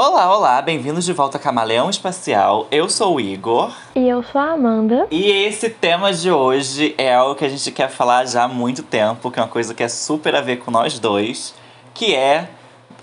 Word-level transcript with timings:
Olá, 0.00 0.32
olá, 0.32 0.62
bem-vindos 0.62 1.04
de 1.04 1.12
volta 1.12 1.38
a 1.38 1.40
Camaleão 1.40 1.90
Espacial. 1.90 2.68
Eu 2.70 2.88
sou 2.88 3.16
o 3.16 3.20
Igor. 3.20 3.74
E 3.96 4.08
eu 4.08 4.22
sou 4.22 4.40
a 4.40 4.52
Amanda. 4.52 5.08
E 5.10 5.28
esse 5.28 5.68
tema 5.68 6.12
de 6.12 6.30
hoje 6.30 6.94
é 6.96 7.12
algo 7.12 7.34
que 7.34 7.44
a 7.44 7.48
gente 7.48 7.72
quer 7.72 7.90
falar 7.90 8.24
já 8.24 8.44
há 8.44 8.48
muito 8.48 8.84
tempo, 8.84 9.28
que 9.28 9.40
é 9.40 9.42
uma 9.42 9.48
coisa 9.48 9.74
que 9.74 9.82
é 9.82 9.88
super 9.88 10.36
a 10.36 10.40
ver 10.40 10.58
com 10.58 10.70
nós 10.70 11.00
dois, 11.00 11.52
que 11.92 12.14
é. 12.14 12.48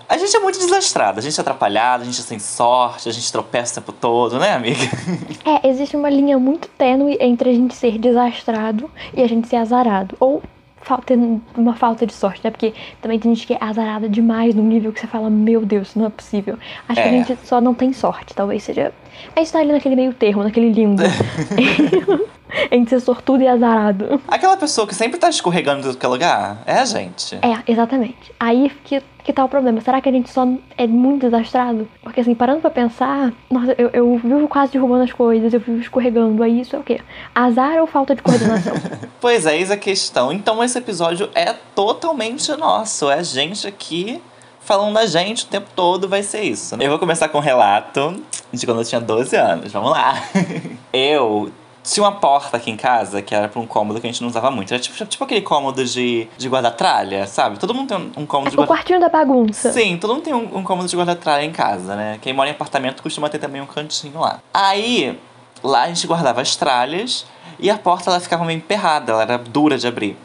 A 0.08 0.16
gente 0.16 0.34
é 0.34 0.40
muito 0.40 0.58
desastrado, 0.58 1.18
a 1.18 1.22
gente 1.22 1.38
é 1.38 1.40
atrapalhado, 1.42 2.02
a 2.02 2.06
gente 2.06 2.18
é 2.18 2.24
sem 2.24 2.38
sorte, 2.38 3.10
a 3.10 3.12
gente 3.12 3.30
tropeça 3.30 3.78
o 3.78 3.82
tempo 3.82 3.92
todo, 3.92 4.38
né, 4.38 4.54
amiga? 4.54 4.80
É, 5.44 5.68
existe 5.68 5.94
uma 5.96 6.08
linha 6.08 6.38
muito 6.38 6.66
tênue 6.78 7.18
entre 7.20 7.50
a 7.50 7.52
gente 7.52 7.74
ser 7.74 7.98
desastrado 7.98 8.90
e 9.14 9.22
a 9.22 9.28
gente 9.28 9.46
ser 9.48 9.56
azarado. 9.56 10.16
Ou 10.18 10.42
falta, 10.86 11.14
uma 11.56 11.74
falta 11.74 12.06
de 12.06 12.12
sorte, 12.14 12.40
né? 12.44 12.50
Porque 12.50 12.72
também 13.02 13.18
tem 13.18 13.34
gente 13.34 13.46
que 13.46 13.54
é 13.54 13.58
azarada 13.60 14.08
demais 14.08 14.54
num 14.54 14.62
nível 14.64 14.92
que 14.92 15.00
você 15.00 15.06
fala, 15.08 15.28
meu 15.28 15.66
Deus, 15.66 15.94
não 15.96 16.06
é 16.06 16.10
possível. 16.10 16.56
Acho 16.88 17.00
É. 17.00 17.02
que 17.02 17.08
a 17.08 17.12
gente 17.12 17.38
só 17.44 17.60
não 17.60 17.74
tem 17.74 17.92
sorte, 17.92 18.32
talvez 18.34 18.62
seja. 18.62 18.92
A 19.34 19.40
gente 19.40 19.52
tá 19.52 19.58
ali 19.58 19.72
naquele 19.72 19.96
meio 19.96 20.14
termo, 20.14 20.42
naquele 20.42 20.70
limbo. 20.70 21.02
entre 22.70 22.90
ser 22.90 23.00
sortudo 23.00 23.42
e 23.42 23.48
azarado. 23.48 24.20
Aquela 24.28 24.56
pessoa 24.56 24.86
que 24.86 24.94
sempre 24.94 25.18
tá 25.18 25.28
escorregando 25.28 25.82
de 25.82 25.88
qualquer 25.96 26.08
lugar 26.08 26.62
é 26.66 26.78
a 26.78 26.84
gente. 26.84 27.36
É, 27.36 27.70
exatamente. 27.70 28.32
Aí 28.38 28.70
que, 28.84 29.02
que 29.24 29.32
tá 29.32 29.44
o 29.44 29.48
problema. 29.48 29.80
Será 29.80 30.00
que 30.00 30.08
a 30.08 30.12
gente 30.12 30.30
só 30.30 30.46
é 30.76 30.86
muito 30.86 31.22
desastrado? 31.22 31.88
Porque 32.02 32.20
assim, 32.20 32.34
parando 32.34 32.60
pra 32.60 32.70
pensar, 32.70 33.32
nossa, 33.50 33.74
eu, 33.76 33.90
eu 33.92 34.18
vivo 34.18 34.48
quase 34.48 34.72
derrubando 34.72 35.04
as 35.04 35.12
coisas, 35.12 35.52
eu 35.52 35.60
vivo 35.60 35.80
escorregando. 35.80 36.42
Aí 36.42 36.60
isso 36.60 36.76
é 36.76 36.78
o 36.78 36.82
quê? 36.82 37.00
Azar 37.34 37.78
ou 37.78 37.86
falta 37.86 38.14
de 38.14 38.22
coordenação? 38.22 38.74
Pois 39.18 39.46
é, 39.46 39.56
eis 39.56 39.70
a 39.70 39.76
questão. 39.76 40.30
Então 40.30 40.62
esse 40.62 40.78
episódio 40.78 41.28
é 41.34 41.52
totalmente 41.74 42.52
nosso. 42.52 43.10
É 43.10 43.14
a 43.14 43.22
gente 43.22 43.66
aqui 43.66 44.20
falando 44.66 44.92
da 44.92 45.06
gente 45.06 45.44
o 45.44 45.46
tempo 45.46 45.68
todo, 45.74 46.08
vai 46.08 46.22
ser 46.22 46.42
isso. 46.42 46.76
Eu 46.78 46.90
vou 46.90 46.98
começar 46.98 47.28
com 47.28 47.38
um 47.38 47.40
relato 47.40 48.20
de 48.52 48.66
quando 48.66 48.80
eu 48.80 48.84
tinha 48.84 49.00
12 49.00 49.34
anos. 49.36 49.72
Vamos 49.72 49.92
lá. 49.92 50.20
eu 50.92 51.50
tinha 51.84 52.04
uma 52.04 52.12
porta 52.12 52.56
aqui 52.56 52.68
em 52.68 52.76
casa 52.76 53.22
que 53.22 53.32
era 53.32 53.48
pra 53.48 53.60
um 53.60 53.66
cômodo 53.66 54.00
que 54.00 54.06
a 54.08 54.10
gente 54.10 54.20
não 54.20 54.28
usava 54.28 54.50
muito. 54.50 54.74
Era 54.74 54.82
tipo, 54.82 55.06
tipo 55.06 55.22
aquele 55.22 55.40
cômodo 55.40 55.84
de, 55.84 56.28
de 56.36 56.48
guarda-tralha, 56.48 57.26
sabe? 57.28 57.58
Todo 57.60 57.72
mundo 57.72 57.88
tem 57.88 57.96
um, 57.96 58.22
um 58.22 58.26
cômodo 58.26 58.50
de 58.50 58.56
o 58.56 58.58
guarda 58.58 58.74
quartinho 58.74 59.00
da 59.00 59.08
bagunça. 59.08 59.72
Sim, 59.72 59.96
todo 59.96 60.14
mundo 60.14 60.24
tem 60.24 60.34
um, 60.34 60.58
um 60.58 60.64
cômodo 60.64 60.88
de 60.88 60.96
guarda-tralha 60.96 61.44
em 61.44 61.52
casa, 61.52 61.94
né? 61.94 62.18
Quem 62.20 62.32
mora 62.32 62.48
em 62.48 62.52
apartamento 62.52 63.02
costuma 63.02 63.28
ter 63.28 63.38
também 63.38 63.62
um 63.62 63.66
cantinho 63.66 64.18
lá. 64.18 64.40
Aí, 64.52 65.16
lá 65.62 65.82
a 65.82 65.88
gente 65.88 66.04
guardava 66.08 66.40
as 66.40 66.56
tralhas 66.56 67.24
e 67.60 67.70
a 67.70 67.78
porta 67.78 68.10
ela 68.10 68.18
ficava 68.18 68.44
meio 68.44 68.56
emperrada, 68.56 69.12
ela 69.12 69.22
era 69.22 69.38
dura 69.38 69.78
de 69.78 69.86
abrir, 69.86 70.16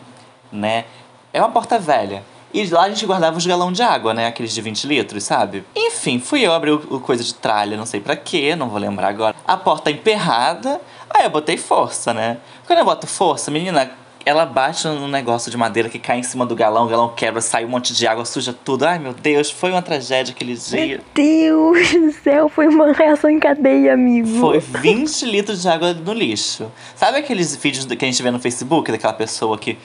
né? 0.52 0.86
É 1.32 1.40
uma 1.40 1.52
porta 1.52 1.78
velha. 1.78 2.24
E 2.54 2.66
lá 2.68 2.84
a 2.84 2.90
gente 2.90 3.06
guardava 3.06 3.38
os 3.38 3.46
galão 3.46 3.72
de 3.72 3.82
água, 3.82 4.14
né? 4.14 4.28
Aqueles 4.28 4.54
de 4.54 4.62
20 4.62 4.86
litros, 4.86 5.24
sabe? 5.24 5.64
Enfim, 5.76 6.20
fui 6.20 6.42
eu 6.42 6.54
abrir 6.54 6.72
o, 6.72 6.96
o 6.96 7.00
coisa 7.00 7.24
de 7.24 7.34
tralha, 7.34 7.78
não 7.78 7.86
sei 7.86 8.00
pra 8.00 8.16
quê, 8.16 8.56
não 8.56 8.70
vou 8.70 8.80
lembrar 8.80 9.08
agora. 9.08 9.36
A 9.48 9.58
porta 9.58 9.90
emperrada, 9.90 10.82
aí 11.10 11.24
eu 11.24 11.30
botei 11.30 11.58
força, 11.58 12.14
né? 12.14 12.38
Quando 12.68 12.80
eu 12.80 12.86
boto 12.86 13.08
força, 13.08 13.50
menina, 13.52 13.92
ela 14.26 14.46
bate 14.46 14.88
no 14.88 15.08
negócio 15.08 15.50
de 15.50 15.58
madeira 15.58 15.90
que 15.90 16.00
cai 16.00 16.20
em 16.20 16.24
cima 16.24 16.46
do 16.46 16.56
galão, 16.56 16.86
o 16.86 16.88
galão 16.88 17.10
quebra, 17.16 17.42
sai 17.42 17.66
um 17.66 17.70
monte 17.70 17.94
de 17.94 18.06
água, 18.06 18.26
suja 18.26 18.54
tudo. 18.54 18.86
Ai, 18.86 19.00
meu 19.00 19.14
Deus, 19.14 19.50
foi 19.50 19.72
uma 19.72 19.82
tragédia 19.82 20.34
aquele 20.34 20.56
dia. 20.56 21.02
Deus 21.14 21.92
do 21.92 22.12
céu, 22.12 22.50
foi 22.50 22.68
uma 22.68 22.92
reação 22.92 23.30
em 23.30 23.40
cadeia, 23.40 23.94
amigo. 23.94 24.40
Foi 24.40 24.60
20 24.60 25.26
litros 25.26 25.62
de 25.62 25.70
água 25.70 25.94
no 25.94 26.14
lixo. 26.14 26.72
Sabe 26.96 27.18
aqueles 27.18 27.56
vídeos 27.56 27.86
que 27.86 28.06
a 28.06 28.08
gente 28.08 28.22
vê 28.22 28.32
no 28.32 28.40
Facebook 28.40 28.92
daquela 28.92 29.14
pessoa 29.14 29.58
que 29.58 29.78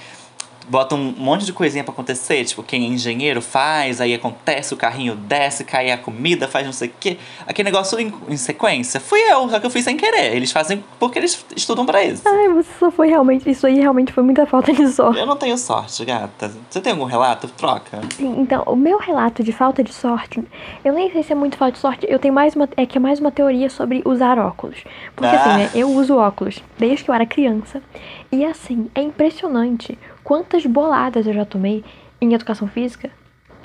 bota 0.68 0.94
um 0.94 1.14
monte 1.16 1.44
de 1.44 1.52
coisinha 1.52 1.84
pra 1.84 1.92
acontecer? 1.92 2.44
Tipo, 2.44 2.62
quem 2.62 2.84
é 2.84 2.86
engenheiro 2.88 3.40
faz, 3.42 4.00
aí 4.00 4.14
acontece, 4.14 4.74
o 4.74 4.76
carrinho 4.76 5.14
desce, 5.14 5.64
cai 5.64 5.90
a 5.90 5.98
comida, 5.98 6.48
faz 6.48 6.64
não 6.66 6.72
sei 6.72 6.88
o 6.88 6.92
quê. 6.98 7.16
Aquele 7.46 7.66
negócio 7.70 7.98
em, 7.98 8.12
em 8.28 8.36
sequência. 8.36 9.00
Fui 9.00 9.20
eu, 9.20 9.48
só 9.48 9.58
que 9.60 9.66
eu 9.66 9.70
fiz 9.70 9.84
sem 9.84 9.96
querer. 9.96 10.34
Eles 10.34 10.50
fazem 10.52 10.82
porque 10.98 11.18
eles 11.18 11.44
estudam 11.56 11.84
pra 11.86 12.02
isso. 12.04 12.22
Ai, 12.26 12.48
você 12.48 12.68
só 12.78 12.90
foi 12.90 13.08
realmente. 13.08 13.48
Isso 13.50 13.66
aí 13.66 13.78
realmente 13.78 14.12
foi 14.12 14.22
muita 14.22 14.46
falta 14.46 14.72
de 14.72 14.86
sorte. 14.88 15.18
Eu 15.20 15.26
não 15.26 15.36
tenho 15.36 15.56
sorte, 15.56 16.04
gata. 16.04 16.52
Você 16.68 16.80
tem 16.80 16.92
algum 16.92 17.04
relato? 17.04 17.48
Troca. 17.48 18.00
Sim, 18.16 18.34
então, 18.40 18.62
o 18.66 18.76
meu 18.76 18.98
relato 18.98 19.42
de 19.42 19.52
falta 19.52 19.82
de 19.82 19.92
sorte, 19.92 20.42
eu 20.84 20.92
nem 20.92 21.10
sei 21.12 21.22
se 21.22 21.32
é 21.32 21.34
muito 21.34 21.56
falta 21.56 21.72
de 21.74 21.78
sorte, 21.78 22.06
eu 22.08 22.18
tenho 22.18 22.34
mais 22.34 22.54
uma, 22.56 22.68
é 22.76 22.84
que 22.86 22.98
é 22.98 23.00
mais 23.00 23.20
uma 23.20 23.30
teoria 23.30 23.70
sobre 23.70 24.02
usar 24.04 24.38
óculos. 24.38 24.78
Porque 25.14 25.34
Ah. 25.34 25.40
assim, 25.40 25.50
né, 25.58 25.70
eu 25.74 25.88
uso 25.90 26.16
óculos 26.16 26.62
desde 26.78 27.04
que 27.04 27.10
eu 27.10 27.14
era 27.14 27.26
criança, 27.26 27.80
e 28.32 28.44
assim, 28.44 28.90
é 28.94 29.00
impressionante 29.00 29.98
quantas 30.26 30.66
boladas 30.66 31.24
eu 31.24 31.32
já 31.32 31.44
tomei 31.44 31.84
em 32.20 32.34
educação 32.34 32.66
física, 32.66 33.08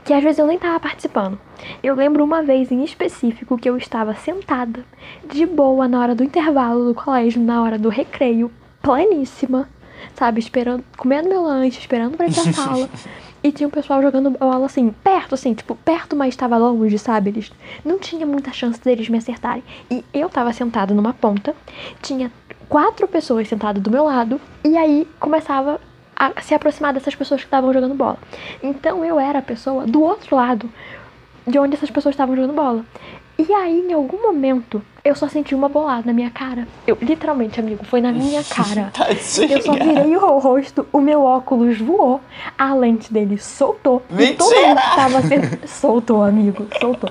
que 0.05 0.13
às 0.13 0.23
vezes 0.23 0.37
eu 0.37 0.45
nem 0.45 0.59
tava 0.59 0.79
participando. 0.79 1.39
Eu 1.81 1.95
lembro 1.95 2.23
uma 2.23 2.43
vez 2.43 2.71
em 2.71 2.83
específico 2.83 3.57
que 3.57 3.67
eu 3.67 3.75
estava 3.77 4.13
sentada, 4.13 4.85
de 5.27 5.43
boa, 5.47 5.87
na 5.87 5.99
hora 5.99 6.13
do 6.13 6.23
intervalo 6.23 6.85
do 6.85 6.93
colégio, 6.93 7.41
na 7.41 7.63
hora 7.63 7.79
do 7.79 7.89
recreio, 7.89 8.51
pleníssima, 8.79 9.67
sabe, 10.13 10.39
esperando, 10.39 10.83
comendo 10.95 11.29
meu 11.29 11.41
lanche, 11.41 11.79
esperando 11.79 12.15
pra 12.15 12.27
ir 12.27 12.33
pra 12.33 12.53
sala. 12.53 12.87
E 13.43 13.51
tinha 13.51 13.67
um 13.67 13.71
pessoal 13.71 13.99
jogando 14.03 14.29
bola 14.29 14.67
assim, 14.67 14.93
perto, 15.03 15.33
assim, 15.33 15.55
tipo, 15.55 15.73
perto, 15.73 16.15
mas 16.15 16.29
estava 16.29 16.59
longe, 16.59 16.95
sabe? 16.99 17.31
Eles 17.31 17.51
não 17.83 17.97
tinha 17.97 18.23
muita 18.23 18.53
chance 18.53 18.79
deles 18.79 19.09
me 19.09 19.17
acertarem. 19.17 19.63
E 19.89 20.05
eu 20.13 20.29
tava 20.29 20.53
sentada 20.53 20.93
numa 20.93 21.11
ponta, 21.11 21.55
tinha 22.03 22.31
quatro 22.69 23.07
pessoas 23.07 23.47
sentadas 23.47 23.81
do 23.81 23.89
meu 23.89 24.03
lado, 24.03 24.39
e 24.63 24.77
aí 24.77 25.07
começava 25.19 25.81
a 26.21 26.41
se 26.41 26.53
aproximar 26.53 26.93
dessas 26.93 27.15
pessoas 27.15 27.41
que 27.41 27.47
estavam 27.47 27.73
jogando 27.73 27.95
bola. 27.95 28.17
Então 28.61 29.03
eu 29.03 29.19
era 29.19 29.39
a 29.39 29.41
pessoa 29.41 29.87
do 29.87 30.03
outro 30.03 30.35
lado 30.35 30.69
de 31.47 31.57
onde 31.57 31.75
essas 31.75 31.89
pessoas 31.89 32.13
estavam 32.13 32.35
jogando 32.35 32.53
bola. 32.53 32.85
E 33.39 33.51
aí, 33.53 33.87
em 33.89 33.93
algum 33.93 34.21
momento, 34.21 34.83
eu 35.03 35.15
só 35.15 35.27
senti 35.27 35.55
uma 35.55 35.67
bolada 35.67 36.03
na 36.05 36.13
minha 36.13 36.29
cara. 36.29 36.67
Eu, 36.85 36.95
literalmente, 37.01 37.59
amigo, 37.59 37.83
foi 37.83 37.99
na 37.99 38.11
minha 38.11 38.43
cara. 38.45 38.91
Tadinha. 38.93 39.57
Eu 39.57 39.61
só 39.63 39.71
virei 39.73 40.15
o 40.15 40.37
rosto, 40.37 40.85
o 40.93 40.99
meu 40.99 41.23
óculos 41.23 41.79
voou, 41.79 42.21
a 42.55 42.75
lente 42.75 43.11
dele 43.11 43.39
soltou. 43.39 44.03
E 44.11 44.33
todo 44.33 44.49
Mentira! 44.49 44.67
mundo 44.67 44.81
que 44.81 44.95
tava 44.95 45.21
sentado. 45.23 45.67
Soltou, 45.67 46.23
amigo, 46.23 46.67
soltou. 46.79 47.09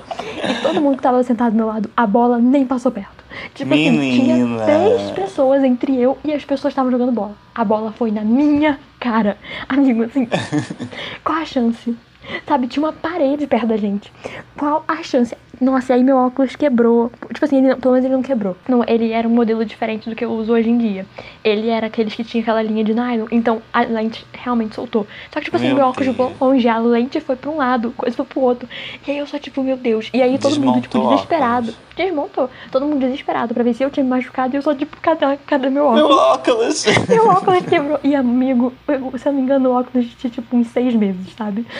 E 0.49 0.61
todo 0.61 0.79
mundo 0.79 0.95
que 0.95 1.03
tava 1.03 1.21
sentado 1.23 1.51
do 1.51 1.57
meu 1.57 1.67
lado, 1.67 1.89
a 1.97 2.07
bola 2.07 2.37
nem 2.39 2.65
passou 2.65 2.93
perto. 2.93 3.21
Tipo 3.53 3.73
assim, 3.73 3.99
tinha 3.99 4.35
Menina! 4.37 4.63
três 4.63 5.11
pessoas 5.11 5.63
entre 5.65 5.99
eu 5.99 6.17
e 6.23 6.33
as 6.33 6.45
pessoas 6.45 6.73
que 6.73 6.79
estavam 6.79 6.91
jogando 6.91 7.11
bola. 7.11 7.35
A 7.53 7.65
bola 7.65 7.91
foi 7.91 8.09
na 8.09 8.21
minha 8.21 8.79
cara. 9.01 9.35
Amigo, 9.67 10.03
assim, 10.03 10.29
qual 11.25 11.39
a 11.39 11.45
chance? 11.45 11.97
Sabe, 12.47 12.67
tinha 12.67 12.85
uma 12.85 12.93
parede 12.93 13.47
perto 13.47 13.67
da 13.67 13.75
gente. 13.75 14.13
Qual 14.55 14.85
a 14.87 15.01
chance? 15.03 15.35
Nossa, 15.59 15.93
e 15.93 15.95
aí 15.97 16.03
meu 16.03 16.17
óculos 16.17 16.55
quebrou. 16.55 17.11
Tipo 17.33 17.45
assim, 17.45 17.57
ele, 17.57 17.67
não- 17.69 17.79
pelo 17.79 17.93
menos 17.93 18.05
ele 18.05 18.15
não 18.15 18.23
quebrou. 18.23 18.55
Não, 18.67 18.83
ele 18.87 19.11
era 19.11 19.27
um 19.27 19.31
modelo 19.31 19.63
diferente 19.65 20.09
do 20.09 20.15
que 20.15 20.25
eu 20.25 20.31
uso 20.31 20.53
hoje 20.53 20.69
em 20.69 20.77
dia. 20.77 21.05
Ele 21.43 21.69
era 21.69 21.87
aqueles 21.87 22.15
que 22.15 22.23
tinha 22.23 22.41
aquela 22.41 22.61
linha 22.63 22.83
de 22.83 22.93
nylon, 22.93 23.27
então 23.31 23.61
a 23.71 23.81
lente 23.81 24.25
realmente 24.33 24.73
soltou. 24.75 25.05
Só 25.31 25.39
que, 25.39 25.45
tipo 25.45 25.57
assim, 25.57 25.67
Meu 25.67 25.75
meu, 25.75 25.85
óculos 25.87 26.15
voou 26.15 26.31
longe, 26.41 26.67
a 26.67 26.79
lente 26.79 27.19
foi 27.19 27.35
pra 27.35 27.49
um 27.51 27.57
lado, 27.57 27.91
coisa 27.95 28.15
foi 28.15 28.25
pro 28.25 28.39
outro. 28.41 28.67
E 29.07 29.11
aí 29.11 29.17
eu 29.19 29.27
só, 29.27 29.37
tipo, 29.37 29.61
meu 29.61 29.77
Deus. 29.77 30.09
E 30.13 30.21
aí 30.21 30.37
todo 30.39 30.59
mundo, 30.59 30.81
tipo, 30.81 30.93
Desmontou 30.97 31.15
desesperado. 31.15 31.69
óculos. 31.69 31.91
Desmontou. 31.95 32.49
Todo 32.71 32.85
mundo 32.85 32.99
desesperado 32.99 33.53
pra 33.53 33.63
ver 33.63 33.73
se 33.75 33.83
eu 33.83 33.89
tinha 33.91 34.03
me 34.03 34.09
machucado 34.09 34.55
e 34.55 34.57
eu 34.57 34.61
só, 34.61 34.73
tipo, 34.73 34.97
cadê, 35.01 35.37
cadê 35.45 35.69
meu 35.69 35.91
Meu 35.93 36.05
óculos? 36.07 36.17
óculos! 36.19 36.85
Meu 37.07 37.27
óculos 37.29 37.65
quebrou. 37.65 37.99
E 38.03 38.15
amigo, 38.15 38.73
eu- 38.87 39.13
se 39.17 39.27
eu 39.27 39.31
não 39.31 39.39
me 39.39 39.45
engano, 39.45 39.69
o 39.69 39.79
óculos 39.79 40.07
tinha 40.15 40.31
tipo 40.31 40.55
uns 40.55 40.67
seis 40.67 40.95
meses, 40.95 41.33
sabe? 41.37 41.65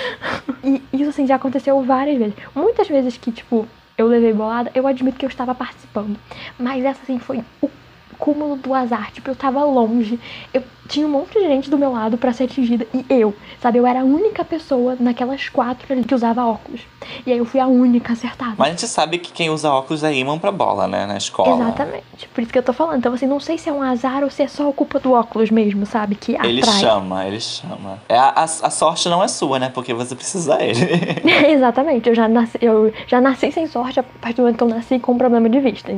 E 0.63 0.79
isso 0.93 1.09
assim 1.09 1.25
já 1.25 1.35
aconteceu 1.37 1.81
várias 1.81 2.19
vezes. 2.19 2.35
Muitas 2.53 2.87
vezes 2.87 3.17
que, 3.17 3.31
tipo, 3.31 3.67
eu 4.01 4.07
levei 4.07 4.33
bolada, 4.33 4.71
eu 4.73 4.87
admito 4.87 5.17
que 5.17 5.25
eu 5.25 5.29
estava 5.29 5.53
participando. 5.53 6.17
Mas 6.57 6.83
essa 6.83 7.01
assim 7.03 7.19
foi 7.19 7.43
o 7.61 7.69
cúmulo 8.17 8.55
do 8.55 8.73
azar. 8.73 9.11
Tipo, 9.11 9.29
eu 9.29 9.35
tava 9.35 9.63
longe. 9.63 10.19
Eu 10.53 10.63
tinha 10.91 11.07
um 11.07 11.09
monte 11.09 11.39
de 11.39 11.47
gente 11.47 11.69
do 11.69 11.77
meu 11.77 11.91
lado 11.93 12.17
pra 12.17 12.33
ser 12.33 12.43
atingida. 12.43 12.85
E 12.93 13.05
eu, 13.09 13.33
sabe, 13.61 13.79
eu 13.79 13.87
era 13.87 14.01
a 14.01 14.03
única 14.03 14.43
pessoa 14.43 14.97
naquelas 14.99 15.47
quatro 15.47 15.91
ali 15.91 16.03
que 16.03 16.13
usava 16.13 16.45
óculos. 16.45 16.81
E 17.25 17.31
aí 17.31 17.37
eu 17.37 17.45
fui 17.45 17.59
a 17.61 17.65
única 17.67 18.11
acertada. 18.13 18.55
Mas 18.57 18.67
a 18.67 18.71
gente 18.71 18.87
sabe 18.87 19.17
que 19.17 19.31
quem 19.31 19.49
usa 19.49 19.71
óculos 19.71 20.03
é 20.03 20.13
imã 20.13 20.37
pra 20.37 20.51
bola, 20.51 20.87
né? 20.87 21.05
Na 21.05 21.17
escola. 21.17 21.63
Exatamente. 21.63 22.27
Por 22.33 22.41
isso 22.41 22.51
que 22.51 22.59
eu 22.59 22.63
tô 22.63 22.73
falando. 22.73 22.97
Então, 22.97 23.13
assim, 23.13 23.25
não 23.25 23.39
sei 23.39 23.57
se 23.57 23.69
é 23.69 23.73
um 23.73 23.81
azar 23.81 24.21
ou 24.23 24.29
se 24.29 24.43
é 24.43 24.47
só 24.47 24.69
a 24.69 24.73
culpa 24.73 24.99
do 24.99 25.13
óculos 25.13 25.49
mesmo, 25.49 25.85
sabe? 25.85 26.15
Que 26.15 26.33
Ele 26.43 26.59
atrai. 26.61 26.79
chama, 26.79 27.25
ele 27.25 27.39
chama. 27.39 27.99
É, 28.09 28.17
a, 28.17 28.29
a, 28.29 28.43
a 28.43 28.69
sorte 28.69 29.07
não 29.07 29.23
é 29.23 29.27
sua, 29.29 29.59
né? 29.59 29.69
Porque 29.73 29.93
você 29.93 30.13
precisa 30.13 30.57
dele. 30.57 31.21
Exatamente, 31.49 32.09
eu 32.09 32.15
já, 32.15 32.27
nasci, 32.27 32.57
eu 32.61 32.93
já 33.07 33.21
nasci 33.21 33.51
sem 33.51 33.65
sorte 33.67 33.99
a 33.99 34.03
partir 34.03 34.35
do 34.37 34.41
momento 34.43 34.57
que 34.57 34.63
eu 34.63 34.67
nasci 34.67 34.99
com 34.99 35.13
um 35.13 35.17
problema 35.17 35.49
de 35.49 35.59
vista. 35.59 35.95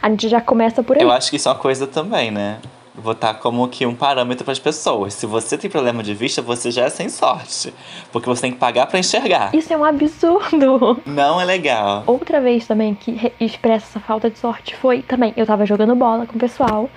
A 0.00 0.08
gente 0.08 0.28
já 0.28 0.40
começa 0.40 0.82
por 0.82 0.96
aí. 0.96 1.02
Eu 1.02 1.10
acho 1.10 1.30
que 1.30 1.36
isso 1.36 1.48
é 1.48 1.52
uma 1.52 1.58
coisa 1.58 1.86
também, 1.86 2.30
né? 2.30 2.58
Botar 2.98 3.34
como 3.34 3.68
que 3.68 3.84
um 3.86 3.94
parâmetro 3.94 4.44
para 4.44 4.52
as 4.52 4.58
pessoas. 4.58 5.14
Se 5.14 5.26
você 5.26 5.56
tem 5.58 5.68
problema 5.70 6.02
de 6.02 6.14
vista, 6.14 6.40
você 6.40 6.70
já 6.70 6.84
é 6.84 6.88
sem 6.90 7.08
sorte. 7.08 7.72
Porque 8.10 8.28
você 8.28 8.42
tem 8.42 8.52
que 8.52 8.58
pagar 8.58 8.86
para 8.86 8.98
enxergar. 8.98 9.54
Isso 9.54 9.72
é 9.72 9.76
um 9.76 9.84
absurdo. 9.84 11.00
Não 11.04 11.40
é 11.40 11.44
legal. 11.44 12.04
Outra 12.06 12.40
vez 12.40 12.66
também 12.66 12.94
que 12.94 13.12
re- 13.12 13.32
expressa 13.40 13.86
essa 13.90 14.00
falta 14.00 14.30
de 14.30 14.38
sorte 14.38 14.74
foi 14.76 15.02
também, 15.02 15.32
eu 15.36 15.44
tava 15.46 15.66
jogando 15.66 15.94
bola 15.94 16.26
com 16.26 16.36
o 16.36 16.38
pessoal. 16.38 16.88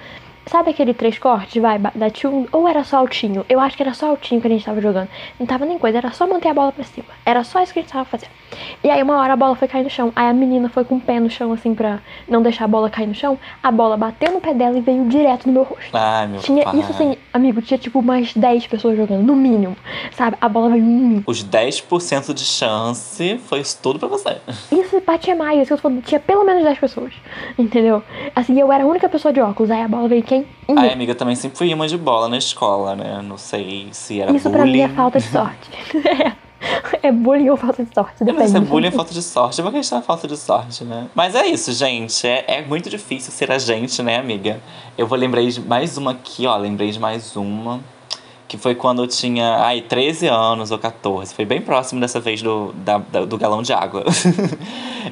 Sabe 0.50 0.72
aquele 0.72 0.96
três 0.96 1.19
cortes, 1.19 1.62
vai, 1.62 1.78
da 1.78 2.10
tio, 2.10 2.48
ou 2.51 2.68
era 2.68 2.84
só 2.84 2.98
altinho? 2.98 3.46
Eu 3.48 3.60
acho 3.60 3.78
que 3.78 3.84
era 3.84 3.94
só 3.94 4.07
altinho 4.10 4.42
que 4.42 4.48
a 4.48 4.50
gente 4.50 4.66
tava 4.66 4.81
jogando. 4.81 5.07
Não 5.40 5.46
tava 5.46 5.63
nem 5.63 5.78
coisa, 5.78 6.00
era 6.00 6.10
só 6.12 6.25
manter 6.25 6.48
a 6.48 6.54
bola 6.56 6.72
pra 6.72 6.84
cima. 6.84 7.06
Era 7.24 7.44
só 7.44 7.62
isso 7.62 7.72
que 7.72 7.78
a 7.78 7.81
gente 7.84 7.92
tava 7.92 8.06
fazendo. 8.06 8.31
E 8.84 8.90
aí 8.90 9.04
uma 9.04 9.19
hora 9.19 9.34
a 9.34 9.36
bola 9.36 9.56
foi 9.56 9.68
cair 9.68 9.84
no 9.84 9.92
chão. 9.92 10.12
Aí 10.16 10.28
a 10.28 10.34
menina 10.34 10.68
foi 10.68 10.84
com 10.84 10.96
o 10.96 11.00
pé 11.00 11.19
no 11.19 11.30
chão, 11.30 11.54
assim, 11.54 11.75
pra 11.75 12.00
não 12.28 12.42
deixar 12.42 12.66
a 12.66 12.68
bola 12.68 12.90
cair 12.90 13.06
no 13.06 13.13
chão. 13.13 13.38
A 13.62 13.69
bola 13.72 13.96
bateu 13.96 14.31
no 14.31 14.42
pé 14.42 14.56
dela 14.56 14.75
e 14.75 14.81
veio 14.81 15.06
direto 15.07 15.46
no 15.46 15.54
meu 15.54 15.62
rosto. 15.62 15.92
Ai, 15.96 16.25
meu 16.25 16.40
Tinha 16.40 16.63
pai. 16.63 16.80
isso 16.80 16.92
assim, 16.94 17.16
amigo, 17.31 17.62
tinha 17.62 17.78
tipo 17.78 18.00
umas 18.00 18.34
10 18.34 18.66
pessoas 18.66 18.98
jogando, 18.98 19.22
no 19.22 19.36
mínimo. 19.36 19.78
Sabe? 20.13 20.36
A 20.42 20.50
bola 20.50 20.69
veio 20.72 20.84
em 20.84 20.88
mim. 20.88 21.24
Os 21.28 21.44
10% 21.45 22.34
de 22.34 22.44
chance 22.44 23.38
foi 23.45 23.60
isso 23.60 23.78
tudo 23.84 24.00
pra 24.00 24.07
você. 24.07 24.38
Isso 24.72 25.00
batia 25.06 25.36
mais, 25.36 25.60
isso 25.60 25.68
que 25.68 25.74
eu 25.74 25.78
tô 25.78 25.84
falando, 25.84 26.02
tinha 26.02 26.19
pelo 26.19 26.44
menos 26.44 26.63
10 26.63 26.80
pessoas. 26.80 27.13
Entendeu? 27.56 28.02
Assim, 28.36 28.60
eu 28.60 28.72
era 28.74 28.84
a 28.84 28.88
única 28.88 29.07
pessoa 29.07 29.31
de 29.31 29.40
óculos. 29.40 29.69
Aí 29.69 29.84
a 29.84 29.88
bola 29.88 30.07
veio 30.07 30.24
quem? 30.24 30.39
Em 30.68 30.74
mim. 30.74 30.80
Ai, 30.82 30.92
amiga, 30.94 31.14
também 31.16 31.36
sempre 31.36 31.58
fui 31.58 31.70
imã 31.70 31.88
de 31.88 31.98
bola 31.98 32.28
na 32.30 32.38
escola, 32.38 32.96
né? 32.96 33.22
Não 33.24 33.38
sei 33.38 33.88
se 33.92 34.20
era 34.22 34.32
Isso 34.36 34.50
pra 34.50 34.60
bullying. 34.60 34.72
mim 34.74 34.80
é 34.82 34.90
falta 34.90 35.20
de 35.20 35.26
sorte. 35.28 35.70
é 37.02 37.12
bullying 37.12 37.50
ou 37.50 37.58
falta 37.58 37.84
de 37.84 37.94
sorte, 37.94 38.16
Eu 38.22 38.26
depende. 38.28 38.50
se 38.52 38.58
é 38.58 38.60
bullying 38.60 38.88
ou 38.88 38.92
falta 38.94 39.14
de 39.14 39.22
sorte. 39.22 39.60
É 39.62 39.64
uma 39.64 39.72
questão 39.72 40.00
de 40.00 40.06
falta 40.06 40.28
de 40.28 40.38
sorte, 40.38 40.84
né? 40.84 41.08
Mas 41.16 41.36
é 41.36 41.46
isso, 41.48 41.72
gente. 41.74 42.28
É, 42.28 42.46
é 42.48 42.62
muito 42.62 42.90
difícil 42.90 43.32
ser 43.32 43.52
a 43.52 43.58
gente, 43.58 44.02
né, 44.04 44.18
amiga? 44.18 44.60
Eu 44.98 45.08
vou 45.08 45.18
lembrar 45.18 45.42
de 45.44 45.62
mais 45.62 45.98
uma 45.98 46.12
aqui, 46.12 46.46
ó. 46.46 46.56
Lembrei 46.58 46.92
de 46.92 47.00
mais 47.00 47.36
uma. 47.36 47.80
Que 48.48 48.58
foi 48.58 48.74
quando 48.74 49.04
eu 49.04 49.08
tinha, 49.08 49.58
ai, 49.60 49.80
13 49.80 50.26
anos 50.28 50.72
ou 50.72 50.80
14. 50.80 51.36
Foi 51.36 51.46
bem 51.46 51.62
próximo 51.62 52.02
dessa 52.02 52.20
vez 52.20 52.42
do, 52.42 52.74
da, 52.78 52.98
da- 52.98 53.24
do 53.24 53.38
galão 53.38 53.62
de 53.62 53.72
água. 53.74 54.04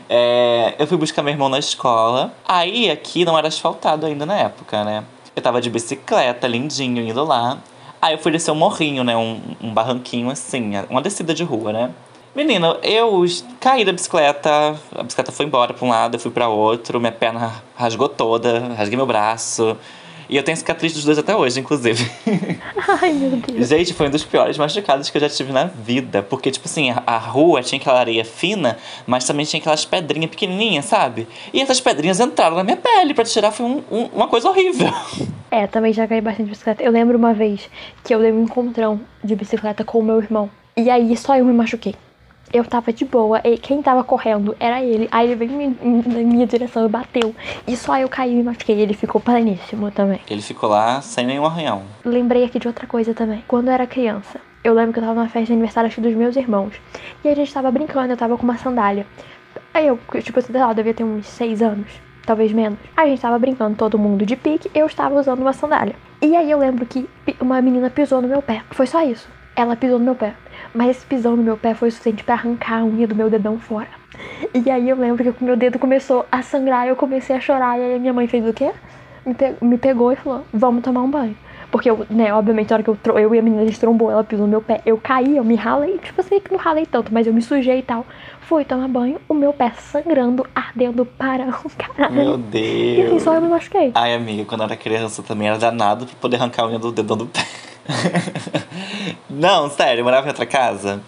É, 0.10 0.76
eu 0.78 0.86
fui 0.88 0.98
buscar 0.98 1.22
meu 1.24 1.34
irmão 1.34 1.50
na 1.50 1.60
escola. 1.60 2.34
Aí 2.48 2.90
aqui 2.90 3.26
não 3.26 3.38
era 3.38 3.48
asfaltado 3.48 4.06
ainda 4.06 4.26
na 4.26 4.36
época, 4.38 4.84
né? 4.84 5.04
Eu 5.38 5.44
tava 5.44 5.62
de 5.62 5.70
bicicleta, 5.70 6.48
lindinho, 6.48 7.08
indo 7.08 7.24
lá. 7.24 7.60
Aí 8.02 8.16
eu 8.16 8.18
fui 8.18 8.32
descer 8.32 8.50
um 8.50 8.56
morrinho, 8.56 9.04
né? 9.04 9.16
Um, 9.16 9.40
um 9.62 9.72
barranquinho 9.72 10.32
assim, 10.32 10.72
uma 10.90 11.00
descida 11.00 11.32
de 11.32 11.44
rua, 11.44 11.72
né? 11.72 11.92
Menino, 12.36 12.76
eu 12.82 13.24
caí 13.60 13.86
da 13.86 13.92
bicicleta, 13.94 14.50
a 14.96 15.04
bicicleta 15.04 15.32
foi 15.32 15.46
embora 15.46 15.76
pra 15.76 15.86
um 15.86 15.90
lado, 15.90 16.16
eu 16.16 16.20
fui 16.20 16.32
pra 16.32 16.48
outro, 16.48 17.00
minha 17.00 17.12
perna 17.12 17.54
rasgou 17.76 18.10
toda, 18.10 18.74
rasguei 18.74 18.98
meu 18.98 19.06
braço. 19.06 19.78
E 20.30 20.36
eu 20.36 20.44
tenho 20.44 20.58
cicatriz 20.58 20.94
dos 20.94 21.04
dois 21.06 21.18
até 21.18 21.36
hoje, 21.36 21.60
inclusive. 21.60 22.10
Ai, 23.02 23.14
meu 23.14 23.32
Deus. 23.32 23.68
Gente, 23.68 23.94
foi 23.94 24.08
um 24.08 24.10
dos 24.10 24.24
piores 24.26 24.58
machucados 24.58 25.10
que 25.10 25.18
eu 25.18 25.22
já 25.22 25.30
tive 25.30 25.54
na 25.54 25.66
vida. 25.66 26.22
Porque, 26.22 26.52
tipo 26.52 26.68
assim, 26.68 26.92
a, 26.92 27.02
a 27.06 27.18
rua 27.18 27.62
tinha 27.62 27.80
aquela 27.80 28.00
areia 28.00 28.26
fina, 28.26 28.78
mas 29.06 29.24
também 29.26 29.46
tinha 29.46 29.60
aquelas 29.60 29.86
pedrinhas 29.86 30.30
pequenininhas, 30.30 30.86
sabe? 30.86 31.28
E 31.54 31.62
essas 31.62 31.80
pedrinhas 31.80 32.20
entraram 32.20 32.56
na 32.58 32.64
minha 32.64 32.78
pele. 32.78 33.14
Pra 33.14 33.24
tirar 33.24 33.52
foi 33.52 33.66
um- 33.66 33.84
um- 33.92 34.06
uma 34.14 34.28
coisa 34.28 34.50
horrível. 34.50 34.88
É, 35.50 35.66
também 35.66 35.94
já 35.94 36.06
caí 36.06 36.20
bastante 36.20 36.44
de 36.48 36.52
bicicleta. 36.52 36.84
Eu 36.84 36.92
lembro 36.92 37.18
uma 37.18 37.34
vez 37.34 37.70
que 38.04 38.14
eu 38.14 38.20
dei 38.20 38.34
um 38.34 38.44
encontrão 38.44 39.00
de 39.24 39.34
bicicleta 39.34 39.82
com 39.82 40.00
o 40.00 40.04
meu 40.04 40.18
irmão. 40.22 40.50
E 40.76 40.90
aí 40.90 41.16
só 41.16 41.38
eu 41.38 41.46
me 41.46 41.54
machuquei. 41.54 41.96
Eu 42.52 42.64
tava 42.64 42.94
de 42.94 43.04
boa, 43.04 43.42
e 43.44 43.58
quem 43.58 43.82
tava 43.82 44.04
correndo 44.04 44.56
era 44.60 44.82
ele. 44.82 45.08
Aí 45.12 45.28
ele 45.28 45.36
veio 45.36 45.76
na 45.82 46.20
minha 46.20 46.48
direção 46.48 46.86
e 46.86 46.90
bateu. 46.90 47.36
E 47.68 47.76
só 47.76 47.98
eu 47.98 48.08
caí 48.08 48.32
e 48.32 48.36
me 48.36 48.44
machuquei. 48.44 48.80
Ele 48.80 48.94
ficou 48.94 49.20
pleníssimo 49.20 49.92
também. 49.92 50.22
Ele 50.30 50.42
ficou 50.42 50.70
lá 50.70 51.02
sem 51.02 51.26
nenhum 51.26 51.46
arranhão. 51.46 51.84
Lembrei 52.06 52.46
aqui 52.46 52.58
de 52.58 52.68
outra 52.68 52.88
coisa 52.88 53.14
também. 53.14 53.44
Quando 53.48 53.68
eu 53.68 53.74
era 53.74 53.86
criança, 53.86 54.40
eu 54.64 54.74
lembro 54.74 54.94
que 54.94 55.00
eu 55.00 55.04
tava 55.04 55.16
numa 55.16 55.30
festa 55.30 55.48
de 55.48 55.54
aniversário 55.54 55.88
acho 55.88 56.00
dos 56.00 56.14
meus 56.14 56.36
irmãos. 56.36 56.74
E 57.24 57.30
a 57.30 57.36
gente 57.36 57.54
tava 57.54 57.70
brincando, 57.70 58.14
eu 58.14 58.18
tava 58.18 58.38
com 58.38 58.44
uma 58.44 58.58
sandália. 58.58 59.06
Aí 59.74 59.88
eu, 59.88 60.00
tipo, 60.22 60.42
sei 60.42 60.60
lá, 60.60 60.70
eu 60.70 60.74
devia 60.74 60.94
ter 60.94 61.04
uns 61.04 61.26
seis 61.28 61.62
anos, 61.62 61.88
talvez 62.26 62.52
menos. 62.52 62.80
A 62.96 63.06
gente 63.06 63.22
tava 63.22 63.38
brincando, 63.38 63.76
todo 63.76 64.00
mundo 64.00 64.26
de 64.26 64.36
pique, 64.36 64.72
eu 64.74 64.86
estava 64.86 65.20
usando 65.20 65.42
uma 65.42 65.54
sandália. 65.54 65.96
E 66.22 66.36
aí 66.36 66.50
eu 66.50 66.58
lembro 66.58 66.86
que 66.86 67.08
uma 67.40 67.62
menina 67.62 67.90
pisou 67.90 68.22
no 68.22 68.28
meu 68.28 68.42
pé. 68.42 68.64
Foi 68.72 68.88
só 68.88 69.04
isso. 69.04 69.28
Ela 69.56 69.76
pisou 69.76 70.00
no 70.00 70.06
meu 70.06 70.16
pé. 70.16 70.34
Mas 70.74 70.98
esse 70.98 71.06
pisão 71.06 71.36
no 71.36 71.44
meu 71.44 71.58
pé 71.58 71.74
foi 71.74 71.90
o 71.90 71.92
suficiente 71.92 72.24
pra 72.24 72.36
arrancar 72.36 72.80
a 72.82 72.86
unha 72.86 73.08
do 73.08 73.16
meu 73.16 73.30
dedão 73.30 73.58
fora. 73.60 73.88
E 74.54 74.70
aí 74.70 74.90
eu 74.90 74.96
lembro 74.98 75.24
que 75.24 75.30
o 75.44 75.46
meu 75.46 75.56
dedo 75.56 75.78
começou 75.80 76.26
a 76.32 76.42
sangrar 76.42 76.86
e 76.86 76.90
eu 76.90 76.96
comecei 76.96 77.36
a 77.36 77.40
chorar. 77.40 77.78
E 77.80 77.82
aí 77.84 77.96
a 77.96 78.00
minha 78.00 78.14
mãe 78.14 78.28
fez 78.28 78.48
o 78.48 78.54
quê? 78.54 78.72
Me, 79.26 79.34
pe- 79.34 79.56
me 79.62 79.78
pegou 79.78 80.12
e 80.12 80.16
falou: 80.16 80.44
Vamos 80.54 80.84
tomar 80.84 81.02
um 81.02 81.10
banho. 81.10 81.36
Porque 81.70 81.90
eu, 81.90 82.06
né, 82.10 82.34
obviamente, 82.34 82.70
na 82.70 82.78
hora 82.78 82.84
que 82.84 82.90
eu, 82.90 82.98
eu 83.20 83.36
e 83.36 83.40
a 83.40 83.42
menina 83.42 83.62
a 83.64 83.66
gente 83.66 83.78
trombou, 83.78 84.10
ela 84.10 84.24
pisou 84.24 84.46
no 84.46 84.50
meu 84.52 84.62
pé. 84.62 84.82
Eu 84.86 84.98
caí, 84.98 85.36
eu 85.36 85.44
me 85.44 85.56
ralei. 85.56 85.98
Tipo 85.98 86.22
assim, 86.22 86.40
que 86.40 86.50
não 86.50 86.58
ralei 86.58 86.86
tanto, 86.86 87.14
mas 87.14 87.28
eu 87.28 87.34
me 87.34 87.42
sujei 87.42 87.80
e 87.80 87.82
tal. 87.82 88.06
Fui 88.40 88.64
tomar 88.64 88.88
banho, 88.88 89.20
o 89.28 89.34
meu 89.34 89.52
pé 89.52 89.74
sangrando, 89.78 90.48
ardendo 90.56 91.06
para 91.06 91.50
o 91.50 91.70
caralho. 91.78 92.16
Meu 92.16 92.40
E 92.54 93.02
assim, 93.02 93.20
só 93.20 93.32
eu 93.34 93.42
Deus. 93.42 93.44
me 93.44 93.50
machuquei. 93.50 93.92
Ai, 93.96 94.14
amiga, 94.16 94.46
quando 94.46 94.62
eu 94.62 94.68
era 94.68 94.78
criança 94.78 95.22
também 95.22 95.50
era 95.50 95.58
danado 95.58 96.06
pra 96.06 96.16
poder 96.22 96.38
arrancar 96.38 96.64
a 96.64 96.68
unha 96.68 96.80
do 96.80 96.90
dedão 96.94 97.18
do 97.18 97.26
pé. 97.26 97.42
Não, 99.30 99.70
sério, 99.70 100.02
eu 100.02 100.04
morava 100.06 100.28
em 100.28 100.30
outra 100.30 100.46
casa. 100.46 101.02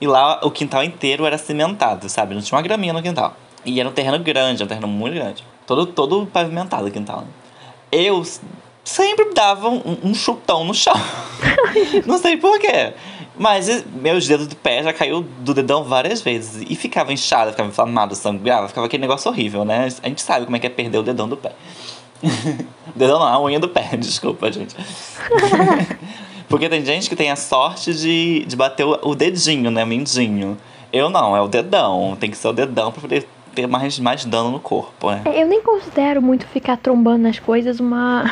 E 0.00 0.06
lá 0.06 0.40
o 0.42 0.50
quintal 0.50 0.82
inteiro 0.82 1.24
era 1.24 1.38
cimentado, 1.38 2.08
sabe? 2.08 2.34
Não 2.34 2.42
tinha 2.42 2.56
uma 2.56 2.62
graminha 2.62 2.92
no 2.92 3.02
quintal. 3.02 3.36
E 3.64 3.80
era 3.80 3.88
um 3.88 3.92
terreno 3.92 4.18
grande, 4.18 4.62
um 4.62 4.66
terreno 4.66 4.88
muito 4.88 5.14
grande. 5.14 5.44
Todo, 5.66 5.86
todo 5.86 6.26
pavimentado 6.26 6.86
o 6.86 6.90
quintal. 6.90 7.24
Eu 7.90 8.22
sempre 8.84 9.32
dava 9.32 9.68
um, 9.68 9.98
um 10.02 10.14
chutão 10.14 10.64
no 10.64 10.74
chão. 10.74 10.94
Não 12.06 12.18
sei 12.18 12.36
porquê. 12.36 12.92
Mas 13.36 13.84
meus 13.86 14.28
dedos 14.28 14.46
do 14.46 14.54
pé 14.54 14.82
já 14.82 14.92
caiu 14.92 15.22
do 15.22 15.54
dedão 15.54 15.82
várias 15.82 16.20
vezes. 16.20 16.64
E 16.68 16.76
ficava 16.76 17.12
inchado, 17.12 17.50
ficava 17.50 17.68
inflamado, 17.68 18.14
sangrava, 18.14 18.68
ficava 18.68 18.86
aquele 18.86 19.00
negócio 19.00 19.30
horrível, 19.30 19.64
né? 19.64 19.88
A 20.02 20.08
gente 20.08 20.22
sabe 20.22 20.44
como 20.44 20.56
é 20.56 20.60
que 20.60 20.66
é 20.66 20.70
perder 20.70 20.98
o 20.98 21.02
dedão 21.02 21.28
do 21.28 21.36
pé. 21.36 21.52
dedão 22.94 23.18
não, 23.18 23.26
a 23.26 23.42
unha 23.42 23.58
do 23.58 23.68
pé, 23.68 23.90
desculpa, 23.98 24.50
gente. 24.50 24.74
Porque 26.48 26.68
tem 26.68 26.84
gente 26.84 27.08
que 27.08 27.16
tem 27.16 27.30
a 27.30 27.36
sorte 27.36 27.92
de, 27.94 28.44
de 28.44 28.56
bater 28.56 28.84
o, 28.84 28.98
o 29.02 29.14
dedinho, 29.14 29.70
né? 29.70 29.82
O 29.82 29.86
mindinho. 29.86 30.56
Eu 30.92 31.10
não, 31.10 31.36
é 31.36 31.40
o 31.40 31.48
dedão. 31.48 32.16
Tem 32.18 32.30
que 32.30 32.36
ser 32.36 32.48
o 32.48 32.52
dedão 32.52 32.92
pra 32.92 33.00
poder 33.00 33.26
ter 33.54 33.66
mais, 33.66 33.98
mais 33.98 34.24
dano 34.24 34.50
no 34.50 34.60
corpo, 34.60 35.10
né? 35.10 35.22
É, 35.24 35.42
Eu 35.42 35.46
nem 35.46 35.62
considero 35.62 36.20
muito 36.20 36.46
ficar 36.46 36.76
trombando 36.76 37.18
nas 37.18 37.38
coisas 37.38 37.80
uma, 37.80 38.24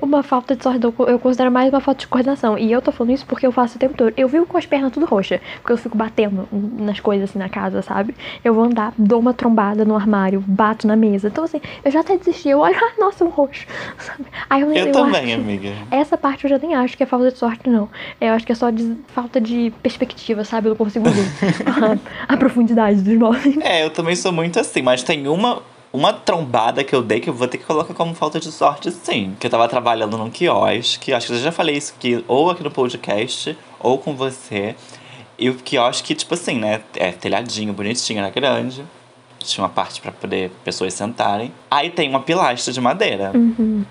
uma 0.00 0.22
falta 0.22 0.56
de 0.56 0.62
sorte. 0.62 0.80
Eu 0.84 1.18
considero 1.18 1.50
mais 1.50 1.70
uma 1.72 1.80
falta 1.80 2.00
de 2.00 2.06
coordenação. 2.06 2.58
E 2.58 2.70
eu 2.70 2.80
tô 2.80 2.92
falando 2.92 3.14
isso 3.14 3.26
porque 3.26 3.46
eu 3.46 3.52
faço 3.52 3.76
o 3.76 3.78
tempo 3.78 3.94
todo. 3.94 4.12
Eu 4.16 4.28
vivo 4.28 4.46
com 4.46 4.56
as 4.56 4.66
pernas 4.66 4.92
tudo 4.92 5.06
roxas. 5.06 5.40
Porque 5.60 5.72
eu 5.72 5.76
fico 5.76 5.96
batendo 5.96 6.48
nas 6.78 7.00
coisas 7.00 7.30
assim 7.30 7.38
na 7.38 7.48
casa, 7.48 7.82
sabe? 7.82 8.14
Eu 8.44 8.54
vou 8.54 8.64
andar, 8.64 8.92
dou 8.96 9.20
uma 9.20 9.34
trombada 9.34 9.84
no 9.84 9.94
armário, 9.94 10.42
bato 10.46 10.86
na 10.86 10.96
mesa. 10.96 11.28
Então, 11.28 11.44
assim, 11.44 11.60
eu 11.84 11.90
já 11.90 12.00
até 12.00 12.16
desisti. 12.16 12.48
Eu 12.48 12.60
olho, 12.60 12.76
ah, 12.80 12.92
nossa, 12.98 13.24
um 13.24 13.28
roxo. 13.28 13.66
Sabe? 13.98 14.24
Aí 14.48 14.62
eu, 14.62 14.72
Eu, 14.72 14.86
eu 14.86 14.92
também, 14.92 15.34
amiga. 15.34 15.72
Essa 15.90 16.16
parte 16.16 16.44
eu 16.44 16.50
já 16.50 16.58
nem 16.58 16.74
acho 16.74 16.96
que 16.96 17.02
é 17.02 17.06
falta 17.06 17.30
de 17.30 17.38
sorte, 17.38 17.68
não. 17.68 17.88
Eu 18.20 18.32
acho 18.32 18.46
que 18.46 18.52
é 18.52 18.54
só 18.54 18.70
de 18.70 18.96
falta 19.08 19.40
de 19.40 19.72
perspectiva, 19.82 20.44
sabe? 20.44 20.68
Eu 20.68 20.70
não 20.70 20.76
consigo 20.76 21.08
ver 21.08 21.26
a, 22.28 22.34
a 22.34 22.36
profundidade 22.36 23.00
dos 23.00 23.16
móveis. 23.18 23.56
É, 23.60 23.84
eu 23.84 23.90
também 23.90 24.14
sou 24.16 24.32
muito 24.32 24.58
assim, 24.58 24.82
mas 24.82 25.02
tem 25.02 25.26
uma, 25.28 25.62
uma 25.92 26.12
trombada 26.12 26.84
que 26.84 26.94
eu 26.94 27.02
dei 27.02 27.20
que 27.20 27.28
eu 27.28 27.34
vou 27.34 27.48
ter 27.48 27.58
que 27.58 27.64
colocar 27.64 27.94
como 27.94 28.14
falta 28.14 28.38
de 28.38 28.50
sorte, 28.52 28.90
sim. 28.90 29.36
Que 29.38 29.46
eu 29.46 29.50
tava 29.50 29.68
trabalhando 29.68 30.16
num 30.16 30.30
quiosque, 30.30 31.12
acho 31.12 31.26
que 31.26 31.32
eu 31.32 31.38
já 31.38 31.52
falei 31.52 31.76
isso 31.76 31.94
aqui, 31.96 32.24
ou 32.28 32.50
aqui 32.50 32.62
no 32.62 32.70
podcast, 32.70 33.56
ou 33.78 33.98
com 33.98 34.14
você. 34.14 34.74
E 35.38 35.48
o 35.48 35.54
quiosque, 35.54 36.14
tipo 36.14 36.34
assim, 36.34 36.58
né? 36.58 36.82
É 36.94 37.10
telhadinho, 37.12 37.72
bonitinho, 37.72 38.20
era 38.20 38.30
grande. 38.30 38.84
Tinha 39.38 39.64
uma 39.64 39.70
parte 39.70 40.02
pra 40.02 40.12
poder 40.12 40.50
pessoas 40.62 40.92
sentarem. 40.92 41.50
Aí 41.70 41.88
tem 41.88 42.10
uma 42.10 42.20
pilastra 42.20 42.72
de 42.72 42.80
madeira. 42.80 43.32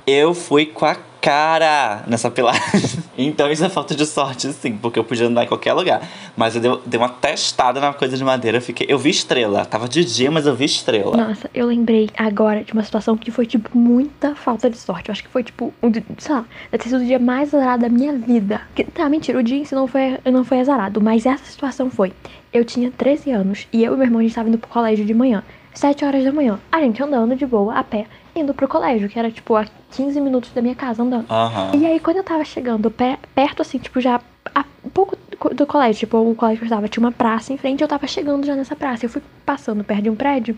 Eu 0.06 0.36
fui 0.36 0.68
com 0.68 0.86
a 0.86 0.96
cara 1.22 2.04
nessa 2.08 2.30
pilastra. 2.32 2.80
então 3.18 3.52
isso 3.52 3.64
é 3.64 3.70
falta 3.70 3.94
de 3.96 4.06
sorte, 4.06 4.52
sim, 4.54 4.74
porque 4.78 4.98
eu 5.00 5.04
podia 5.04 5.28
andar 5.28 5.44
em 5.44 5.48
qualquer 5.48 5.74
lugar. 5.74 6.02
Mas 6.36 6.56
eu 6.56 6.62
dei, 6.62 6.80
dei 6.86 6.98
uma 7.00 7.10
testada 7.10 7.80
na 7.80 7.94
coisa 7.94 8.18
de 8.18 8.24
madeira. 8.24 8.58
Eu, 8.58 8.62
fiquei, 8.62 8.88
eu 8.90 8.98
vi 8.98 9.10
estrela. 9.10 9.66
Tava 9.66 9.88
de 9.88 10.04
dia, 10.06 10.32
mas 10.32 10.46
eu 10.46 10.56
vi 10.56 10.66
estrela. 10.66 11.16
Nossa, 11.16 11.50
eu 11.54 11.66
lembrei 11.68 12.10
agora 12.18 12.64
de 12.64 12.74
uma 12.74 12.84
situação 12.84 13.18
que 13.18 13.32
foi, 13.32 13.46
tipo, 13.46 13.78
muita 13.78 14.36
falta 14.36 14.70
de 14.70 14.78
sorte. 14.78 15.10
Eu 15.10 15.14
acho 15.14 15.24
que 15.24 15.30
foi, 15.30 15.44
tipo, 15.44 15.74
um, 15.84 15.90
di- 15.92 16.04
sei 16.18 16.36
lá, 16.36 16.46
deve 16.72 16.84
ter 16.84 16.90
sido 16.90 17.02
o 17.02 17.06
dia 17.06 17.20
mais 17.20 17.54
azarado 17.54 17.82
da 17.84 17.90
minha 17.90 18.14
vida. 18.14 18.62
Que, 18.76 18.84
tá, 18.84 19.08
mentira, 19.10 19.38
o 19.40 19.44
dia 19.44 19.58
em 19.58 19.66
si 19.66 19.76
não 19.76 19.88
foi, 19.88 20.18
não 20.32 20.44
foi 20.44 20.60
azarado, 20.62 21.02
mas 21.02 21.26
essa 21.26 21.44
situação 21.46 21.90
foi. 21.90 22.14
Eu 22.52 22.64
tinha 22.66 22.92
13 22.92 23.32
anos 23.32 23.68
e 23.72 23.84
eu 23.84 23.94
e 23.94 23.98
meu 23.98 24.06
irmão, 24.06 24.20
a 24.20 24.24
gente 24.24 24.34
tava 24.36 24.50
indo 24.50 24.58
pro 24.58 24.70
colégio 24.70 25.06
de 25.06 25.14
manhã. 25.14 25.44
7 25.74 26.04
horas 26.04 26.24
da 26.24 26.32
manhã. 26.32 26.60
A 26.72 26.80
gente 26.82 27.02
andando 27.02 27.36
de 27.36 27.46
boa, 27.46 27.76
a 27.76 27.84
pé, 27.84 28.06
indo 28.36 28.54
pro 28.54 28.68
colégio, 28.68 29.08
que 29.08 29.20
era, 29.20 29.30
tipo, 29.30 29.56
a 29.56 29.66
15 29.92 30.20
minutos 30.22 30.52
da 30.52 30.62
minha 30.62 30.76
casa 30.76 31.02
andando. 31.04 31.26
Aham. 31.30 31.72
E 31.76 31.86
aí, 31.86 32.00
quando 32.00 32.18
eu 32.18 32.24
tava 32.24 32.44
chegando 32.46 32.90
pe- 32.92 33.18
perto, 33.34 33.62
assim, 33.62 33.78
tipo, 33.78 34.00
já 34.00 34.20
a- 34.56 34.66
um 34.86 34.90
pouco 34.90 35.18
do- 35.54 35.66
colégio, 35.66 36.00
tipo, 36.02 36.18
o 36.18 36.36
colégio 36.36 36.60
que 36.60 36.64
eu 36.66 36.68
estava 36.68 36.88
tinha 36.88 37.04
uma 37.04 37.12
praça 37.12 37.52
em 37.54 37.58
frente, 37.58 37.82
eu 37.82 37.88
tava 37.88 38.06
chegando 38.08 38.46
já 38.46 38.56
nessa 38.56 38.76
praça. 38.76 39.06
Eu 39.06 39.10
fui 39.10 39.22
passando 39.46 39.84
perto 39.84 40.04
de 40.04 40.10
um 40.10 40.16
prédio, 40.16 40.58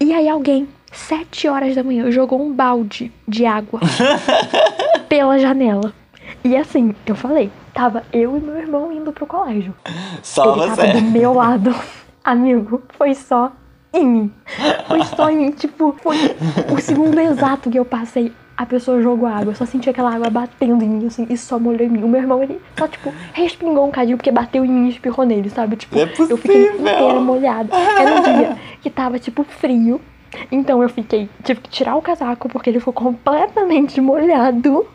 e 0.00 0.12
aí 0.12 0.28
alguém, 0.28 0.68
sete 0.92 1.48
horas 1.48 1.74
da 1.74 1.82
manhã, 1.82 2.10
jogou 2.10 2.40
um 2.40 2.52
balde 2.52 3.12
de 3.26 3.46
água 3.46 3.80
pela 5.08 5.38
janela. 5.38 5.92
E 6.44 6.56
assim, 6.56 6.94
eu 7.06 7.14
falei, 7.14 7.50
tava 7.72 8.02
eu 8.12 8.36
e 8.36 8.40
meu 8.40 8.56
irmão 8.56 8.92
indo 8.92 9.12
pro 9.12 9.26
colégio. 9.26 9.74
Só 10.22 10.56
Ele 10.56 10.70
você. 10.70 10.76
tava 10.88 10.92
do 10.94 11.02
meu 11.02 11.32
lado. 11.32 11.74
Amigo, 12.24 12.82
foi 12.98 13.14
só 13.14 13.52
em 13.92 14.04
mim. 14.04 14.32
Foi 14.88 15.04
só 15.04 15.30
em 15.30 15.36
mim. 15.36 15.50
Tipo, 15.52 15.94
foi 16.02 16.16
o 16.74 16.80
segundo 16.80 17.18
exato 17.20 17.70
que 17.70 17.78
eu 17.78 17.84
passei 17.84 18.32
a 18.56 18.64
pessoa 18.64 19.02
jogou 19.02 19.28
água. 19.28 19.52
Eu 19.52 19.54
só 19.54 19.66
senti 19.66 19.90
aquela 19.90 20.14
água 20.14 20.30
batendo 20.30 20.82
em 20.82 20.88
mim, 20.88 21.06
assim, 21.06 21.26
e 21.28 21.36
só 21.36 21.58
molhou 21.58 21.86
em 21.86 21.90
mim. 21.90 22.02
O 22.02 22.08
meu 22.08 22.20
irmão, 22.20 22.42
ele 22.42 22.60
só, 22.78 22.88
tipo, 22.88 23.12
respingou 23.32 23.86
um 23.86 23.90
cadinho 23.90 24.16
porque 24.16 24.30
bateu 24.30 24.64
em 24.64 24.68
mim 24.68 24.86
e 24.86 24.90
espirrou 24.90 25.26
nele, 25.26 25.50
sabe? 25.50 25.76
Tipo, 25.76 25.98
é 25.98 26.02
eu 26.02 26.36
fiquei 26.36 26.70
inteira 26.70 27.20
molhada. 27.20 27.74
Era 27.74 28.14
um 28.14 28.22
dia 28.22 28.58
que 28.80 28.88
tava, 28.88 29.18
tipo, 29.18 29.44
frio. 29.44 30.00
Então 30.50 30.82
eu 30.82 30.88
fiquei, 30.88 31.28
tive 31.44 31.60
que 31.60 31.70
tirar 31.70 31.96
o 31.96 32.02
casaco 32.02 32.48
porque 32.48 32.68
ele 32.68 32.78
ficou 32.78 32.92
completamente 32.92 34.00
molhado. 34.00 34.86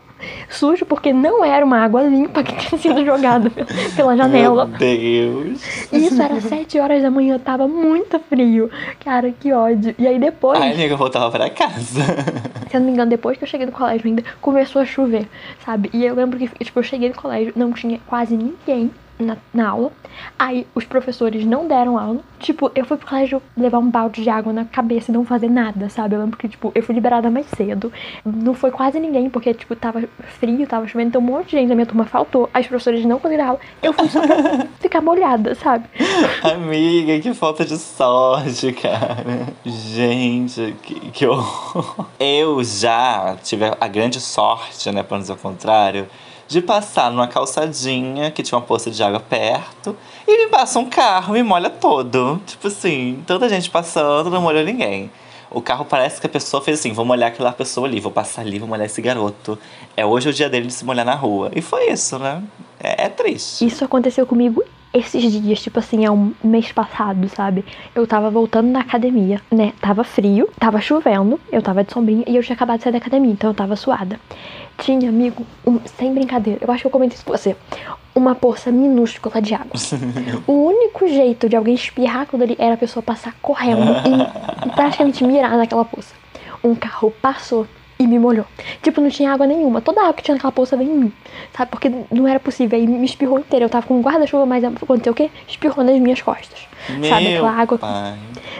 Sujo, 0.48 0.84
porque 0.86 1.12
não 1.12 1.44
era 1.44 1.64
uma 1.64 1.78
água 1.78 2.02
limpa 2.02 2.42
que 2.42 2.54
tinha 2.68 2.80
sido 2.80 3.04
jogada 3.04 3.50
pe- 3.50 3.64
pela 3.96 4.16
janela. 4.16 4.66
Meu 4.66 4.78
Deus. 4.78 5.62
Isso 5.92 6.20
era 6.22 6.40
7 6.40 6.78
horas 6.78 7.02
da 7.02 7.10
manhã, 7.10 7.38
tava 7.38 7.66
muito 7.68 8.18
frio. 8.20 8.70
Cara, 9.04 9.32
que 9.32 9.52
ódio. 9.52 9.94
E 9.98 10.06
aí 10.06 10.18
depois, 10.18 10.60
Ai, 10.60 10.72
amiga, 10.72 10.94
eu 10.94 10.98
voltava 10.98 11.30
pra 11.30 11.48
casa. 11.50 12.02
se 12.70 12.76
eu 12.76 12.80
não 12.80 12.86
me 12.86 12.92
engano, 12.92 13.10
depois 13.10 13.36
que 13.38 13.44
eu 13.44 13.48
cheguei 13.48 13.66
no 13.66 13.72
colégio 13.72 14.06
ainda, 14.06 14.22
começou 14.40 14.80
a 14.82 14.84
chover, 14.84 15.26
sabe? 15.64 15.90
E 15.92 16.04
eu 16.04 16.14
lembro 16.14 16.38
que, 16.38 16.48
tipo, 16.64 16.78
eu 16.78 16.82
cheguei 16.82 17.08
no 17.08 17.14
colégio, 17.14 17.52
não 17.56 17.72
tinha 17.72 17.98
quase 18.06 18.36
ninguém 18.36 18.90
na, 19.22 19.36
na 19.52 19.70
aula. 19.70 19.92
Aí 20.38 20.66
os 20.74 20.84
professores 20.84 21.44
não 21.44 21.66
deram 21.66 21.98
aula. 21.98 22.20
Tipo, 22.38 22.70
eu 22.74 22.84
fui 22.84 22.96
pro 22.96 23.06
colégio 23.06 23.42
levar 23.56 23.78
um 23.78 23.88
balde 23.88 24.22
de 24.22 24.28
água 24.28 24.52
na 24.52 24.64
cabeça 24.64 25.10
e 25.10 25.14
não 25.14 25.24
fazer 25.24 25.48
nada, 25.48 25.88
sabe? 25.88 26.14
Eu 26.14 26.20
lembro 26.20 26.36
que, 26.36 26.48
tipo, 26.48 26.72
eu 26.74 26.82
fui 26.82 26.94
liberada 26.94 27.30
mais 27.30 27.46
cedo. 27.46 27.92
Não 28.24 28.54
foi 28.54 28.70
quase 28.70 28.98
ninguém, 28.98 29.30
porque, 29.30 29.54
tipo, 29.54 29.74
tava 29.76 30.02
frio, 30.38 30.66
tava 30.66 30.86
chovendo, 30.86 31.08
então 31.08 31.20
um 31.20 31.24
monte 31.24 31.50
de 31.50 31.52
gente 31.52 31.68
da 31.68 31.74
minha 31.74 31.86
turma 31.86 32.04
faltou. 32.04 32.50
As 32.52 32.66
professores 32.66 33.04
não 33.04 33.18
conseguiram 33.18 33.50
aula. 33.50 33.60
Eu 33.82 33.92
fui 33.92 34.08
só 34.08 34.20
pra 34.20 34.66
ficar 34.80 35.00
molhada, 35.00 35.54
sabe? 35.54 35.84
Amiga, 36.42 37.18
que 37.20 37.32
falta 37.34 37.64
de 37.64 37.78
sorte, 37.78 38.72
cara. 38.72 39.46
Gente, 39.64 40.74
que, 40.82 40.94
que 41.10 41.26
horror. 41.26 42.06
Eu 42.18 42.62
já 42.64 43.36
tive 43.42 43.64
a 43.80 43.88
grande 43.88 44.20
sorte, 44.20 44.90
né, 44.90 45.02
pra 45.02 45.16
não 45.16 45.22
dizer 45.22 45.32
o 45.32 45.36
contrário, 45.36 46.06
de 46.48 46.60
passar 46.60 47.10
numa 47.10 47.26
calçadinha 47.26 48.30
que 48.30 48.42
tinha 48.42 48.58
uma 48.58 48.64
poça 48.64 48.90
de 48.90 49.02
água 49.02 49.20
perto 49.20 49.96
e 50.26 50.44
me 50.44 50.50
passa 50.50 50.78
um 50.78 50.88
carro 50.88 51.36
e 51.36 51.42
me 51.42 51.48
molha 51.48 51.70
todo. 51.70 52.40
Tipo 52.46 52.68
assim, 52.68 53.22
tanta 53.26 53.48
gente 53.48 53.70
passando, 53.70 54.30
não 54.30 54.42
molhou 54.42 54.64
ninguém. 54.64 55.10
O 55.50 55.60
carro 55.60 55.84
parece 55.84 56.20
que 56.20 56.26
a 56.26 56.30
pessoa 56.30 56.62
fez 56.62 56.80
assim: 56.80 56.92
vou 56.92 57.04
molhar 57.04 57.28
aquela 57.28 57.52
pessoa 57.52 57.86
ali, 57.86 58.00
vou 58.00 58.10
passar 58.12 58.42
ali, 58.42 58.58
vou 58.58 58.68
molhar 58.68 58.86
esse 58.86 59.02
garoto. 59.02 59.58
É 59.96 60.04
hoje 60.04 60.28
o 60.28 60.32
dia 60.32 60.48
dele 60.48 60.66
de 60.66 60.72
se 60.72 60.84
molhar 60.84 61.04
na 61.04 61.14
rua. 61.14 61.50
E 61.54 61.60
foi 61.60 61.90
isso, 61.90 62.18
né? 62.18 62.42
É, 62.80 63.04
é 63.04 63.08
triste. 63.08 63.64
Isso 63.66 63.84
aconteceu 63.84 64.26
comigo 64.26 64.64
esses 64.92 65.32
dias, 65.32 65.62
tipo 65.62 65.78
assim, 65.78 66.04
há 66.04 66.12
um 66.12 66.34
mês 66.44 66.70
passado, 66.70 67.26
sabe? 67.28 67.64
Eu 67.94 68.06
tava 68.06 68.30
voltando 68.30 68.68
na 68.68 68.80
academia, 68.80 69.40
né? 69.50 69.72
Tava 69.80 70.04
frio, 70.04 70.48
tava 70.58 70.80
chovendo, 70.80 71.40
eu 71.50 71.62
tava 71.62 71.82
de 71.82 71.92
sombrinha 71.92 72.24
e 72.26 72.36
eu 72.36 72.42
tinha 72.42 72.54
acabado 72.54 72.78
de 72.78 72.84
sair 72.84 72.92
da 72.92 72.98
academia, 72.98 73.32
então 73.32 73.50
eu 73.50 73.54
tava 73.54 73.74
suada. 73.74 74.20
Tinha, 74.78 75.08
amigo, 75.08 75.44
um- 75.66 75.80
sem 75.98 76.12
brincadeira, 76.12 76.60
eu 76.62 76.70
acho 76.72 76.82
que 76.82 76.86
eu 76.86 76.90
comentei 76.90 77.16
isso 77.16 77.24
com 77.24 77.32
você. 77.36 77.56
Uma 78.14 78.34
poça 78.34 78.70
minúscula 78.70 79.40
de 79.40 79.54
água. 79.54 79.72
o 80.46 80.52
único 80.52 81.06
jeito 81.08 81.48
de 81.48 81.56
alguém 81.56 81.74
espirrar 81.74 82.22
aquilo 82.22 82.42
ali 82.42 82.56
era 82.58 82.74
a 82.74 82.78
pessoa 82.78 83.02
passar 83.02 83.34
correndo 83.40 83.80
e, 83.82 84.68
e 84.68 84.70
praticamente 84.72 85.24
mirar 85.24 85.56
naquela 85.56 85.84
poça. 85.84 86.14
Um 86.64 86.74
carro 86.74 87.10
passou 87.22 87.66
e 88.02 88.06
me 88.06 88.18
molhou. 88.18 88.44
Tipo, 88.82 89.00
não 89.00 89.08
tinha 89.08 89.32
água 89.32 89.46
nenhuma. 89.46 89.80
Toda 89.80 90.00
a 90.00 90.04
água 90.04 90.14
que 90.14 90.22
tinha 90.22 90.34
naquela 90.34 90.52
poça 90.52 90.76
veio 90.76 90.90
em 90.90 90.94
mim. 90.98 91.12
Sabe? 91.56 91.70
Porque 91.70 91.90
não 92.10 92.26
era 92.26 92.38
possível. 92.40 92.78
Aí 92.78 92.86
me 92.86 93.04
espirrou 93.04 93.38
inteira. 93.38 93.64
Eu 93.64 93.70
tava 93.70 93.86
com 93.86 93.94
um 93.98 94.02
guarda-chuva, 94.02 94.44
mas 94.46 94.64
aconteceu 94.64 95.12
o 95.12 95.16
quê? 95.16 95.30
Espirrou 95.48 95.84
nas 95.84 95.98
minhas 95.98 96.20
costas. 96.20 96.66
sabe? 96.86 96.98
Meu 97.28 97.44
Aquela 97.46 97.50
água. 97.52 97.78
pai. 97.78 98.14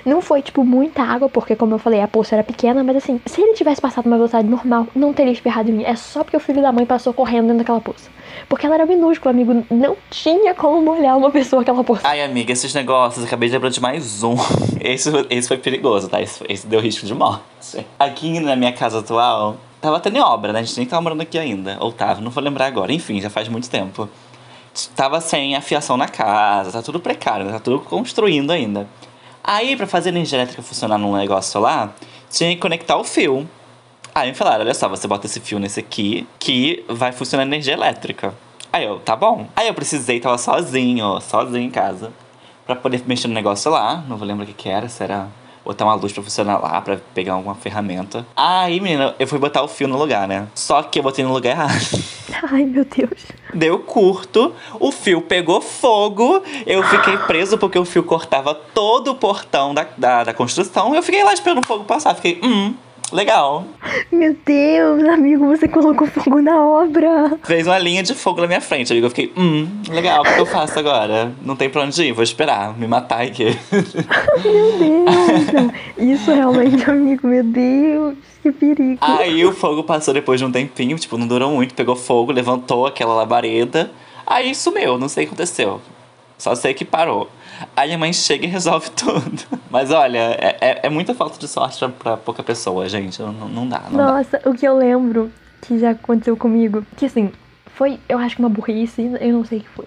Não 0.04 0.20
foi, 0.20 0.42
tipo, 0.42 0.64
muita 0.64 1.02
água, 1.02 1.28
porque, 1.28 1.54
como 1.54 1.74
eu 1.74 1.78
falei, 1.78 2.00
a 2.00 2.08
poça 2.08 2.34
era 2.34 2.42
pequena, 2.42 2.82
mas 2.82 2.96
assim, 2.96 3.20
se 3.26 3.40
ele 3.40 3.54
tivesse 3.54 3.80
passado 3.80 4.06
uma 4.06 4.16
velocidade 4.16 4.48
normal, 4.48 4.86
não 4.94 5.12
teria 5.12 5.32
espirrado 5.32 5.70
em 5.70 5.74
mim. 5.74 5.84
É 5.84 5.94
só 5.94 6.24
porque 6.24 6.36
o 6.36 6.40
filho 6.40 6.60
da 6.62 6.72
mãe 6.72 6.84
passou 6.86 7.12
correndo 7.12 7.42
dentro 7.42 7.58
daquela 7.58 7.80
poça. 7.80 8.10
Porque 8.48 8.66
ela 8.66 8.74
era 8.76 8.86
minúscula, 8.86 9.30
amigo. 9.32 9.64
Não 9.70 9.96
tinha 10.10 10.54
como 10.54 10.80
molhar 10.82 11.16
uma 11.16 11.30
pessoa 11.30 11.62
aquela 11.62 11.84
poça. 11.84 12.06
Ai, 12.08 12.22
amiga, 12.22 12.52
esses 12.52 12.74
negócios, 12.74 13.24
acabei 13.24 13.48
de 13.48 13.54
lembrar 13.54 13.70
de 13.70 13.80
mais 13.80 14.22
um. 14.22 14.34
Esse, 14.80 15.10
esse 15.30 15.46
foi 15.46 15.58
perigoso, 15.58 16.08
tá? 16.08 16.20
Esse, 16.20 16.42
esse 16.48 16.66
deu 16.66 16.80
risco 16.80 17.06
de 17.06 17.14
morte. 17.14 17.44
Aqui 17.98 18.40
na 18.40 18.56
minha 18.56 18.72
casa 18.72 18.98
atual, 18.98 19.56
tava 19.80 20.00
tendo 20.00 20.18
obra, 20.18 20.52
né? 20.52 20.60
A 20.60 20.62
gente 20.62 20.76
nem 20.78 20.86
tava 20.86 21.02
morando 21.02 21.22
aqui 21.22 21.38
ainda. 21.38 21.76
Ou 21.80 21.92
tava, 21.92 22.20
não 22.20 22.30
vou 22.30 22.42
lembrar 22.42 22.66
agora. 22.66 22.92
Enfim, 22.92 23.20
já 23.20 23.30
faz 23.30 23.48
muito 23.48 23.68
tempo. 23.70 24.08
Tava 24.96 25.20
sem 25.20 25.54
afiação 25.54 25.96
na 25.96 26.08
casa, 26.08 26.72
tá 26.72 26.82
tudo 26.82 26.98
precário, 26.98 27.50
tá 27.50 27.58
tudo 27.58 27.80
construindo 27.80 28.50
ainda. 28.50 28.88
Aí, 29.44 29.76
pra 29.76 29.86
fazer 29.86 30.08
a 30.08 30.12
energia 30.12 30.38
elétrica 30.38 30.62
funcionar 30.62 30.96
num 30.98 31.16
negócio 31.16 31.60
lá, 31.60 31.92
tinha 32.30 32.50
que 32.54 32.60
conectar 32.60 32.96
o 32.96 33.04
fio. 33.04 33.48
Aí 34.14 34.28
me 34.28 34.34
falaram, 34.34 34.60
olha 34.60 34.74
só, 34.74 34.88
você 34.88 35.08
bota 35.08 35.26
esse 35.26 35.40
fio 35.40 35.58
nesse 35.58 35.80
aqui, 35.80 36.26
que 36.38 36.84
vai 36.88 37.12
funcionar 37.12 37.44
energia 37.44 37.74
elétrica. 37.74 38.34
Aí 38.72 38.84
eu, 38.84 38.98
tá 39.00 39.14
bom. 39.16 39.46
Aí 39.54 39.68
eu 39.68 39.74
precisei, 39.74 40.20
tava 40.20 40.38
sozinho, 40.38 41.20
sozinho 41.20 41.64
em 41.64 41.70
casa, 41.70 42.12
pra 42.64 42.76
poder 42.76 43.02
mexer 43.06 43.28
no 43.28 43.34
negócio 43.34 43.70
lá. 43.70 44.02
Não 44.08 44.16
vou 44.16 44.26
lembrar 44.26 44.44
o 44.44 44.46
que 44.46 44.54
que 44.54 44.68
era, 44.68 44.88
se 44.88 45.02
botar 45.64 45.84
uma 45.84 45.94
luz 45.94 46.12
pra 46.12 46.22
funcionar 46.22 46.58
lá, 46.58 46.80
pra 46.80 46.98
pegar 47.14 47.34
alguma 47.34 47.54
ferramenta. 47.54 48.26
Aí, 48.36 48.80
menina, 48.80 49.14
eu 49.18 49.26
fui 49.26 49.38
botar 49.38 49.62
o 49.62 49.68
fio 49.68 49.88
no 49.88 49.96
lugar, 49.96 50.26
né? 50.26 50.48
Só 50.54 50.82
que 50.82 50.98
eu 50.98 51.02
botei 51.02 51.24
no 51.24 51.32
lugar 51.32 51.50
errado. 51.52 52.04
Ai, 52.50 52.64
meu 52.64 52.84
Deus. 52.84 53.26
Deu 53.54 53.78
curto, 53.80 54.54
o 54.80 54.90
fio 54.90 55.20
pegou 55.22 55.60
fogo, 55.60 56.42
eu 56.66 56.82
fiquei 56.82 57.16
preso 57.18 57.58
porque 57.58 57.78
o 57.78 57.84
fio 57.84 58.02
cortava 58.02 58.54
todo 58.54 59.12
o 59.12 59.14
portão 59.14 59.74
da, 59.74 59.86
da, 59.96 60.24
da 60.24 60.34
construção. 60.34 60.94
Eu 60.94 61.02
fiquei 61.02 61.22
lá 61.22 61.32
esperando 61.32 61.62
o 61.62 61.66
fogo 61.66 61.84
passar. 61.84 62.14
Fiquei, 62.14 62.40
hum, 62.42 62.74
legal. 63.14 63.64
Meu 64.10 64.36
Deus, 64.44 65.04
amigo, 65.04 65.46
você 65.46 65.68
colocou 65.68 66.06
fogo 66.06 66.40
na 66.40 66.64
obra. 66.64 67.38
Fez 67.44 67.66
uma 67.66 67.78
linha 67.78 68.02
de 68.02 68.14
fogo 68.14 68.40
na 68.40 68.46
minha 68.46 68.60
frente. 68.60 68.92
amigo. 68.92 69.06
Eu 69.06 69.10
fiquei, 69.10 69.32
hum, 69.36 69.68
legal, 69.88 70.22
o 70.22 70.24
que 70.24 70.40
eu 70.40 70.46
faço 70.46 70.78
agora? 70.78 71.32
Não 71.42 71.56
tem 71.56 71.68
pra 71.68 71.82
onde 71.82 72.02
ir, 72.02 72.12
vou 72.12 72.22
esperar, 72.22 72.76
me 72.76 72.86
matar 72.86 73.22
aqui. 73.22 73.46
Meu 74.44 74.78
Deus. 74.78 75.72
Isso 75.98 76.32
realmente, 76.32 76.90
amigo, 76.90 77.26
meu 77.26 77.44
Deus, 77.44 78.14
que 78.42 78.50
perigo. 78.50 78.98
Aí 79.00 79.44
o 79.44 79.52
fogo 79.52 79.84
passou 79.84 80.12
depois 80.12 80.40
de 80.40 80.44
um 80.44 80.52
tempinho, 80.52 80.96
tipo, 80.98 81.16
não 81.16 81.26
durou 81.26 81.50
muito, 81.52 81.74
pegou 81.74 81.94
fogo, 81.94 82.32
levantou 82.32 82.86
aquela 82.86 83.14
labareda. 83.14 83.90
Aí 84.26 84.54
sumiu, 84.54 84.98
não 84.98 85.08
sei 85.08 85.24
o 85.24 85.26
que 85.28 85.34
aconteceu. 85.34 85.80
Só 86.38 86.54
sei 86.54 86.74
que 86.74 86.84
parou. 86.84 87.28
Aí 87.76 87.92
a 87.92 87.98
mãe 87.98 88.12
chega 88.12 88.46
e 88.46 88.48
resolve 88.48 88.90
tudo. 88.96 89.42
Mas 89.70 89.90
olha, 89.90 90.18
é, 90.18 90.56
é, 90.60 90.80
é 90.84 90.88
muita 90.88 91.14
falta 91.14 91.38
de 91.38 91.48
sorte 91.48 91.86
pra 91.98 92.16
pouca 92.16 92.42
pessoa, 92.42 92.88
gente. 92.88 93.20
Não, 93.20 93.32
não 93.32 93.68
dá, 93.68 93.82
não 93.90 93.96
dá. 93.96 94.12
Nossa, 94.12 94.40
o 94.44 94.54
que 94.54 94.66
eu 94.66 94.76
lembro 94.76 95.30
que 95.62 95.78
já 95.78 95.90
aconteceu 95.90 96.36
comigo, 96.36 96.84
que 96.96 97.06
assim, 97.06 97.30
foi, 97.74 97.98
eu 98.08 98.18
acho 98.18 98.36
que 98.36 98.42
uma 98.42 98.48
burrice, 98.48 99.12
eu 99.20 99.32
não 99.32 99.44
sei 99.44 99.58
o 99.58 99.62
que 99.62 99.68
foi. 99.68 99.86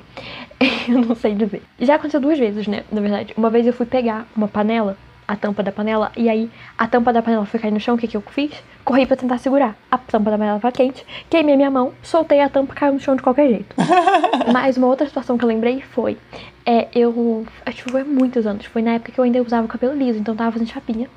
Eu 0.88 1.01
não 1.01 1.15
sei 1.15 1.34
dizer. 1.34 1.63
Já 1.79 1.96
aconteceu 1.96 2.22
duas 2.22 2.38
vezes, 2.39 2.67
né? 2.67 2.84
Na 2.91 3.01
verdade, 3.01 3.34
uma 3.36 3.50
vez 3.50 3.65
eu 3.65 3.74
fui 3.74 3.86
pegar 3.86 4.27
uma 4.36 4.48
panela, 4.48 4.96
a 5.27 5.36
tampa 5.36 5.63
da 5.63 5.72
panela, 5.72 6.12
e 6.15 6.29
aí 6.29 6.50
a 6.77 6.88
tampa 6.88 7.12
da 7.12 7.22
panela 7.22 7.46
foi 7.46 7.60
cair 7.60 7.72
no 7.72 7.79
chão, 7.79 7.96
o 7.96 7.98
que, 7.98 8.08
que 8.08 8.17
eu 8.17 8.22
fiz? 8.22 8.51
Corri 8.84 9.05
pra 9.05 9.15
tentar 9.15 9.38
segurar. 9.38 9.75
A 9.89 9.98
tampa 9.98 10.32
da 10.32 10.38
panela 10.38 10.60
tava 10.60 10.72
quente, 10.72 11.05
queimei 11.29 11.55
minha 11.55 11.72
mão, 11.72 11.94
soltei 12.03 12.41
a 12.41 12.50
tampa, 12.50 12.74
caiu 12.74 12.94
no 12.94 13.00
chão 13.00 13.15
de 13.15 13.22
qualquer 13.22 13.48
jeito. 13.48 13.75
Mas 14.51 14.77
uma 14.77 14.88
outra 14.88 15.08
situação 15.08 15.38
que 15.38 15.44
eu 15.44 15.48
lembrei 15.48 15.82
foi, 15.82 16.17
é, 16.65 16.88
eu, 16.94 17.46
acho 17.65 17.84
que 17.84 17.91
foi 17.91 18.01
há 18.01 18.05
muitos 18.05 18.46
anos, 18.46 18.65
foi 18.65 18.82
na 18.82 18.94
época 18.94 19.12
que 19.12 19.20
eu 19.20 19.24
ainda 19.24 19.41
usava 19.41 19.65
o 19.65 19.70
cabelo 19.70 19.94
liso, 19.94 20.20
então 20.20 20.36
tava 20.36 20.51
fazendo 20.51 20.70
chapinha. 20.70 21.10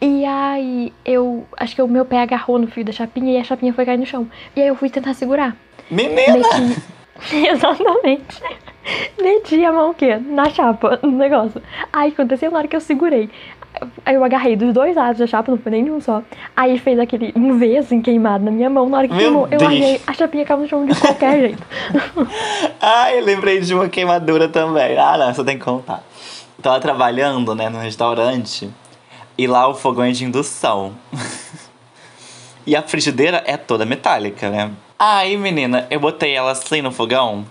E 0.00 0.24
aí 0.24 0.92
eu, 1.04 1.46
acho 1.58 1.74
que 1.74 1.82
o 1.82 1.88
meu 1.88 2.06
pé 2.06 2.22
agarrou 2.22 2.58
no 2.58 2.66
fio 2.66 2.84
da 2.84 2.92
chapinha 2.92 3.34
e 3.34 3.38
a 3.38 3.44
chapinha 3.44 3.74
foi 3.74 3.84
cair 3.84 3.98
no 3.98 4.06
chão. 4.06 4.26
E 4.56 4.62
aí 4.62 4.68
eu 4.68 4.74
fui 4.74 4.88
tentar 4.88 5.12
segurar. 5.12 5.54
Menina! 5.90 6.46
Exatamente. 7.30 8.42
Meti 9.20 9.64
a 9.64 9.72
mão 9.72 9.90
o 9.90 9.94
quê? 9.94 10.16
Na 10.16 10.48
chapa, 10.50 10.98
no 11.02 11.12
negócio. 11.12 11.62
Aí 11.92 12.10
aconteceu 12.10 12.50
na 12.50 12.58
hora 12.58 12.68
que 12.68 12.76
eu 12.76 12.80
segurei. 12.80 13.28
Aí 14.04 14.14
eu 14.16 14.24
agarrei 14.24 14.56
dos 14.56 14.74
dois 14.74 14.96
lados 14.96 15.18
da 15.18 15.26
chapa, 15.26 15.50
não 15.52 15.58
foi 15.58 15.70
nem 15.72 15.84
de 15.84 15.90
um 15.90 16.00
só. 16.00 16.22
Aí 16.56 16.78
fez 16.78 16.98
aquele 16.98 17.32
um 17.36 17.56
V 17.58 17.76
assim 17.78 18.02
queimado 18.02 18.44
na 18.44 18.50
minha 18.50 18.68
mão. 18.68 18.88
Na 18.88 18.98
hora 18.98 19.08
que 19.08 19.14
Meu 19.14 19.22
queimou, 19.22 19.42
eu 19.44 19.58
Deus. 19.58 19.62
larguei. 19.62 20.00
A 20.06 20.12
chapinha 20.12 20.44
caiu 20.44 20.60
no 20.60 20.68
chão 20.68 20.84
de 20.84 20.94
qualquer 20.98 21.38
jeito. 21.40 21.62
Ai, 22.80 23.18
eu 23.20 23.24
lembrei 23.24 23.60
de 23.60 23.72
uma 23.74 23.88
queimadura 23.88 24.48
também. 24.48 24.98
Ah, 24.98 25.16
não, 25.16 25.32
você 25.32 25.44
tem 25.44 25.58
que 25.58 25.64
contar. 25.64 26.02
Tava 26.60 26.80
trabalhando, 26.80 27.54
né, 27.54 27.68
no 27.68 27.78
restaurante. 27.78 28.68
E 29.38 29.46
lá 29.46 29.68
o 29.68 29.74
fogão 29.74 30.04
é 30.04 30.10
de 30.10 30.24
indução. 30.24 30.92
e 32.66 32.74
a 32.76 32.82
frigideira 32.82 33.42
é 33.46 33.56
toda 33.56 33.86
metálica, 33.86 34.50
né? 34.50 34.70
Aí, 34.98 35.36
menina, 35.36 35.86
eu 35.90 35.98
botei 36.00 36.34
ela 36.34 36.50
assim 36.50 36.82
no 36.82 36.90
fogão. 36.92 37.46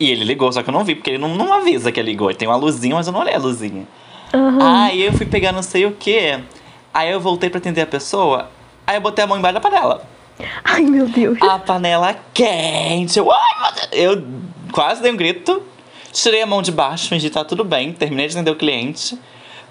E 0.00 0.10
ele 0.10 0.24
ligou, 0.24 0.50
só 0.50 0.62
que 0.62 0.70
eu 0.70 0.72
não 0.72 0.82
vi, 0.82 0.94
porque 0.94 1.10
ele 1.10 1.18
não, 1.18 1.34
não 1.34 1.52
avisa 1.52 1.92
que 1.92 2.00
ele 2.00 2.12
ligou. 2.12 2.30
Ele 2.30 2.38
tem 2.38 2.48
uma 2.48 2.56
luzinha, 2.56 2.94
mas 2.94 3.06
eu 3.06 3.12
não 3.12 3.20
olhei 3.20 3.34
a 3.34 3.38
luzinha. 3.38 3.86
Aham. 4.32 4.86
Aí 4.86 5.02
eu 5.02 5.12
fui 5.12 5.26
pegar 5.26 5.52
não 5.52 5.62
sei 5.62 5.84
o 5.84 5.92
que. 5.92 6.38
Aí 6.94 7.10
eu 7.10 7.20
voltei 7.20 7.50
pra 7.50 7.58
atender 7.58 7.82
a 7.82 7.86
pessoa. 7.86 8.50
Aí 8.86 8.96
eu 8.96 9.00
botei 9.02 9.22
a 9.22 9.26
mão 9.26 9.36
embaixo 9.36 9.54
da 9.54 9.60
panela. 9.60 10.02
Ai, 10.64 10.82
meu 10.82 11.06
Deus. 11.06 11.36
A 11.42 11.58
panela 11.58 12.16
quente. 12.32 13.18
Eu, 13.18 13.30
ai, 13.30 13.72
eu 13.92 14.24
quase 14.72 15.02
dei 15.02 15.12
um 15.12 15.16
grito. 15.16 15.62
Tirei 16.12 16.42
a 16.42 16.46
mão 16.46 16.62
de 16.62 16.72
baixo, 16.72 17.08
fingi 17.08 17.28
que 17.28 17.34
tá 17.34 17.44
tudo 17.44 17.62
bem. 17.62 17.92
Terminei 17.92 18.26
de 18.26 18.34
atender 18.34 18.50
o 18.50 18.56
cliente. 18.56 19.18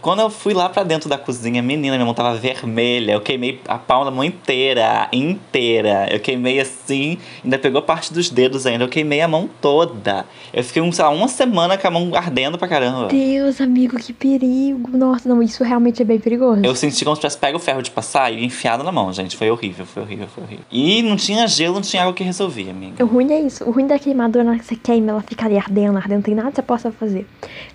Quando 0.01 0.21
eu 0.21 0.29
fui 0.29 0.53
lá 0.53 0.69
pra 0.69 0.83
dentro 0.83 1.09
da 1.09 1.17
cozinha, 1.17 1.61
menina, 1.61 1.95
minha 1.95 2.05
mão 2.05 2.13
tava 2.13 2.35
vermelha. 2.35 3.13
Eu 3.13 3.21
queimei 3.21 3.59
a 3.67 3.77
palma 3.77 4.05
da 4.05 4.11
mão 4.11 4.23
inteira, 4.23 5.09
inteira. 5.11 6.07
Eu 6.09 6.19
queimei 6.19 6.59
assim, 6.59 7.17
ainda 7.43 7.59
pegou 7.59 7.81
parte 7.81 8.13
dos 8.13 8.29
dedos 8.29 8.65
ainda. 8.65 8.85
Eu 8.85 8.87
queimei 8.87 9.19
a 9.21 9.27
mão 9.27 9.49
toda. 9.61 10.25
Eu 10.53 10.63
fiquei, 10.63 10.89
sei 10.91 11.03
lá, 11.03 11.09
uma 11.09 11.27
semana 11.27 11.77
com 11.77 11.87
a 11.87 11.91
mão 11.91 12.11
ardendo 12.15 12.57
pra 12.57 12.67
caramba. 12.67 13.07
Deus, 13.07 13.59
amigo, 13.59 13.97
que 13.97 14.13
perigo. 14.13 14.97
Nossa, 14.97 15.27
não, 15.27 15.43
isso 15.43 15.63
realmente 15.63 16.01
é 16.01 16.05
bem 16.05 16.19
perigoso. 16.19 16.61
Eu 16.63 16.75
senti 16.75 17.03
como 17.03 17.15
se 17.15 17.21
tivesse 17.21 17.37
pego 17.37 17.57
o 17.57 17.59
ferro 17.59 17.81
de 17.81 17.91
passar 17.91 18.31
e 18.31 18.43
enfiado 18.45 18.83
na 18.83 18.91
mão, 18.91 19.11
gente. 19.11 19.35
Foi 19.35 19.51
horrível, 19.51 19.85
foi 19.85 20.03
horrível, 20.03 20.27
foi 20.27 20.43
horrível. 20.43 20.65
E 20.71 21.01
não 21.03 21.17
tinha 21.17 21.45
gelo, 21.47 21.75
não 21.75 21.81
tinha 21.81 22.03
água 22.03 22.13
que 22.13 22.23
resolvia, 22.23 22.71
amiga. 22.71 23.03
O 23.03 23.07
ruim 23.07 23.31
é 23.33 23.41
isso. 23.41 23.65
O 23.65 23.71
ruim 23.71 23.85
da 23.85 23.99
queimadura, 23.99 24.43
na 24.43 24.51
hora 24.51 24.59
que 24.59 24.65
você 24.65 24.75
queima, 24.75 25.11
ela 25.11 25.21
fica 25.21 25.45
ali 25.45 25.57
ardendo, 25.57 25.97
ardendo. 25.97 26.15
Não 26.15 26.21
tem 26.21 26.35
nada 26.35 26.49
que 26.49 26.55
você 26.55 26.61
possa 26.61 26.91
fazer. 26.91 27.27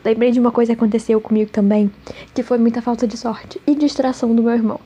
Lembrei 0.04 0.30
de 0.30 0.40
uma 0.40 0.50
coisa 0.50 0.74
que 0.74 0.78
aconteceu 0.78 1.20
comigo 1.20 1.50
também, 1.50 1.90
que 2.34 2.42
foi 2.42 2.58
muita 2.58 2.82
falta 2.82 3.06
de 3.06 3.16
sorte 3.16 3.60
e 3.66 3.74
distração 3.74 4.34
do 4.34 4.42
meu 4.42 4.52
irmão. 4.52 4.80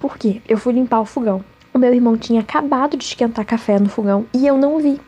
Por 0.00 0.18
quê? 0.18 0.42
Eu 0.48 0.58
fui 0.58 0.72
limpar 0.72 1.00
o 1.00 1.04
fogão. 1.04 1.44
O 1.72 1.78
meu 1.78 1.92
irmão 1.92 2.16
tinha 2.16 2.40
acabado 2.40 2.96
de 2.96 3.04
esquentar 3.04 3.44
café 3.46 3.78
no 3.78 3.88
fogão 3.88 4.26
e 4.34 4.46
eu 4.46 4.56
não 4.58 4.78
vi. 4.78 5.00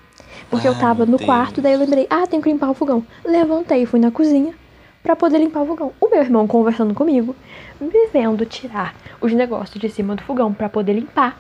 Porque 0.51 0.69
eu 0.69 0.73
Ai, 0.75 0.81
tava 0.81 1.05
no 1.05 1.17
Deus. 1.17 1.25
quarto, 1.25 1.61
daí 1.61 1.73
eu 1.73 1.79
lembrei, 1.79 2.07
ah, 2.09 2.27
tenho 2.27 2.43
que 2.43 2.51
limpar 2.51 2.71
o 2.71 2.75
fogão. 2.75 3.05
Levantei 3.25 3.83
e 3.83 3.87
fui 3.87 3.99
na 4.01 4.11
cozinha 4.11 4.55
pra 5.03 5.15
poder 5.17 5.39
limpar 5.39 5.63
o 5.63 5.67
fogão. 5.67 5.93
O 6.01 6.09
meu 6.09 6.21
irmão 6.21 6.47
conversando 6.47 6.95
comigo, 6.95 7.35
me 7.81 8.09
vendo 8.13 8.47
tirar 8.47 8.95
os 9.21 9.33
negócios 9.33 9.79
de 9.81 9.89
cima 9.89 10.15
do 10.17 10.23
fogão 10.23 10.53
pra 10.53 10.69
poder 10.69 10.95
limpar. 10.95 11.39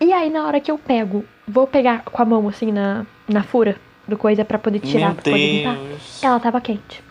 E 0.00 0.12
aí, 0.12 0.30
na 0.30 0.46
hora 0.46 0.60
que 0.60 0.70
eu 0.70 0.78
pego, 0.78 1.24
vou 1.46 1.66
pegar 1.66 2.02
com 2.04 2.20
a 2.20 2.24
mão 2.24 2.48
assim 2.48 2.72
na, 2.72 3.06
na 3.28 3.42
fura 3.42 3.76
do 4.06 4.16
coisa 4.16 4.44
pra 4.44 4.58
poder 4.58 4.80
tirar, 4.80 5.06
Meu 5.06 5.14
pra 5.14 5.24
poder 5.24 5.56
limpar. 5.58 5.78
Ela 6.20 6.40
tava 6.40 6.60
quente. 6.60 7.02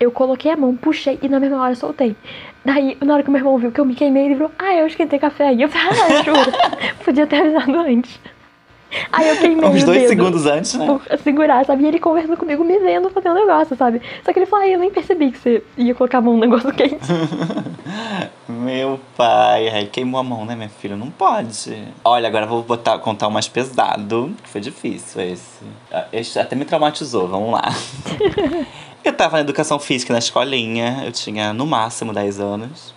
Eu 0.00 0.10
coloquei 0.10 0.50
a 0.50 0.56
mão, 0.56 0.74
puxei 0.74 1.18
e 1.20 1.28
na 1.28 1.38
mesma 1.38 1.62
hora 1.62 1.74
soltei. 1.74 2.16
Daí, 2.64 2.96
na 3.02 3.12
hora 3.12 3.22
que 3.22 3.30
meu 3.30 3.38
irmão 3.38 3.58
viu 3.58 3.70
que 3.70 3.78
eu 3.78 3.84
me 3.84 3.94
queimei, 3.94 4.24
ele 4.26 4.34
falou: 4.36 4.50
Ah, 4.58 4.74
eu 4.74 4.86
esquentei 4.86 5.18
café 5.18 5.48
aí. 5.48 5.60
Eu 5.60 5.68
falei: 5.68 5.88
Ah, 5.88 6.22
juro. 6.22 6.52
Podia 7.04 7.26
ter 7.26 7.36
avisado 7.36 7.78
antes. 7.78 8.18
Aí 9.12 9.28
eu 9.28 9.36
queimei 9.36 9.68
Uns 9.68 9.84
dois 9.84 10.08
segundos 10.08 10.46
antes, 10.46 10.74
né? 10.74 10.84
por 10.86 11.18
segurar, 11.18 11.64
sabe? 11.64 11.84
E 11.84 11.86
ele 11.86 12.00
conversando 12.00 12.36
comigo, 12.36 12.64
me 12.64 12.76
vendo 12.80 13.08
fazer 13.10 13.30
um 13.30 13.34
negócio, 13.34 13.76
sabe? 13.76 14.00
Só 14.24 14.32
que 14.32 14.38
ele 14.38 14.46
falou: 14.46 14.64
Ah, 14.64 14.68
eu 14.68 14.78
nem 14.78 14.90
percebi 14.90 15.30
que 15.30 15.38
você 15.38 15.62
ia 15.76 15.94
colocar 15.94 16.18
a 16.18 16.20
mão 16.22 16.34
no 16.34 16.40
negócio 16.40 16.72
quente. 16.72 16.96
Meu 18.48 18.98
pai, 19.16 19.68
aí 19.68 19.86
queimou 19.86 20.18
a 20.18 20.24
mão, 20.24 20.44
né, 20.44 20.56
minha 20.56 20.68
filha? 20.68 20.96
Não 20.96 21.10
pode. 21.10 21.84
Olha, 22.04 22.26
agora 22.26 22.46
eu 22.46 22.48
vou 22.48 22.62
botar, 22.62 22.98
contar 22.98 23.28
o 23.28 23.30
mais 23.30 23.46
pesado, 23.48 24.34
que 24.42 24.48
foi 24.48 24.60
difícil 24.60 25.20
esse. 25.22 25.62
Ah, 25.92 26.06
Esse 26.12 26.38
até 26.38 26.56
me 26.56 26.64
traumatizou, 26.64 27.28
vamos 27.28 27.52
lá. 27.52 27.62
eu 29.04 29.12
tava 29.12 29.36
na 29.36 29.40
educação 29.40 29.78
física 29.78 30.12
na 30.12 30.18
escolinha, 30.18 31.02
eu 31.04 31.12
tinha 31.12 31.52
no 31.52 31.66
máximo 31.66 32.12
10 32.12 32.40
anos. 32.40 32.94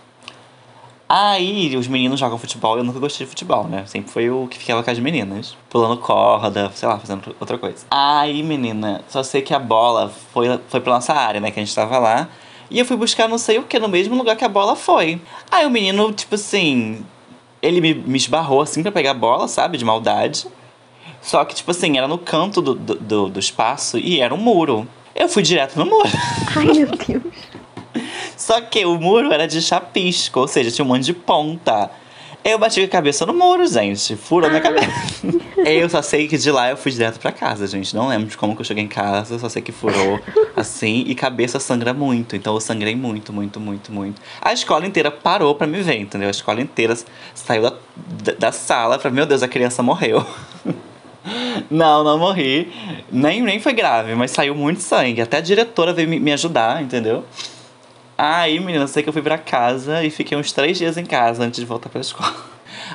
Aí 1.07 1.75
os 1.77 1.87
meninos 1.87 2.19
jogam 2.19 2.37
futebol, 2.37 2.77
eu 2.77 2.83
nunca 2.83 2.99
gostei 2.99 3.25
de 3.25 3.29
futebol, 3.29 3.65
né? 3.65 3.85
Sempre 3.85 4.11
foi 4.11 4.29
o 4.29 4.47
que 4.47 4.57
ficava 4.57 4.81
com 4.81 4.89
as 4.89 4.97
meninas. 4.97 5.55
Pulando 5.69 5.97
corda, 5.97 6.71
sei 6.73 6.87
lá, 6.87 6.97
fazendo 6.97 7.35
outra 7.39 7.57
coisa. 7.57 7.85
Aí, 7.91 8.41
menina, 8.41 9.01
só 9.07 9.21
sei 9.21 9.41
que 9.41 9.53
a 9.53 9.59
bola 9.59 10.11
foi, 10.33 10.59
foi 10.67 10.81
pra 10.81 10.93
nossa 10.93 11.13
área, 11.13 11.39
né? 11.39 11.51
Que 11.51 11.59
a 11.59 11.63
gente 11.63 11.75
tava 11.75 11.99
lá. 11.99 12.29
E 12.71 12.79
eu 12.79 12.85
fui 12.85 12.97
buscar 12.97 13.29
não 13.29 13.37
sei 13.37 13.59
o 13.59 13.63
que 13.63 13.77
no 13.77 13.87
mesmo 13.87 14.15
lugar 14.15 14.35
que 14.35 14.43
a 14.43 14.49
bola 14.49 14.75
foi. 14.75 15.21
Aí 15.51 15.65
o 15.65 15.69
menino, 15.69 16.11
tipo 16.11 16.33
assim, 16.33 17.05
ele 17.61 17.79
me, 17.79 17.93
me 17.93 18.17
esbarrou 18.17 18.61
assim 18.61 18.81
pra 18.81 18.91
pegar 18.91 19.11
a 19.11 19.13
bola, 19.13 19.47
sabe? 19.47 19.77
De 19.77 19.85
maldade. 19.85 20.47
Só 21.21 21.45
que, 21.45 21.53
tipo 21.53 21.69
assim, 21.69 21.97
era 21.97 22.07
no 22.07 22.17
canto 22.17 22.61
do, 22.61 22.73
do, 22.73 22.95
do, 22.95 23.29
do 23.29 23.39
espaço 23.39 23.97
e 23.99 24.19
era 24.19 24.33
um 24.33 24.37
muro. 24.37 24.87
Eu 25.15 25.29
fui 25.29 25.43
direto 25.43 25.77
no 25.77 25.85
muro. 25.85 26.09
Ai, 26.55 26.65
meu 26.65 26.87
Deus. 26.87 27.23
Só 28.35 28.59
que 28.61 28.85
o 28.85 28.99
muro 28.99 29.31
era 29.31 29.47
de 29.47 29.61
chapisco, 29.61 30.39
ou 30.39 30.47
seja, 30.47 30.71
tinha 30.71 30.83
um 30.83 30.87
monte 30.87 31.05
de 31.05 31.13
ponta. 31.13 31.89
Eu 32.43 32.59
bati 32.59 32.81
com 32.81 32.85
a 32.85 32.89
cabeça 32.89 33.25
no 33.25 33.33
muro, 33.33 33.65
gente. 33.65 34.17
Furou 34.17 34.49
minha 34.49 34.61
cabeça. 34.61 34.91
eu 35.65 35.87
só 35.87 36.01
sei 36.01 36.27
que 36.27 36.37
de 36.37 36.51
lá 36.51 36.69
eu 36.69 36.75
fui 36.75 36.91
direto 36.91 37.17
pra 37.17 37.31
casa, 37.31 37.65
gente. 37.67 37.95
Não 37.95 38.09
lembro 38.09 38.27
de 38.27 38.35
como 38.35 38.53
que 38.53 38.59
eu 38.59 38.65
cheguei 38.65 38.83
em 38.83 38.87
casa, 38.87 39.39
só 39.39 39.47
sei 39.47 39.61
que 39.61 39.71
furou 39.71 40.19
assim 40.53 41.05
e 41.07 41.15
cabeça 41.15 41.57
sangra 41.57 41.93
muito. 41.93 42.35
Então 42.35 42.53
eu 42.53 42.59
sangrei 42.59 42.97
muito, 42.97 43.31
muito, 43.31 43.61
muito, 43.61 43.93
muito. 43.93 44.21
A 44.41 44.51
escola 44.51 44.85
inteira 44.85 45.09
parou 45.09 45.55
pra 45.55 45.65
me 45.65 45.81
ver, 45.81 45.99
entendeu? 45.99 46.27
A 46.27 46.31
escola 46.31 46.59
inteira 46.59 46.97
saiu 47.33 47.61
da, 47.61 47.73
da, 47.95 48.33
da 48.33 48.51
sala 48.51 48.99
pra, 48.99 49.09
meu 49.09 49.25
Deus, 49.25 49.41
a 49.41 49.47
criança 49.47 49.81
morreu. 49.81 50.25
Não, 51.69 52.03
não 52.03 52.17
morri. 52.17 52.71
Nem, 53.11 53.41
nem 53.41 53.59
foi 53.59 53.73
grave, 53.73 54.15
mas 54.15 54.31
saiu 54.31 54.53
muito 54.53 54.81
sangue. 54.81 55.21
Até 55.21 55.37
a 55.37 55.41
diretora 55.41 55.93
veio 55.93 56.07
me, 56.07 56.19
me 56.19 56.33
ajudar, 56.33 56.81
entendeu? 56.81 57.23
Aí, 58.17 58.59
menina, 58.59 58.87
sei 58.87 59.01
que 59.01 59.09
eu 59.09 59.13
fui 59.13 59.21
pra 59.21 59.37
casa 59.37 60.03
e 60.03 60.09
fiquei 60.09 60.37
uns 60.37 60.51
três 60.51 60.77
dias 60.77 60.97
em 60.97 61.05
casa 61.05 61.43
antes 61.43 61.59
de 61.59 61.65
voltar 61.65 61.89
pra 61.89 62.01
escola. 62.01 62.33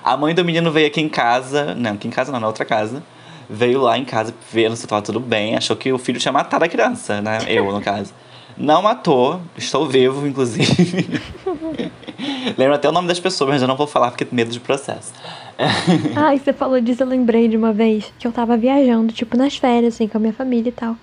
A 0.05 0.17
mãe 0.17 0.35
do 0.35 0.45
menino 0.45 0.71
veio 0.71 0.87
aqui 0.87 1.01
em 1.01 1.09
casa. 1.09 1.75
Não, 1.75 1.93
aqui 1.93 2.07
em 2.07 2.11
casa 2.11 2.31
não, 2.31 2.41
na 2.41 2.47
outra 2.47 2.65
casa. 2.65 3.03
Veio 3.49 3.81
lá 3.81 3.97
em 3.97 4.05
casa 4.05 4.35
vendo 4.53 4.77
se 4.77 4.87
tava 4.87 5.03
tudo 5.03 5.19
bem. 5.19 5.57
Achou 5.57 5.77
que 5.77 5.93
o 5.93 5.99
filho 5.99 6.21
tinha 6.21 6.33
matado 6.33 6.65
a 6.65 6.69
criança, 6.69 7.21
né? 7.21 7.39
Eu, 7.49 7.71
no 7.73 7.81
caso. 7.81 8.13
Não 8.59 8.83
matou. 8.83 9.41
Estou 9.57 9.87
vivo, 9.87 10.27
inclusive. 10.27 11.21
Lembro 12.59 12.75
até 12.75 12.89
o 12.89 12.93
nome 12.93 13.07
das 13.07 13.21
pessoas, 13.21 13.51
mas 13.51 13.63
eu 13.63 13.69
não 13.69 13.77
vou 13.77 13.87
falar 13.87 14.11
porque 14.11 14.27
medo 14.33 14.51
de 14.51 14.59
processo. 14.59 15.13
Ai, 16.17 16.39
você 16.39 16.53
falou 16.53 16.81
disso, 16.81 17.03
eu 17.03 17.07
lembrei 17.07 17.47
de 17.49 17.57
uma 17.57 17.73
vez 17.73 18.13
que 18.19 18.27
eu 18.27 18.33
tava 18.33 18.57
viajando, 18.57 19.13
tipo, 19.13 19.37
nas 19.37 19.57
férias, 19.57 19.95
assim, 19.95 20.09
com 20.09 20.19
a 20.19 20.21
minha 20.21 20.33
família 20.33 20.71
e 20.71 20.73
tal. 20.73 20.97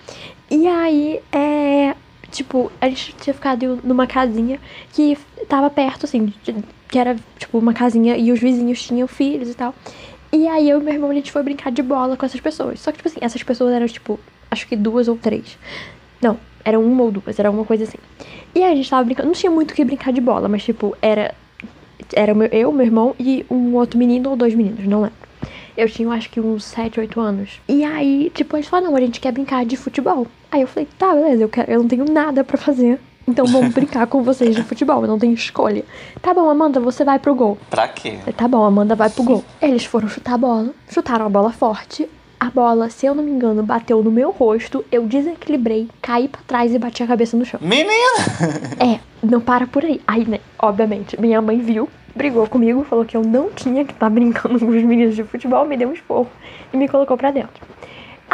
E 0.52 0.68
aí, 0.68 1.22
é. 1.32 1.96
Tipo, 2.32 2.70
a 2.82 2.90
gente 2.90 3.16
tinha 3.22 3.34
ficado 3.34 3.80
numa 3.84 4.06
casinha 4.06 4.60
que 4.92 5.18
tava 5.48 5.70
perto, 5.70 6.06
assim, 6.06 6.34
que 6.90 7.00
era, 7.00 7.16
tipo, 7.38 7.58
uma 7.58 7.74
casinha 7.74 8.18
e 8.18 8.32
os 8.32 8.40
vizinhos 8.40 8.82
tinham 8.82 9.08
filhos 9.08 9.50
e 9.50 9.54
tal. 9.54 9.74
E 10.34 10.46
aí 10.48 10.70
eu 10.70 10.82
e 10.82 10.84
meu 10.84 10.94
irmão, 10.94 11.10
a 11.10 11.14
gente 11.14 11.32
foi 11.32 11.44
brincar 11.44 11.72
de 11.72 11.82
bola 11.82 12.18
com 12.18 12.26
essas 12.26 12.42
pessoas. 12.42 12.82
Só 12.82 12.92
que, 12.92 12.98
tipo 12.98 13.08
assim, 13.08 13.20
essas 13.22 13.42
pessoas 13.42 13.72
eram, 13.74 13.86
tipo, 13.88 14.20
acho 14.52 14.68
que 14.68 14.76
duas 14.76 15.08
ou 15.08 15.16
três. 15.16 15.58
Não, 16.22 16.38
eram 16.66 16.84
uma 16.84 17.04
ou 17.04 17.12
duas, 17.12 17.40
era 17.40 17.50
uma 17.50 17.64
coisa 17.64 17.84
assim. 17.84 17.98
E 18.54 18.64
aí 18.64 18.74
a 18.74 18.76
gente 18.76 18.90
tava 18.90 19.04
brincando, 19.04 19.28
não 19.28 19.36
tinha 19.36 19.52
muito 19.52 19.72
o 19.72 19.74
que 19.74 19.86
brincar 19.86 20.12
de 20.12 20.20
bola, 20.20 20.50
mas, 20.50 20.64
tipo, 20.64 20.98
era 21.02 21.34
era 22.14 22.34
eu, 22.52 22.72
meu 22.72 22.86
irmão 22.86 23.16
e 23.20 23.46
um 23.50 23.76
outro 23.76 23.98
menino 23.98 24.30
ou 24.30 24.36
dois 24.36 24.54
meninos, 24.54 24.86
não 24.86 25.02
lembro. 25.02 25.26
Eu 25.78 25.90
tinha, 25.90 26.10
acho 26.10 26.30
que 26.30 26.40
uns 26.40 26.64
7, 26.64 27.00
8 27.00 27.20
anos. 27.20 27.62
E 27.68 27.84
aí, 27.84 28.32
tipo, 28.34 28.56
a 28.56 28.62
gente 28.62 28.70
falou, 28.70 28.90
não, 28.90 28.96
a 28.96 29.02
gente 29.02 29.20
quer 29.20 29.32
brincar 29.32 29.66
de 29.66 29.76
futebol. 29.76 30.26
Aí 30.50 30.62
eu 30.62 30.68
falei, 30.68 30.88
tá, 30.98 31.14
beleza, 31.14 31.44
eu, 31.44 31.50
quero, 31.50 31.72
eu 31.72 31.82
não 31.82 31.88
tenho 31.88 32.06
nada 32.06 32.44
pra 32.44 32.58
fazer. 32.58 33.00
Então 33.28 33.46
vamos 33.46 33.74
brincar 33.76 34.08
com 34.08 34.24
vocês 34.24 34.56
de 34.56 34.64
futebol, 34.64 35.02
eu 35.02 35.08
não 35.08 35.20
tenho 35.20 35.34
escolha. 35.34 35.84
Tá 36.22 36.34
bom, 36.34 36.50
Amanda, 36.50 36.80
você 36.80 37.04
vai 37.04 37.20
pro 37.20 37.36
gol. 37.36 37.58
Pra 37.70 37.88
quê? 37.90 38.20
Tá 38.38 38.48
bom, 38.48 38.64
Amanda 38.64 38.96
vai 38.96 39.10
pro 39.10 39.24
gol. 39.24 39.44
Eles 39.62 39.84
foram 39.84 40.08
chutar 40.08 40.36
a 40.36 40.38
bola, 40.38 40.70
chutaram 40.90 41.26
a 41.26 41.30
bola 41.30 41.52
forte. 41.52 42.08
A 42.40 42.50
bola, 42.50 42.90
se 42.90 43.06
eu 43.06 43.16
não 43.16 43.24
me 43.24 43.32
engano, 43.32 43.64
bateu 43.64 44.04
no 44.04 44.12
meu 44.12 44.32
rosto. 44.32 44.84
Eu 44.92 45.06
desequilibrei, 45.06 45.88
caí 46.02 46.28
pra 46.28 46.42
trás 46.46 46.74
e 46.74 46.80
bati 46.80 47.02
a 47.02 47.08
cabeça 47.08 47.38
no 47.38 47.46
chão. 47.46 47.60
Menina! 47.62 47.90
É, 48.80 49.00
não 49.24 49.40
para 49.40 49.66
por 49.66 49.84
aí. 49.84 50.02
Aí, 50.06 50.26
né, 50.28 50.40
obviamente, 50.60 51.20
minha 51.20 51.42
mãe 51.42 51.60
viu, 51.60 51.90
brigou 52.16 52.48
comigo, 52.48 52.84
falou 52.84 53.06
que 53.06 53.16
eu 53.16 53.24
não 53.24 53.50
tinha 53.52 53.86
que 53.86 53.94
estar 53.94 54.10
brincando 54.10 54.60
com 54.60 54.68
os 54.68 54.84
meninos 54.84 55.16
de 55.16 55.24
futebol, 55.24 55.66
me 55.66 55.78
deu 55.78 55.90
um 55.90 55.94
esporro 55.94 56.30
e 56.74 56.78
me 56.78 56.88
colocou 56.88 57.18
pra 57.18 57.32
dentro. 57.32 57.66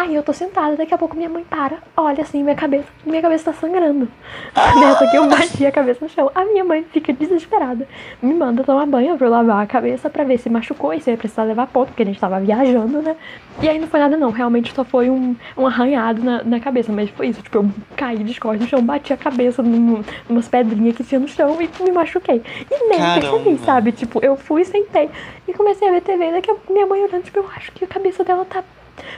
Aí 0.02 0.16
eu 0.16 0.24
tô 0.24 0.34
sentada, 0.34 0.76
daqui 0.76 0.96
a 0.96 0.98
pouco 0.98 1.16
minha 1.16 1.30
mãe 1.30 1.44
para, 1.48 1.78
olha 1.96 2.24
assim, 2.24 2.42
minha 2.42 2.56
cabeça, 2.56 2.88
minha 3.06 3.22
cabeça 3.22 3.52
tá 3.52 3.54
sangrando. 3.54 4.08
Nessa 4.80 5.08
que 5.08 5.16
eu 5.16 5.28
bati 5.30 5.64
a 5.64 5.72
cabeça 5.72 6.04
no 6.04 6.10
chão. 6.10 6.32
A 6.34 6.44
minha 6.44 6.66
mãe 6.66 6.84
fica 6.92 7.14
desesperada. 7.14 7.88
Me 8.20 8.34
manda 8.34 8.64
tomar 8.64 8.88
banho 8.88 9.16
pra 9.16 9.28
eu 9.28 9.32
lavar 9.32 9.62
a 9.62 9.68
cabeça 9.68 10.10
pra 10.10 10.24
ver 10.24 10.40
se 10.40 10.50
machucou 10.50 10.92
e 10.92 11.00
se 11.00 11.12
ia 11.12 11.18
precisar 11.18 11.44
levar 11.44 11.68
ponto, 11.68 11.90
porque 11.90 12.02
a 12.02 12.06
gente 12.08 12.20
tava 12.20 12.40
viajando, 12.40 13.00
né? 13.00 13.16
E 13.62 13.70
aí 13.70 13.78
não 13.78 13.88
foi 13.88 14.00
nada 14.00 14.18
não, 14.18 14.32
realmente 14.32 14.74
só 14.74 14.84
foi 14.84 15.08
um, 15.08 15.36
um 15.56 15.68
arranhado 15.68 16.24
na, 16.24 16.44
na 16.44 16.60
cabeça, 16.60 16.92
mas 16.92 17.08
foi 17.12 17.28
isso, 17.28 17.44
tipo, 17.44 17.60
eu 17.60 17.70
caí 17.96 18.24
de 18.24 18.40
costas 18.40 18.62
no 18.62 18.68
chão, 18.68 18.82
bati 18.82 19.14
a 19.14 19.18
cabeça 19.18 19.62
num, 19.62 20.04
numas 20.28 20.48
pedrinhas 20.48 20.96
que 20.96 21.04
tinha 21.04 21.20
no 21.20 21.28
chão 21.28 21.60
e 21.62 21.84
me 21.84 21.92
machuquei. 21.92 22.42
E 22.72 22.88
nem 22.90 22.98
Caramba. 22.98 23.22
percebi, 23.22 23.58
sabe? 23.64 23.92
Tipo, 23.92 24.20
eu 24.26 24.36
fui, 24.36 24.66
sentei 24.66 25.12
e 25.48 25.54
comecei 25.54 25.88
a 25.88 25.92
ver 25.92 26.02
TV, 26.02 26.32
daqui 26.32 26.50
a 26.50 26.56
minha 26.72 26.88
mãe 26.88 27.04
olhando, 27.04 27.22
tipo, 27.22 27.38
eu 27.38 27.46
acho 27.56 27.72
que 27.74 27.86
a 27.86 27.88
cabeça 27.88 28.24
dela 28.24 28.44
tá 28.46 28.64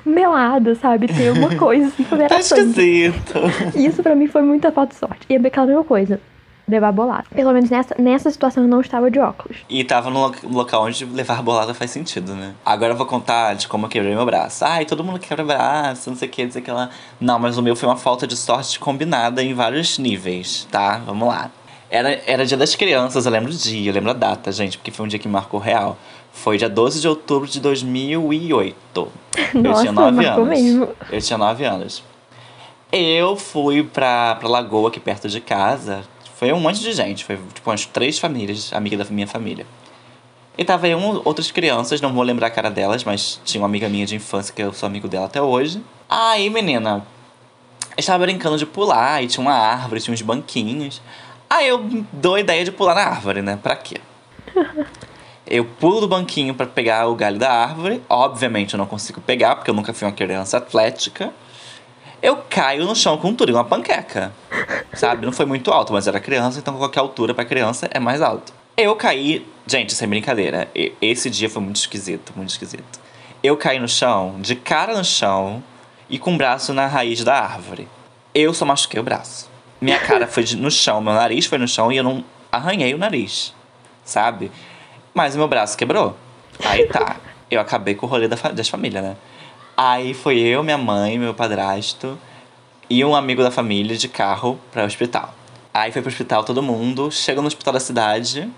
melada, 0.06 0.76
sabe? 0.76 1.08
Tem 1.08 1.30
alguma 1.30 1.54
coisa 1.56 1.88
assim, 1.88 2.04
foi 2.04 2.28
Tá 2.28 2.40
esquisito. 2.40 3.34
Isso 3.76 4.02
pra 4.04 4.16
mim 4.16 4.28
foi 4.28 4.42
muita 4.42 4.72
falta 4.72 4.94
de 4.94 5.00
sorte. 5.00 5.26
E 5.30 5.36
é 5.36 5.38
aquela 5.40 5.68
mesma 5.68 5.84
coisa. 5.84 6.20
Levar 6.66 6.94
bolada. 6.94 7.26
Pelo 7.36 7.52
menos 7.52 7.70
nessa, 7.70 7.94
nessa 8.00 8.32
situação 8.32 8.64
eu 8.64 8.70
não 8.70 8.80
estava 8.80 9.12
de 9.12 9.20
óculos. 9.20 9.58
E 9.70 9.84
tava 9.84 10.10
no 10.10 10.28
lo- 10.28 10.36
local 10.50 10.86
onde 10.86 11.04
levar 11.04 11.42
bolada 11.44 11.74
faz 11.74 11.92
sentido, 11.92 12.34
né? 12.34 12.54
Agora 12.66 12.94
eu 12.94 12.98
vou 12.98 13.06
contar 13.06 13.54
de 13.56 13.68
como 13.68 13.86
eu 13.86 13.90
quebrei 13.90 14.16
meu 14.16 14.26
braço. 14.26 14.64
Ai, 14.64 14.86
todo 14.86 15.04
mundo 15.04 15.20
quebra 15.20 15.44
braço, 15.44 16.10
não 16.10 16.16
sei 16.16 16.30
o 16.30 16.32
que, 16.32 16.46
o 16.46 16.62
que 16.62 16.72
lá. 16.72 16.90
Não, 17.20 17.38
mas 17.38 17.58
o 17.58 17.62
meu 17.62 17.76
foi 17.76 17.90
uma 17.90 17.98
falta 17.98 18.26
de 18.26 18.38
sorte 18.38 18.80
combinada 18.80 19.44
em 19.44 19.54
vários 19.54 19.98
níveis, 19.98 20.66
tá? 20.72 21.02
Vamos 21.06 21.28
lá. 21.28 21.52
Era, 21.92 22.22
era 22.26 22.46
dia 22.46 22.58
das 22.58 22.74
crianças, 22.76 23.26
eu 23.26 23.32
lembro 23.32 23.52
o 23.52 23.54
dia, 23.56 23.92
eu 23.92 23.94
lembro 23.94 24.10
a 24.12 24.14
data, 24.14 24.50
gente, 24.52 24.78
porque 24.78 24.90
foi 24.90 25.06
um 25.06 25.10
dia 25.10 25.20
que 25.20 25.28
marcou 25.28 25.60
real. 25.60 25.98
Foi 26.34 26.58
dia 26.58 26.68
12 26.68 27.00
de 27.00 27.08
outubro 27.08 27.48
de 27.48 27.62
2008. 27.62 28.76
eu 29.54 29.62
Nossa, 29.62 29.82
tinha 29.82 29.94
9 29.94 30.12
marcou 30.12 30.44
anos. 30.44 30.60
mesmo. 30.60 30.90
Eu 31.10 31.22
tinha 31.22 31.38
9 31.38 31.64
anos. 31.64 32.04
Eu 32.92 33.36
fui 33.38 33.84
pra, 33.84 34.36
pra 34.36 34.50
lagoa 34.50 34.90
aqui 34.90 35.00
perto 35.00 35.30
de 35.30 35.40
casa. 35.40 36.02
Foi 36.36 36.52
um 36.52 36.60
monte 36.60 36.82
de 36.82 36.92
gente. 36.92 37.24
Foi 37.24 37.38
tipo 37.54 37.70
umas 37.70 37.86
três 37.86 38.20
famílias, 38.20 38.74
amiga 38.74 38.98
da 38.98 39.06
minha 39.06 39.28
família. 39.28 39.66
E 40.58 40.66
tava 40.66 40.86
aí 40.88 40.94
um, 40.94 41.22
outras 41.24 41.50
crianças, 41.50 42.02
não 42.02 42.14
vou 42.14 42.24
lembrar 42.24 42.48
a 42.48 42.52
cara 42.52 42.70
delas, 42.70 43.04
mas 43.04 43.40
tinha 43.46 43.62
uma 43.62 43.68
amiga 43.68 43.88
minha 43.90 44.06
de 44.06 44.16
infância 44.16 44.54
que 44.54 44.62
eu 44.62 44.74
sou 44.74 44.86
amigo 44.86 45.08
dela 45.08 45.26
até 45.26 45.42
hoje. 45.42 45.82
Aí, 46.10 46.50
menina, 46.50 47.06
eu 47.92 48.00
estava 48.00 48.24
brincando 48.26 48.58
de 48.58 48.66
pular 48.66 49.24
e 49.24 49.28
tinha 49.28 49.42
uma 49.44 49.54
árvore, 49.54 50.02
tinha 50.02 50.14
uns 50.14 50.22
banquinhos. 50.22 51.02
Aí 51.50 51.68
eu 51.68 51.84
dou 52.12 52.36
a 52.36 52.40
ideia 52.40 52.64
de 52.66 52.72
pular 52.72 52.94
na 52.94 53.02
árvore, 53.02 53.42
né? 53.42 53.58
Pra 53.62 53.76
quê? 53.76 53.98
Eu 55.54 55.64
pulo 55.66 56.02
do 56.02 56.08
banquinho 56.08 56.56
para 56.56 56.66
pegar 56.66 57.08
o 57.08 57.14
galho 57.14 57.38
da 57.38 57.52
árvore. 57.52 58.02
Obviamente 58.10 58.74
eu 58.74 58.78
não 58.80 58.88
consigo 58.88 59.22
pegar, 59.22 59.56
porque 59.56 59.70
eu 59.70 59.76
nunca 59.76 59.94
fui 59.94 60.08
uma 60.08 60.12
criança 60.12 60.58
atlética. 60.58 61.32
Eu 62.24 62.38
caio 62.50 62.86
no 62.86 62.96
chão 62.96 63.20
com 63.20 63.36
tudo, 63.36 63.54
uma 63.54 63.64
panqueca. 63.64 64.34
Sabe? 64.96 65.28
Não 65.28 65.32
foi 65.32 65.46
muito 65.46 65.72
alto, 65.72 65.94
mas 65.94 66.08
era 66.08 66.20
criança, 66.20 66.58
então 66.58 66.76
qualquer 66.76 67.02
altura 67.02 67.36
para 67.36 67.46
criança 67.46 67.88
é 67.92 68.00
mais 68.00 68.20
alto. 68.20 68.52
Eu 68.76 68.96
caí. 68.96 69.48
Gente, 69.68 69.94
sem 69.94 70.08
brincadeira. 70.08 70.72
Esse 71.00 71.30
dia 71.30 71.48
foi 71.48 71.62
muito 71.62 71.76
esquisito, 71.76 72.34
muito 72.36 72.50
esquisito. 72.50 73.00
Eu 73.44 73.56
caí 73.56 73.78
no 73.78 73.88
chão, 73.88 74.38
de 74.42 74.56
cara 74.56 74.98
no 74.98 75.06
chão 75.06 75.64
e 76.10 76.18
com 76.18 76.34
o 76.34 76.38
braço 76.38 76.74
na 76.74 76.88
raiz 76.88 77.24
da 77.24 77.40
árvore. 77.40 77.88
Eu 78.34 78.56
só 78.56 78.66
machuquei 78.66 79.00
o 79.00 79.04
braço. 79.04 79.48
Minha 79.80 80.00
cara 80.00 80.26
foi 80.26 80.44
no 80.58 80.72
chão, 80.72 81.00
meu 81.00 81.14
nariz 81.14 81.46
foi 81.46 81.60
no 81.60 81.68
chão 81.68 81.92
e 81.92 81.98
eu 81.98 82.04
não 82.04 82.26
arranhei 82.52 82.96
o 82.96 82.98
nariz, 82.98 83.54
sabe? 84.04 84.52
Mas 85.14 85.36
meu 85.36 85.48
braço 85.48 85.78
quebrou. 85.78 86.18
Aí 86.64 86.88
tá. 86.88 87.18
Eu 87.50 87.62
acabei 87.62 87.96
com 87.96 88.06
o 88.06 88.10
rolê 88.10 88.28
da 88.28 88.36
fa 88.36 88.52
das 88.52 88.68
famílias, 88.68 89.04
né? 89.04 89.16
Aí 89.76 90.14
foi 90.14 90.40
eu, 90.40 90.64
minha 90.64 90.78
mãe, 90.78 91.18
meu 91.18 91.34
padrasto 91.34 92.18
e 92.90 93.04
um 93.04 93.16
amigo 93.16 93.42
da 93.42 93.52
família 93.52 93.96
de 93.98 94.08
carro 94.08 94.60
para 94.72 94.84
o 94.84 94.86
hospital. 94.86 95.34
Aí 95.74 95.92
foi 95.92 96.02
pro 96.02 96.12
hospital 96.12 96.44
todo 96.44 96.62
mundo. 96.62 97.12
Chega 97.12 97.42
no 97.42 97.48
hospital 97.48 97.74
da 97.74 97.80
cidade, 97.80 98.50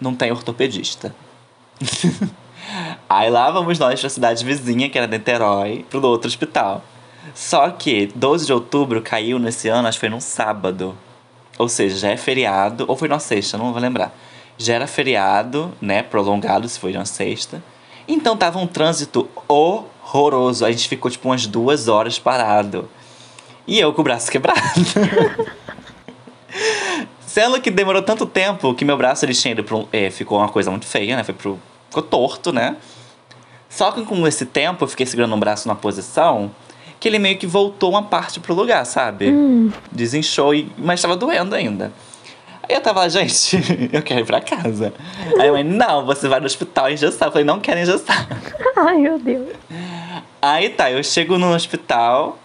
não 0.00 0.14
tem 0.14 0.30
ortopedista. 0.30 1.14
Aí 3.08 3.28
lá 3.28 3.50
vamos 3.50 3.78
nós 3.78 4.00
pra 4.00 4.08
cidade 4.08 4.44
vizinha, 4.44 4.88
que 4.88 4.96
era 4.96 5.06
Niterói, 5.06 5.84
pro 5.90 6.02
outro 6.06 6.28
hospital. 6.28 6.82
Só 7.34 7.70
que 7.70 8.06
12 8.14 8.46
de 8.46 8.52
outubro 8.52 9.02
caiu 9.02 9.38
nesse 9.38 9.68
ano, 9.68 9.88
acho 9.88 9.96
que 9.96 10.00
foi 10.00 10.08
num 10.08 10.20
sábado. 10.20 10.96
Ou 11.58 11.68
seja, 11.68 11.96
já 11.96 12.08
é 12.08 12.16
feriado, 12.16 12.84
ou 12.88 12.96
foi 12.96 13.08
na 13.08 13.18
sexta, 13.18 13.58
não 13.58 13.72
vou 13.72 13.80
lembrar. 13.80 14.14
Já 14.62 14.74
era 14.74 14.86
feriado, 14.86 15.72
né? 15.80 16.02
Prolongado, 16.02 16.68
se 16.68 16.78
foi 16.78 16.92
na 16.92 17.04
sexta. 17.04 17.62
Então 18.06 18.36
tava 18.36 18.58
um 18.58 18.66
trânsito 18.66 19.28
horroroso. 19.48 20.64
A 20.64 20.70
gente 20.70 20.88
ficou 20.88 21.10
tipo 21.10 21.28
umas 21.28 21.46
duas 21.46 21.88
horas 21.88 22.18
parado. 22.18 22.88
E 23.66 23.78
eu 23.78 23.92
com 23.92 24.00
o 24.00 24.04
braço 24.04 24.30
quebrado. 24.30 24.60
Sendo 27.26 27.60
que 27.60 27.70
demorou 27.70 28.02
tanto 28.02 28.26
tempo 28.26 28.74
que 28.74 28.84
meu 28.84 28.96
braço 28.96 29.24
ele 29.24 29.32
tinha 29.32 29.52
ido 29.52 29.64
pro, 29.64 29.88
é, 29.90 30.10
ficou 30.10 30.38
uma 30.38 30.48
coisa 30.48 30.70
muito 30.70 30.86
feia, 30.86 31.16
né? 31.16 31.24
Foi 31.24 31.34
pro, 31.34 31.58
ficou 31.88 32.02
torto, 32.02 32.52
né? 32.52 32.76
Só 33.70 33.90
que 33.90 34.04
com 34.04 34.26
esse 34.26 34.44
tempo 34.44 34.84
eu 34.84 34.88
fiquei 34.88 35.06
segurando 35.06 35.34
o 35.34 35.38
braço 35.38 35.66
numa 35.66 35.76
posição 35.76 36.50
que 37.00 37.08
ele 37.08 37.18
meio 37.18 37.38
que 37.38 37.46
voltou 37.46 37.90
uma 37.90 38.02
parte 38.02 38.38
pro 38.38 38.54
lugar, 38.54 38.84
sabe? 38.84 39.30
Hum. 39.30 39.72
Desinchou, 39.90 40.54
e, 40.54 40.70
mas 40.78 41.00
tava 41.00 41.16
doendo 41.16 41.54
ainda. 41.54 41.90
Aí 42.68 42.76
eu 42.76 42.80
tava 42.80 43.00
lá, 43.00 43.08
gente, 43.08 43.56
eu 43.92 44.02
quero 44.02 44.20
ir 44.20 44.26
pra 44.26 44.40
casa. 44.40 44.92
Aí 45.38 45.48
a 45.48 45.52
mãe, 45.52 45.64
não, 45.64 46.06
você 46.06 46.28
vai 46.28 46.40
no 46.40 46.46
hospital 46.46 46.90
engessar. 46.90 47.28
Eu 47.28 47.32
falei, 47.32 47.44
não 47.44 47.60
quero 47.60 47.80
engessar. 47.80 48.28
Ai, 48.76 48.98
meu 48.98 49.18
Deus. 49.18 49.48
Aí 50.40 50.70
tá, 50.70 50.90
eu 50.90 51.02
chego 51.02 51.38
no 51.38 51.54
hospital. 51.54 52.38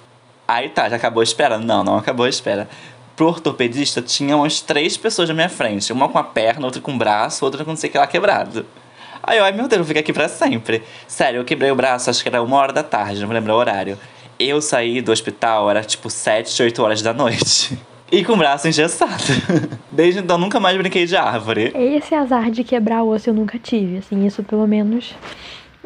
Aí 0.48 0.70
tá, 0.70 0.90
já 0.90 0.96
acabou 0.96 1.22
a 1.22 1.24
espera? 1.24 1.58
Não, 1.58 1.84
não 1.84 1.98
acabou 1.98 2.26
a 2.26 2.30
espera. 2.30 2.68
Pro 3.16 3.28
ortopedista 3.28 4.02
tinha 4.02 4.36
umas 4.36 4.62
três 4.62 4.96
pessoas 4.96 5.30
na 5.30 5.36
minha 5.36 5.50
frente. 5.50 5.92
Uma 5.92 6.08
com 6.08 6.18
a 6.18 6.24
perna, 6.24 6.66
outra 6.66 6.82
com 6.82 6.94
o 6.94 6.98
braço, 6.98 7.44
outra 7.44 7.64
com 7.64 7.72
não 7.72 7.78
sei 7.78 7.90
o 7.90 7.92
que 7.92 7.98
lá 7.98 8.08
quebrado. 8.08 8.66
Aí 9.24 9.40
eu, 9.40 9.44
ai 9.44 9.52
meu 9.52 9.68
Deus, 9.68 9.80
eu 9.80 9.86
fico 9.86 10.00
aqui 10.00 10.14
pra 10.14 10.30
sempre. 10.30 10.84
Sério, 11.08 11.42
eu 11.42 11.46
quebrei 11.46 11.70
o 11.70 11.76
braço, 11.76 12.10
acho 12.10 12.22
que 12.24 12.30
era 12.30 12.42
uma 12.42 12.56
hora 12.58 12.72
da 12.72 12.84
tarde, 12.84 13.20
não 13.20 13.28
me 13.28 13.34
lembro 13.34 13.54
o 13.54 13.58
horário. 13.58 13.98
Eu 14.40 14.62
saí 14.62 15.02
do 15.02 15.12
hospital, 15.12 15.70
era 15.70 15.84
tipo 15.84 16.10
sete, 16.10 16.62
oito 16.62 16.82
horas 16.84 17.02
da 17.02 17.14
noite. 17.14 17.78
E 18.12 18.24
com 18.24 18.34
o 18.34 18.38
braço 18.38 18.68
engessado. 18.68 19.24
Desde 19.92 20.22
então 20.22 20.38
nunca 20.38 20.60
mais 20.60 20.78
brinquei 20.78 21.06
de 21.06 21.16
árvore. 21.16 21.74
Esse 21.76 22.16
azar 22.16 22.50
de 22.50 22.64
quebrar 22.64 23.04
o 23.04 23.10
osso 23.10 23.30
eu 23.30 23.34
nunca 23.34 23.60
tive, 23.60 23.98
assim, 23.98 24.26
isso 24.26 24.44
pelo 24.44 24.66
menos. 24.66 25.14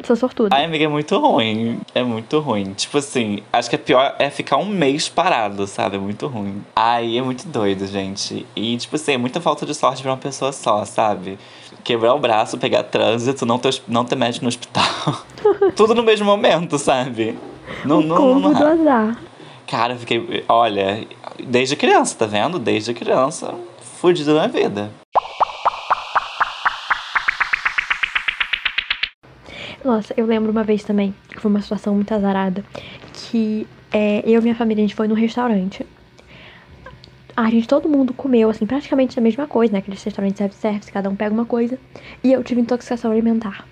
Sou 0.04 0.16
sortuda. 0.16 0.56
Ai, 0.56 0.66
amiga, 0.66 0.86
é 0.86 0.88
muito 0.88 1.18
ruim. 1.18 1.80
É 1.94 2.04
muito 2.04 2.40
ruim. 2.40 2.74
Tipo 2.74 2.98
assim, 2.98 3.40
acho 3.52 3.70
que 3.70 3.76
é 3.76 3.80
pior 3.80 4.16
é 4.18 4.30
ficar 4.30 4.58
um 4.58 4.66
mês 4.66 5.08
parado, 5.08 5.68
sabe? 5.68 5.98
É 5.98 6.00
muito 6.00 6.28
ruim. 6.28 6.64
Ai, 6.76 7.18
é 7.18 7.22
muito 7.22 7.48
doido, 7.48 7.86
gente. 7.86 8.46
E, 8.56 8.78
tipo 8.78 8.96
assim, 8.96 9.14
é 9.14 9.18
muita 9.18 9.40
falta 9.40 9.66
de 9.66 9.76
sorte 9.76 10.02
pra 10.02 10.12
uma 10.12 10.18
pessoa 10.18 10.52
só, 10.52 10.86
sabe? 10.86 11.38
Quebrar 11.84 12.16
o 12.16 12.20
braço, 12.20 12.58
pegar 12.58 12.84
trânsito, 12.84 13.46
não 13.46 13.60
ter, 13.60 13.80
não 13.88 14.06
ter 14.06 14.16
médico 14.16 14.46
no 14.46 14.50
hospital. 14.50 15.24
Tudo 15.76 15.94
no 15.94 16.04
mesmo 16.04 16.26
momento, 16.26 16.78
sabe? 16.80 17.38
Não, 17.86 18.00
o 18.00 18.04
não, 18.04 18.16
combo 18.16 18.50
não, 18.50 18.54
do 18.54 18.60
não, 18.60 18.72
azar. 18.72 19.18
Cara, 19.68 19.94
eu 19.94 20.00
fiquei. 20.00 20.44
Olha, 20.50 21.06
desde 21.40 21.76
criança, 21.76 22.16
tá 22.18 22.26
vendo? 22.26 22.60
Desde 22.60 22.94
criança, 22.94 23.54
fudido 24.00 24.34
na 24.34 24.48
vida. 24.48 24.92
Nossa, 29.84 30.14
eu 30.16 30.26
lembro 30.26 30.52
uma 30.52 30.64
vez 30.64 30.84
também, 30.84 31.14
que 31.30 31.40
foi 31.40 31.50
uma 31.50 31.62
situação 31.62 31.96
muito 31.96 32.14
azarada, 32.14 32.64
que 33.14 33.68
é, 33.92 34.22
eu 34.26 34.40
e 34.40 34.44
minha 34.44 34.56
família, 34.56 34.84
a 34.84 34.88
gente 34.88 34.96
foi 34.96 35.08
num 35.08 35.16
restaurante. 35.16 35.86
A 37.36 37.50
gente, 37.50 37.68
todo 37.68 37.90
mundo 37.90 38.14
comeu, 38.14 38.50
assim, 38.50 38.66
praticamente 38.66 39.18
a 39.18 39.22
mesma 39.22 39.48
coisa, 39.48 39.74
né? 39.74 39.80
Aqueles 39.80 40.04
restaurantes 40.04 40.38
self-service, 40.38 40.92
cada 40.92 41.10
um 41.10 41.16
pega 41.16 41.34
uma 41.34 41.46
coisa. 41.46 41.80
E 42.24 42.32
eu 42.32 42.44
tive 42.44 42.62
intoxicação 42.62 43.12
alimentar. 43.12 43.66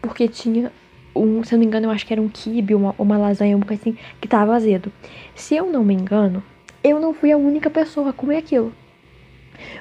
Porque 0.00 0.26
tinha 0.26 0.72
um, 1.14 1.44
se 1.44 1.54
eu 1.54 1.58
não 1.58 1.60
me 1.60 1.66
engano, 1.66 1.86
eu 1.86 1.90
acho 1.90 2.04
que 2.06 2.12
era 2.12 2.20
um 2.20 2.28
quibe, 2.28 2.74
uma, 2.74 2.94
uma 2.98 3.16
lasanha, 3.18 3.56
uma 3.56 3.66
coisa 3.66 3.80
assim, 3.82 3.96
que 4.20 4.26
tava 4.26 4.54
azedo. 4.54 4.90
Se 5.34 5.54
eu 5.54 5.70
não 5.70 5.84
me 5.84 5.94
engano, 5.94 6.42
eu 6.82 6.98
não 6.98 7.14
fui 7.14 7.30
a 7.32 7.36
única 7.36 7.70
pessoa 7.70 8.10
a 8.10 8.12
comer 8.12 8.38
aquilo. 8.38 8.72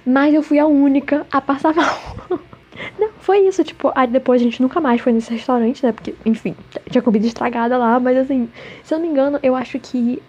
Mas 0.06 0.34
eu 0.34 0.44
fui 0.44 0.60
a 0.60 0.66
única 0.66 1.26
a 1.32 1.42
passar 1.42 1.74
mal. 1.76 2.20
Não, 3.00 3.10
foi 3.20 3.40
isso, 3.48 3.64
tipo, 3.64 3.92
aí 3.96 4.08
depois 4.08 4.42
a 4.42 4.44
gente 4.44 4.62
nunca 4.62 4.80
mais 4.80 5.02
foi 5.02 5.12
nesse 5.12 5.32
restaurante, 5.32 5.84
né? 5.86 5.92
Porque, 5.92 6.16
enfim, 6.26 6.56
tinha 6.90 7.02
comida 7.02 7.26
estragada 7.26 7.78
lá, 7.78 8.00
mas 8.00 8.18
assim, 8.18 8.50
se 8.84 8.94
eu 8.94 9.00
não 9.00 9.06
me 9.06 9.12
engano, 9.12 9.40
eu 9.44 9.56
acho 9.56 9.80
que. 9.80 10.22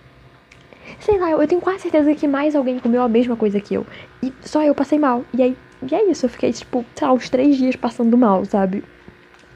Sei 0.99 1.19
lá, 1.19 1.31
eu 1.31 1.47
tenho 1.49 1.61
quase 1.61 1.81
certeza 1.81 2.15
que 2.15 2.27
mais 2.29 2.55
alguém 2.55 2.79
comeu 2.79 3.03
a 3.03 3.09
mesma 3.09 3.37
coisa 3.37 3.61
que 3.61 3.75
eu. 3.75 3.87
E 4.23 4.33
só 4.43 4.63
eu 4.63 4.75
passei 4.75 4.99
mal. 4.99 5.25
E 5.33 5.43
aí, 5.43 5.57
e 5.91 5.95
é 5.95 6.11
isso, 6.11 6.27
eu 6.27 6.31
fiquei, 6.31 6.53
tipo, 6.53 6.85
sei 6.95 7.07
lá, 7.07 7.15
uns 7.15 7.31
três 7.31 7.57
dias 7.57 7.77
passando 7.77 8.17
mal, 8.19 8.45
sabe? 8.45 8.85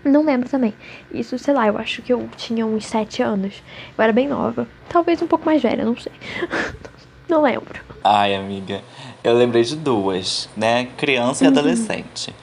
Não 0.04 0.24
lembro 0.24 0.48
também. 0.48 0.74
Isso, 1.12 1.36
sei 1.38 1.52
lá, 1.52 1.66
eu 1.66 1.76
acho 1.76 2.00
que 2.00 2.12
eu 2.12 2.28
tinha 2.36 2.64
uns 2.64 2.86
sete 2.86 3.22
anos. 3.22 3.62
Eu 3.98 4.04
era 4.04 4.12
bem 4.12 4.28
nova. 4.28 4.68
Talvez 4.88 5.20
um 5.20 5.26
pouco 5.26 5.44
mais 5.44 5.60
velha, 5.60 5.84
não 5.84 5.96
sei. 5.96 6.12
não 7.28 7.42
lembro. 7.42 7.80
Ai, 8.02 8.34
amiga, 8.34 8.82
eu 9.22 9.34
lembrei 9.34 9.62
de 9.62 9.76
duas, 9.76 10.48
né? 10.56 10.88
Criança 10.96 11.44
e 11.44 11.46
adolescente. 11.46 12.34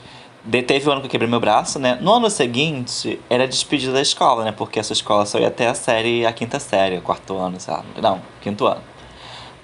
De, 0.44 0.62
teve 0.62 0.90
o 0.90 0.92
ano 0.92 1.00
que 1.00 1.08
eu 1.08 1.12
quebrei 1.12 1.30
meu 1.30 1.40
braço, 1.40 1.80
né? 1.80 1.98
No 2.02 2.14
ano 2.14 2.30
seguinte, 2.30 3.20
era 3.30 3.48
despedida 3.48 3.94
da 3.94 4.02
escola, 4.02 4.44
né? 4.44 4.52
Porque 4.52 4.80
essa 4.80 4.92
escola 4.92 5.26
só 5.26 5.40
ia 5.40 5.48
até 5.48 5.68
a 5.68 5.74
série, 5.74 6.26
a 6.26 6.34
quinta 6.34 6.60
série, 6.60 6.98
o 6.98 7.02
quarto 7.02 7.38
ano, 7.38 7.60
sei 7.60 7.74
lá. 7.74 7.84
Não, 8.02 8.22
quinto 8.42 8.66
ano. 8.66 8.82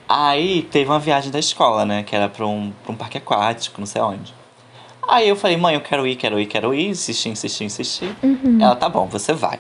Aí 0.08 0.64
teve 0.64 0.90
uma 0.90 1.00
viagem 1.00 1.32
da 1.32 1.40
escola, 1.40 1.86
né? 1.86 2.04
Que 2.04 2.16
era 2.16 2.30
pra 2.30 2.48
um, 2.48 2.72
pra 2.84 2.94
um 2.94 2.96
parque 2.96 3.18
aquático, 3.18 3.80
não 3.80 3.86
sei 3.86 4.02
onde. 4.02 4.34
Aí 5.08 5.28
eu 5.28 5.36
falei, 5.36 5.58
mãe, 5.58 5.76
eu 5.76 5.82
quero 5.82 6.08
ir, 6.08 6.16
quero 6.16 6.40
ir, 6.40 6.46
quero 6.46 6.74
ir. 6.74 6.88
Insisti, 6.88 7.30
insisti, 7.30 7.64
insisti. 7.66 8.16
Ela, 8.62 8.76
tá 8.76 8.88
bom, 8.88 9.08
você 9.08 9.34
vai. 9.34 9.60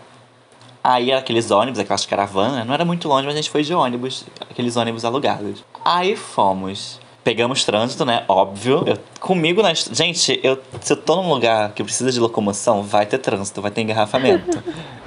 Aí 0.83 1.11
era 1.11 1.19
aqueles 1.19 1.51
ônibus, 1.51 1.79
aquelas 1.79 2.05
caravanas. 2.05 2.65
Não 2.65 2.73
era 2.73 2.85
muito 2.85 3.07
longe, 3.07 3.25
mas 3.25 3.35
a 3.35 3.37
gente 3.37 3.49
foi 3.49 3.63
de 3.63 3.73
ônibus. 3.73 4.25
Aqueles 4.49 4.75
ônibus 4.77 5.03
alugados. 5.05 5.63
Aí 5.83 6.15
fomos. 6.15 6.99
Pegamos 7.23 7.63
trânsito, 7.65 8.05
né? 8.05 8.23
Óbvio. 8.27 8.83
Eu, 8.87 8.97
comigo 9.19 9.61
na. 9.61 9.71
est- 9.71 9.93
Gente, 9.93 10.39
eu, 10.41 10.57
se 10.81 10.93
eu 10.93 10.97
tô 10.97 11.17
num 11.21 11.29
lugar 11.29 11.73
que 11.73 11.83
precisa 11.83 12.11
de 12.11 12.19
locomoção, 12.19 12.81
vai 12.81 13.05
ter 13.05 13.17
trânsito, 13.17 13.61
vai 13.61 13.69
ter 13.71 13.81
engarrafamento. 13.81 14.63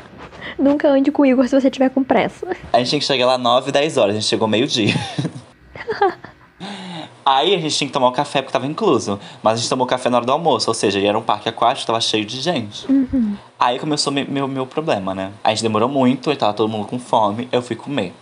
Nunca 0.59 0.89
ande 0.91 1.11
com 1.11 1.23
o 1.23 1.27
Igor 1.27 1.49
se 1.49 1.59
você 1.59 1.71
tiver 1.71 1.89
com 1.89 2.05
pressa. 2.05 2.47
A 2.73 2.79
gente 2.79 2.91
tinha 2.91 3.01
que 3.01 3.07
chegar 3.07 3.27
lá 3.27 3.39
9, 3.39 3.73
10 3.73 3.97
horas, 3.97 4.11
a 4.15 4.21
gente 4.21 4.29
chegou 4.29 4.47
meio-dia. 4.47 4.95
Aí 7.25 7.55
a 7.55 7.59
gente 7.59 7.77
tinha 7.77 7.87
que 7.89 7.93
tomar 7.93 8.09
o 8.09 8.13
café 8.13 8.43
porque 8.43 8.53
tava 8.53 8.67
incluso. 8.67 9.19
Mas 9.43 9.55
a 9.55 9.57
gente 9.59 9.69
tomou 9.69 9.87
café 9.87 10.11
na 10.11 10.17
hora 10.19 10.27
do 10.27 10.33
almoço, 10.33 10.69
ou 10.69 10.75
seja, 10.75 11.01
era 11.01 11.17
um 11.19 11.23
parque 11.23 11.49
aquático, 11.49 11.87
tava 11.87 12.01
cheio 12.01 12.25
de 12.25 12.41
gente. 12.41 12.85
Aí 13.59 13.79
começou 13.79 14.13
me- 14.13 14.25
meu, 14.25 14.49
meu 14.49 14.67
problema, 14.67 15.15
né? 15.15 15.33
A 15.45 15.51
gente 15.51 15.63
demorou 15.63 15.89
muito, 15.89 16.33
e 16.33 16.37
tava 16.37 16.53
todo 16.53 16.69
mundo 16.69 16.87
com 16.87 16.99
fome, 16.99 17.49
eu 17.53 17.63
fui 17.63 17.77
comer. 17.77 18.13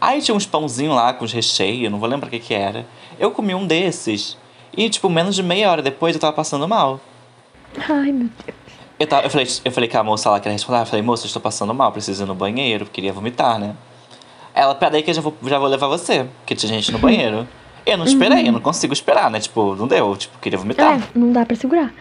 Aí 0.00 0.20
tinha 0.20 0.34
uns 0.34 0.46
pãozinhos 0.46 0.94
lá 0.94 1.12
com 1.12 1.24
os 1.24 1.32
recheios, 1.32 1.90
não 1.90 1.98
vou 1.98 2.08
lembrar 2.08 2.28
o 2.28 2.30
que 2.30 2.38
que 2.38 2.54
era. 2.54 2.86
Eu 3.18 3.30
comi 3.30 3.54
um 3.54 3.66
desses. 3.66 4.36
E, 4.76 4.88
tipo, 4.90 5.08
menos 5.08 5.34
de 5.34 5.42
meia 5.42 5.70
hora 5.70 5.80
depois 5.82 6.14
eu 6.14 6.20
tava 6.20 6.32
passando 6.32 6.66
mal. 6.66 7.00
Ai, 7.88 8.12
meu 8.12 8.28
Deus. 8.44 8.56
Eu, 8.98 9.06
tava, 9.06 9.26
eu, 9.26 9.30
falei, 9.30 9.46
eu 9.64 9.72
falei 9.72 9.88
com 9.88 9.98
a 9.98 10.02
moça 10.04 10.30
lá 10.30 10.38
que 10.40 10.46
era 10.48 10.52
responder, 10.52 10.80
eu 10.82 10.86
falei, 10.86 11.02
moça, 11.02 11.24
eu 11.24 11.26
estou 11.26 11.42
passando 11.42 11.74
mal, 11.74 11.90
preciso 11.92 12.22
ir 12.24 12.26
no 12.26 12.34
banheiro, 12.34 12.86
queria 12.86 13.12
vomitar, 13.12 13.58
né? 13.58 13.74
Ela, 14.54 14.74
peraí 14.74 15.02
que 15.02 15.10
eu 15.10 15.14
já 15.14 15.20
vou, 15.20 15.34
já 15.44 15.58
vou 15.58 15.66
levar 15.68 15.88
você, 15.88 16.26
porque 16.40 16.54
tinha 16.54 16.70
gente 16.72 16.92
no 16.92 16.98
banheiro. 16.98 17.46
Eu 17.86 17.98
não 17.98 18.04
esperei, 18.04 18.48
eu 18.48 18.52
não 18.52 18.60
consigo 18.60 18.92
esperar, 18.92 19.30
né? 19.30 19.40
Tipo, 19.40 19.76
não 19.76 19.86
deu. 19.86 20.16
Tipo, 20.16 20.38
queria 20.38 20.58
vomitar. 20.58 20.98
É, 20.98 21.02
não 21.14 21.32
dá 21.32 21.44
pra 21.44 21.54
segurar. 21.54 21.92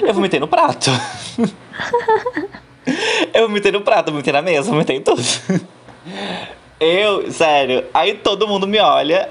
Eu 0.00 0.12
vomitei 0.12 0.38
no 0.38 0.46
prato. 0.46 0.90
eu 3.32 3.48
vomitei 3.48 3.72
no 3.72 3.80
prato, 3.80 4.10
vomitei 4.10 4.32
na 4.32 4.42
mesa, 4.42 4.70
vomitei 4.70 4.96
em 4.96 5.02
tudo. 5.02 5.22
Eu, 6.78 7.30
sério, 7.30 7.84
aí 7.94 8.14
todo 8.14 8.46
mundo 8.46 8.66
me 8.66 8.78
olha. 8.78 9.28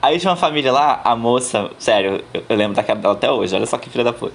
Aí 0.00 0.18
tinha 0.18 0.30
uma 0.30 0.36
família 0.36 0.72
lá, 0.72 1.00
a 1.04 1.14
moça, 1.14 1.70
sério, 1.78 2.24
eu, 2.34 2.42
eu 2.48 2.56
lembro 2.56 2.74
da 2.74 2.82
cara 2.82 2.98
dela 2.98 3.14
até 3.14 3.30
hoje, 3.30 3.54
olha 3.54 3.66
só 3.66 3.78
que 3.78 3.88
filha 3.88 4.02
da 4.02 4.12
puta. 4.12 4.34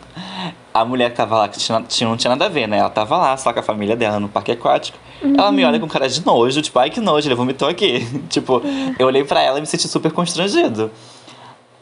A 0.81 0.85
mulher 0.85 1.09
que 1.09 1.17
tava 1.17 1.37
lá, 1.37 1.47
que 1.47 1.59
tinha, 1.59 1.81
tinha, 1.87 2.09
não 2.09 2.17
tinha 2.17 2.29
nada 2.29 2.45
a 2.45 2.49
ver, 2.49 2.67
né? 2.67 2.77
Ela 2.77 2.89
tava 2.89 3.17
lá, 3.17 3.35
só 3.37 3.51
com 3.51 3.59
a 3.59 3.63
família 3.63 3.95
dela 3.95 4.19
no 4.19 4.29
parque 4.29 4.51
aquático. 4.51 4.97
Ela 5.21 5.51
me 5.51 5.65
olha 5.65 5.79
com 5.79 5.87
cara 5.87 6.07
de 6.07 6.25
nojo, 6.25 6.61
tipo, 6.61 6.77
ai 6.77 6.89
que 6.89 6.99
nojo, 6.99 7.27
ele 7.27 7.35
vomitou 7.35 7.67
aqui. 7.67 8.07
tipo, 8.29 8.61
eu 8.99 9.07
olhei 9.07 9.23
pra 9.23 9.41
ela 9.41 9.57
e 9.57 9.61
me 9.61 9.67
senti 9.67 9.87
super 9.87 10.11
constrangido. 10.11 10.91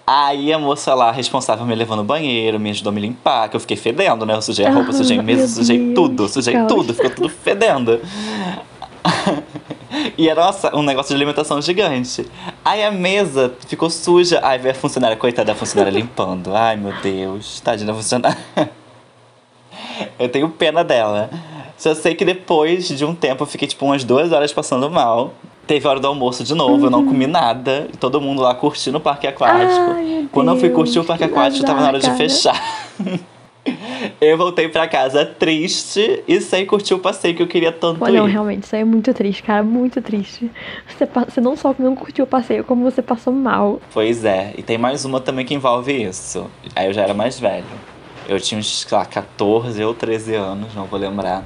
Aí 0.08 0.54
a 0.54 0.60
moça 0.60 0.94
lá, 0.94 1.12
responsável, 1.12 1.66
me 1.66 1.74
levou 1.74 1.98
no 1.98 2.04
banheiro, 2.04 2.60
me 2.60 2.70
ajudou 2.70 2.92
a 2.92 2.94
me 2.94 3.02
limpar, 3.02 3.50
que 3.50 3.56
eu 3.56 3.60
fiquei 3.60 3.76
fedendo, 3.76 4.26
né? 4.26 4.36
Eu 4.36 4.42
sujei 4.42 4.66
a 4.66 4.72
roupa, 4.72 4.94
sujei 4.94 5.18
a 5.18 5.24
mesa, 5.24 5.48
sujei 5.48 5.80
Deus, 5.80 5.96
tudo, 5.96 6.30
sujei 6.30 6.54
que 6.54 6.68
tudo, 6.68 6.94
ficou 6.94 7.10
tudo 7.10 7.30
fedendo. 7.30 8.00
E 10.18 10.30
era 10.30 10.46
nossa, 10.46 10.76
um 10.76 10.84
negócio 10.84 11.10
de 11.10 11.16
alimentação 11.16 11.62
gigante. 11.62 12.30
Aí 12.64 12.84
a 12.84 12.92
mesa 12.92 13.54
ficou 13.68 13.90
suja. 13.90 14.40
Aí 14.44 14.60
veio 14.60 14.74
a 14.74 14.78
funcionária, 14.78 15.16
coitada 15.16 15.54
da 15.54 15.56
funcionária 15.56 15.92
limpando. 15.92 16.54
Ai 16.56 16.76
meu 16.76 16.94
Deus, 17.02 17.60
tadinha 17.62 17.88
da 17.88 17.94
funcionária. 17.94 18.38
Eu 20.18 20.30
tenho 20.30 20.50
pena 20.50 20.84
dela. 20.84 21.30
Só 21.78 21.94
sei 21.94 22.16
que 22.16 22.24
depois 22.24 22.88
de 22.88 23.04
um 23.04 23.14
tempo 23.14 23.44
eu 23.44 23.48
fiquei 23.48 23.68
tipo 23.68 23.86
umas 23.86 24.04
duas 24.04 24.32
horas 24.32 24.54
passando 24.54 24.90
mal. 24.90 25.34
Teve 25.68 25.88
a 25.88 25.90
hora 25.90 26.00
do 26.00 26.08
almoço 26.08 26.44
de 26.44 26.54
novo, 26.54 26.86
eu 26.86 26.90
não 26.92 27.06
comi 27.06 27.26
nada. 27.26 27.88
Todo 28.00 28.22
mundo 28.22 28.42
lá 28.42 28.54
curtindo 28.54 28.98
o 28.98 29.02
parque 29.02 29.26
aquático. 29.26 29.92
Ai, 29.92 30.28
Quando 30.32 30.52
eu 30.52 30.58
fui 30.58 30.70
Deus, 30.70 30.76
curtir 30.76 31.00
o 31.00 31.04
parque 31.04 31.26
que 31.26 31.30
aquático, 31.32 31.66
tava 31.66 31.82
na 31.82 31.88
hora 31.88 32.00
de 32.00 32.06
azar, 32.06 32.18
fechar. 32.18 32.64
Eu 34.22 34.38
voltei 34.38 34.68
pra 34.70 34.88
casa 34.88 35.26
triste 35.26 36.24
e 36.28 36.40
sem 36.40 36.66
curtir 36.66 36.94
o 36.94 37.00
passeio 37.00 37.36
que 37.36 37.42
eu 37.42 37.48
queria 37.48 37.72
tanto 37.72 37.98
Pô, 37.98 38.08
não, 38.08 38.26
realmente, 38.26 38.64
isso 38.64 38.76
aí 38.76 38.84
é 38.84 38.86
muito 38.86 39.12
triste, 39.14 39.42
cara, 39.42 39.64
muito 39.64 40.02
triste. 40.02 40.52
Você, 40.88 41.08
você 41.28 41.42
não 41.42 41.58
só 41.58 41.74
não 41.80 41.96
curtiu 41.96 42.26
o 42.26 42.28
passeio, 42.28 42.64
como 42.64 42.84
você 42.84 43.02
passou 43.02 43.34
mal. 43.34 43.82
Pois 43.92 44.24
é, 44.24 44.54
e 44.56 44.62
tem 44.62 44.78
mais 44.78 45.04
uma 45.04 45.20
também 45.20 45.46
que 45.46 45.54
envolve 45.54 45.92
isso. 45.92 46.46
Aí 46.76 46.88
eu 46.88 46.94
já 46.94 47.02
era 47.02 47.14
mais 47.14 47.40
velho. 47.40 47.66
Eu 48.28 48.40
tinha 48.40 48.60
uns, 48.60 48.82
sei 48.82 48.98
lá, 48.98 49.06
14 49.06 49.84
ou 49.84 49.94
13 49.94 50.36
anos, 50.36 50.74
não 50.74 50.86
vou 50.86 51.00
lembrar. 51.00 51.44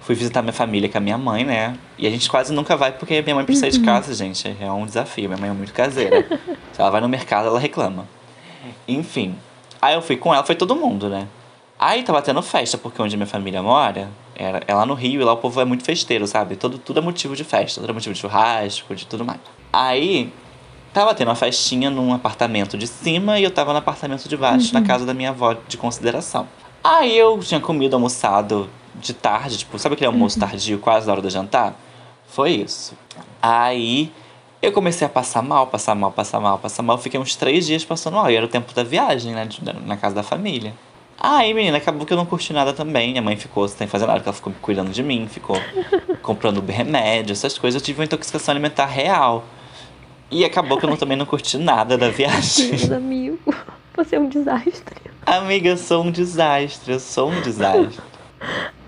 Fui 0.00 0.14
visitar 0.14 0.42
minha 0.42 0.52
família 0.52 0.88
com 0.88 0.98
a 0.98 1.00
minha 1.00 1.18
mãe, 1.18 1.44
né? 1.44 1.76
E 1.98 2.06
a 2.06 2.10
gente 2.10 2.28
quase 2.28 2.52
nunca 2.52 2.76
vai 2.76 2.90
porque 2.92 3.20
minha 3.22 3.34
mãe 3.34 3.44
precisa 3.44 3.66
Uhum. 3.66 3.72
de 3.72 3.80
casa, 3.80 4.14
gente. 4.14 4.56
É 4.60 4.70
um 4.72 4.86
desafio. 4.86 5.28
Minha 5.28 5.40
mãe 5.40 5.50
é 5.50 5.52
muito 5.52 5.72
caseira. 5.72 6.26
Se 6.72 6.80
ela 6.80 6.90
vai 6.90 7.00
no 7.00 7.08
mercado, 7.08 7.46
ela 7.48 7.60
reclama. 7.60 8.08
Enfim. 8.88 9.36
Aí 9.80 9.94
eu 9.94 10.02
fui 10.02 10.16
com 10.16 10.34
ela, 10.34 10.42
foi 10.44 10.54
todo 10.54 10.74
mundo, 10.74 11.08
né? 11.08 11.26
Aí 11.78 12.02
tava 12.02 12.20
tendo 12.20 12.42
festa, 12.42 12.76
porque 12.76 13.00
onde 13.00 13.16
minha 13.16 13.26
família 13.26 13.62
mora 13.62 14.08
era, 14.34 14.62
é 14.66 14.74
lá 14.74 14.84
no 14.84 14.94
Rio, 14.94 15.20
e 15.20 15.24
lá 15.24 15.32
o 15.32 15.36
povo 15.38 15.60
é 15.60 15.64
muito 15.64 15.84
festeiro, 15.84 16.26
sabe? 16.26 16.56
Todo, 16.56 16.76
tudo 16.78 16.98
é 16.98 17.02
motivo 17.02 17.34
de 17.34 17.44
festa, 17.44 17.80
tudo 17.80 17.88
é 17.90 17.92
motivo 17.94 18.12
de 18.14 18.20
churrasco, 18.20 18.94
de 18.94 19.06
tudo 19.06 19.24
mais. 19.24 19.40
Aí 19.72 20.30
tava 20.92 21.14
tendo 21.14 21.28
uma 21.28 21.34
festinha 21.34 21.90
num 21.90 22.12
apartamento 22.12 22.76
de 22.76 22.86
cima 22.86 23.38
e 23.38 23.44
eu 23.44 23.50
tava 23.50 23.72
no 23.72 23.78
apartamento 23.78 24.28
de 24.28 24.36
baixo, 24.36 24.74
na 24.74 24.82
casa 24.82 25.06
da 25.06 25.14
minha 25.14 25.30
avó 25.30 25.56
de 25.66 25.76
consideração. 25.76 26.48
Aí 26.82 27.16
eu 27.16 27.38
tinha 27.40 27.60
comido, 27.60 27.94
almoçado 27.94 28.68
de 28.94 29.14
tarde, 29.14 29.58
tipo, 29.58 29.78
sabe 29.78 29.94
aquele 29.94 30.08
almoço 30.08 30.38
tardio, 30.38 30.78
quase 30.78 31.06
na 31.06 31.12
hora 31.12 31.22
do 31.22 31.30
jantar? 31.30 31.74
Foi 32.26 32.52
isso. 32.52 32.94
Aí 33.42 34.12
eu 34.62 34.72
comecei 34.72 35.06
a 35.06 35.10
passar 35.10 35.42
mal, 35.42 35.66
passar 35.66 35.94
mal, 35.94 36.12
passar 36.12 36.38
mal, 36.40 36.58
passar 36.58 36.82
mal. 36.82 36.98
Fiquei 36.98 37.18
uns 37.18 37.34
três 37.34 37.66
dias 37.66 37.84
passando 37.84 38.14
mal. 38.14 38.30
E 38.30 38.36
era 38.36 38.44
o 38.44 38.48
tempo 38.48 38.74
da 38.74 38.82
viagem, 38.82 39.32
né? 39.32 39.48
Na 39.84 39.96
casa 39.96 40.14
da 40.14 40.22
família. 40.22 40.74
Aí, 41.18 41.52
menina, 41.52 41.76
acabou 41.76 42.06
que 42.06 42.12
eu 42.12 42.16
não 42.16 42.24
curti 42.24 42.52
nada 42.52 42.72
também. 42.72 43.10
Minha 43.10 43.22
mãe 43.22 43.36
ficou 43.36 43.66
sem 43.68 43.86
fazer 43.86 44.06
nada, 44.06 44.18
porque 44.18 44.28
ela 44.28 44.36
ficou 44.36 44.52
cuidando 44.60 44.90
de 44.90 45.02
mim, 45.02 45.26
ficou 45.28 45.56
comprando 46.22 46.64
remédio, 46.66 47.32
essas 47.32 47.58
coisas. 47.58 47.80
Eu 47.80 47.84
tive 47.84 48.00
uma 48.00 48.04
intoxicação 48.04 48.52
alimentar 48.52 48.86
real. 48.86 49.44
E 50.30 50.44
acabou 50.44 50.78
que 50.78 50.86
eu 50.86 50.96
também 50.96 51.16
não 51.16 51.26
curti 51.26 51.58
nada 51.58 51.98
da 51.98 52.08
viagem. 52.08 52.70
Deus, 52.70 52.92
amigo, 52.92 53.38
você 53.96 54.16
é 54.16 54.20
um 54.20 54.28
desastre. 54.28 55.10
Amiga, 55.26 55.70
eu 55.70 55.76
sou 55.76 56.04
um 56.04 56.10
desastre, 56.10 56.92
eu 56.92 57.00
sou 57.00 57.30
um 57.30 57.40
desastre. 57.40 58.00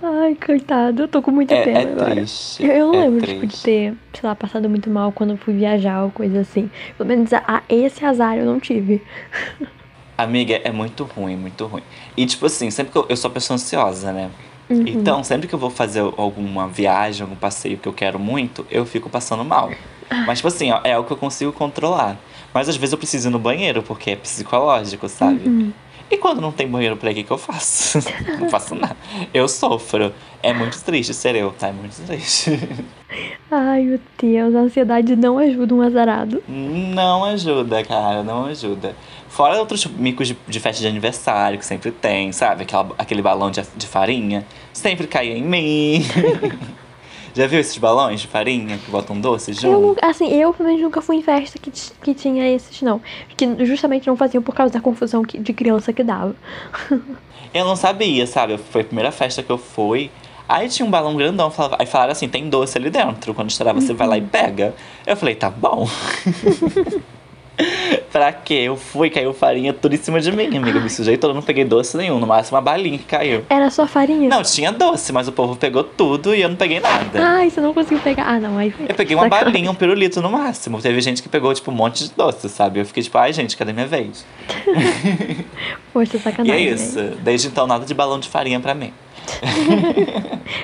Ai, 0.03 0.35
coitado, 0.35 1.03
eu 1.03 1.09
tô 1.09 1.21
com 1.23 1.31
muita 1.31 1.55
É, 1.55 1.65
pena 1.65 1.79
é 1.81 1.93
agora. 1.93 2.15
triste. 2.15 2.65
Eu, 2.65 2.71
eu 2.73 2.87
não 2.89 2.95
é 2.95 3.05
lembro, 3.05 3.27
tipo, 3.27 3.47
de 3.47 3.57
ter, 3.59 3.95
sei 4.13 4.29
lá, 4.29 4.35
passado 4.35 4.69
muito 4.69 4.89
mal 4.91 5.13
quando 5.13 5.31
eu 5.31 5.37
fui 5.37 5.55
viajar 5.55 6.05
ou 6.05 6.11
coisa 6.11 6.41
assim. 6.41 6.71
Pelo 6.97 7.09
menos 7.09 7.33
a, 7.33 7.43
a- 7.47 7.63
esse 7.69 8.05
azar 8.05 8.37
eu 8.37 8.45
não 8.47 8.59
tive. 8.59 9.03
Amiga, 10.17 10.61
é 10.63 10.71
muito 10.71 11.05
ruim, 11.05 11.37
muito 11.37 11.67
ruim. 11.67 11.83
E 12.17 12.25
tipo 12.27 12.47
assim, 12.47 12.71
sempre 12.71 12.93
que 12.93 12.99
eu, 12.99 13.07
eu 13.09 13.17
sou 13.17 13.29
uma 13.31 13.35
pessoa 13.35 13.55
ansiosa, 13.57 14.13
né? 14.13 14.31
Uhum. 14.71 14.85
Então, 14.87 15.23
sempre 15.25 15.49
que 15.49 15.55
eu 15.55 15.59
vou 15.59 15.71
fazer 15.71 16.01
alguma 16.01 16.69
viagem, 16.69 17.23
algum 17.23 17.35
passeio 17.37 17.77
que 17.79 17.89
eu 17.89 17.93
quero 17.93 18.19
muito, 18.19 18.67
eu 18.71 18.87
fico 18.87 19.11
passando 19.11 19.45
mal. 19.45 19.71
Mas, 20.27 20.39
tipo 20.39 20.49
assim, 20.49 20.71
ó, 20.71 20.81
é 20.85 20.93
algo 20.93 21.07
que 21.07 21.13
eu 21.13 21.17
consigo 21.17 21.53
controlar. 21.53 22.17
Mas 22.53 22.69
às 22.69 22.77
vezes 22.77 22.93
eu 22.93 22.99
preciso 22.99 23.29
ir 23.29 23.31
no 23.31 23.39
banheiro, 23.39 23.83
porque 23.83 24.11
é 24.11 24.17
psicológico, 24.17 25.09
sabe? 25.09 25.49
Uhum. 25.49 25.73
E 26.13 26.19
quando 26.19 26.43
não 26.43 26.53
tem 26.53 26.69
banheiro 26.69 26.95
por 26.95 27.07
aí, 27.07 27.15
o 27.15 27.17
que, 27.17 27.25
que 27.25 27.31
eu 27.31 27.39
faço? 27.39 27.99
não 28.39 28.51
faço 28.51 28.75
nada. 28.75 28.95
Eu 29.33 29.49
sofro. 29.49 30.13
É 30.43 30.53
muito 30.53 30.79
triste 30.85 31.15
ser 31.15 31.35
eu, 31.35 31.51
tá? 31.53 31.69
É 31.69 31.73
muito 31.73 31.97
triste. 32.07 32.51
Ai, 33.51 33.83
meu 33.83 34.01
Deus, 34.21 34.55
a 34.55 34.59
ansiedade 34.59 35.17
não 35.17 35.39
ajuda 35.39 35.75
um 35.75 35.81
azarado. 35.81 36.43
Não 36.47 37.25
ajuda, 37.25 37.83
cara, 37.83 38.23
não 38.23 38.45
ajuda. 38.45 38.95
Fora 39.27 39.59
outros 39.59 39.87
micos 39.87 40.29
de, 40.29 40.37
de 40.47 40.61
festa 40.61 40.83
de 40.83 40.89
aniversário 40.89 41.59
que 41.59 41.65
sempre 41.65 41.91
tem, 41.91 42.31
sabe? 42.33 42.65
Aquela, 42.65 42.89
aquele 42.99 43.23
balão 43.23 43.51
de, 43.51 43.63
de 43.75 43.87
farinha. 43.87 44.45
Sempre 44.71 45.07
caía 45.07 45.39
em 45.39 45.43
mim. 45.43 46.05
Já 47.35 47.47
viu 47.47 47.59
esses 47.61 47.79
balões 47.79 48.21
de 48.21 48.27
farinha 48.27 48.77
que 48.79 48.91
botam 48.91 49.19
doce 49.19 49.51
Eu, 49.53 49.57
junto? 49.57 49.81
nunca- 49.81 50.07
assim, 50.07 50.29
eu 50.33 50.53
pelo 50.53 50.69
menos 50.69 50.83
nunca 50.83 51.01
fui 51.01 51.17
em 51.17 51.23
festa 51.23 51.59
que, 51.59 51.71
que 51.71 52.15
tinha 52.15 52.47
esses, 52.55 52.81
não. 52.83 53.01
Que 53.37 53.65
justamente 53.65 54.07
não 54.07 54.17
faziam 54.17 54.43
por 54.43 54.55
causa 54.55 54.73
da 54.73 54.81
confusão 54.81 55.23
que- 55.25 55.39
de 55.39 55.53
criança 55.53 55.93
que 55.93 56.03
dava. 56.03 56.35
Eu 57.55 57.67
não 57.67 57.77
sabia, 57.77 58.27
sabe? 58.27 58.57
Foi 58.57 58.81
a 58.81 58.85
primeira 58.85 59.13
festa 59.13 59.43
que 59.43 59.51
eu 59.51 59.59
fui. 59.59 60.11
Aí 60.49 60.69
tinha 60.71 60.87
um 60.87 60.91
balão 60.91 61.15
grandão, 61.17 61.51
falava- 61.51 61.77
aí 61.79 61.85
falaram 61.87 62.13
assim, 62.13 62.27
tem 62.27 62.49
doce 62.49 62.79
ali 62.79 62.89
dentro. 62.89 63.35
Quando 63.35 63.51
estourar, 63.51 63.75
você 63.75 63.93
vai 63.93 64.07
lá 64.09 64.17
e 64.17 64.23
pega. 64.23 64.75
Eu 65.07 65.15
falei, 65.17 65.35
tá 65.35 65.51
bom. 65.51 65.87
pra 68.11 68.33
quê? 68.33 68.55
Eu 68.55 68.77
fui, 68.77 69.11
caiu 69.11 69.33
farinha 69.33 69.73
tudo 69.73 69.95
em 69.95 69.99
cima 69.99 70.21
de 70.21 70.31
mim, 70.33 70.47
amiga. 70.57 70.79
Eu 70.79 70.83
me 70.83 70.91
sujei 70.91 71.17
todo, 71.17 71.35
não 71.35 71.43
peguei 71.43 71.65
doce 71.65 71.97
nenhum. 71.97 72.19
No 72.19 72.27
máximo 72.27 72.57
uma 72.57 72.63
balinha 72.63 72.99
que 72.99 73.05
caiu. 73.05 73.45
Era 73.49 73.71
só 73.71 73.87
farinha? 73.87 74.29
Não, 74.29 74.43
tinha 74.43 74.71
doce, 74.73 75.13
mas 75.13 75.29
o 75.29 75.33
povo 75.33 75.57
pegou 75.57 75.83
tudo 75.85 76.35
e 76.35 76.43
eu 76.43 76.49
não 76.49 76.57
peguei 76.57 76.81
nada. 76.81 77.21
Ai, 77.23 77.51
você 77.51 77.61
não 77.61 77.73
conseguiu 77.75 78.01
pegar. 78.01 78.25
Ah, 78.27 78.39
não, 78.41 78.59
aí 78.59 78.71
foi. 78.71 78.87
Eu 78.89 78.95
peguei 78.95 79.17
uma 79.17 79.25
sacanagem. 79.25 79.53
balinha, 79.53 79.71
um 79.71 79.75
pirulito 79.75 80.21
no 80.21 80.31
máximo. 80.31 80.81
Teve 80.81 81.01
gente 81.01 81.23
que 81.23 81.29
pegou, 81.29 81.53
tipo, 81.55 81.71
um 81.71 81.75
monte 81.75 82.05
de 82.09 82.15
doce, 82.15 82.49
sabe? 82.49 82.81
Eu 82.81 82.87
fiquei 82.87 83.03
tipo, 83.03 83.17
ai, 83.19 83.33
gente, 83.33 83.57
cadê 83.57 83.73
minha 83.73 83.87
vez? 83.87 84.25
Poxa, 85.93 86.17
E 86.17 86.21
sacanagem. 86.21 86.67
é 86.67 86.71
né? 86.71 86.75
isso. 86.75 87.01
Desde 87.23 87.49
então, 87.49 87.67
nada 87.67 87.85
de 87.85 87.95
balão 87.95 88.19
de 88.19 88.29
farinha 88.29 88.61
pra 88.61 88.75
mim. 88.75 88.93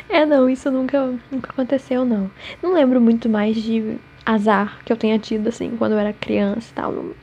É, 0.08 0.26
não, 0.26 0.48
isso 0.50 0.70
nunca, 0.70 1.14
nunca 1.30 1.50
aconteceu, 1.50 2.04
não. 2.04 2.30
Não 2.62 2.72
lembro 2.74 3.00
muito 3.00 3.28
mais 3.28 3.56
de 3.56 3.96
azar 4.28 4.78
que 4.84 4.92
eu 4.92 4.96
tenha 4.96 5.18
tido, 5.18 5.48
assim, 5.48 5.76
quando 5.78 5.92
eu 5.92 5.98
era 5.98 6.12
criança 6.12 6.70
e 6.70 6.74
tal. 6.74 6.92
Não, 6.92 7.14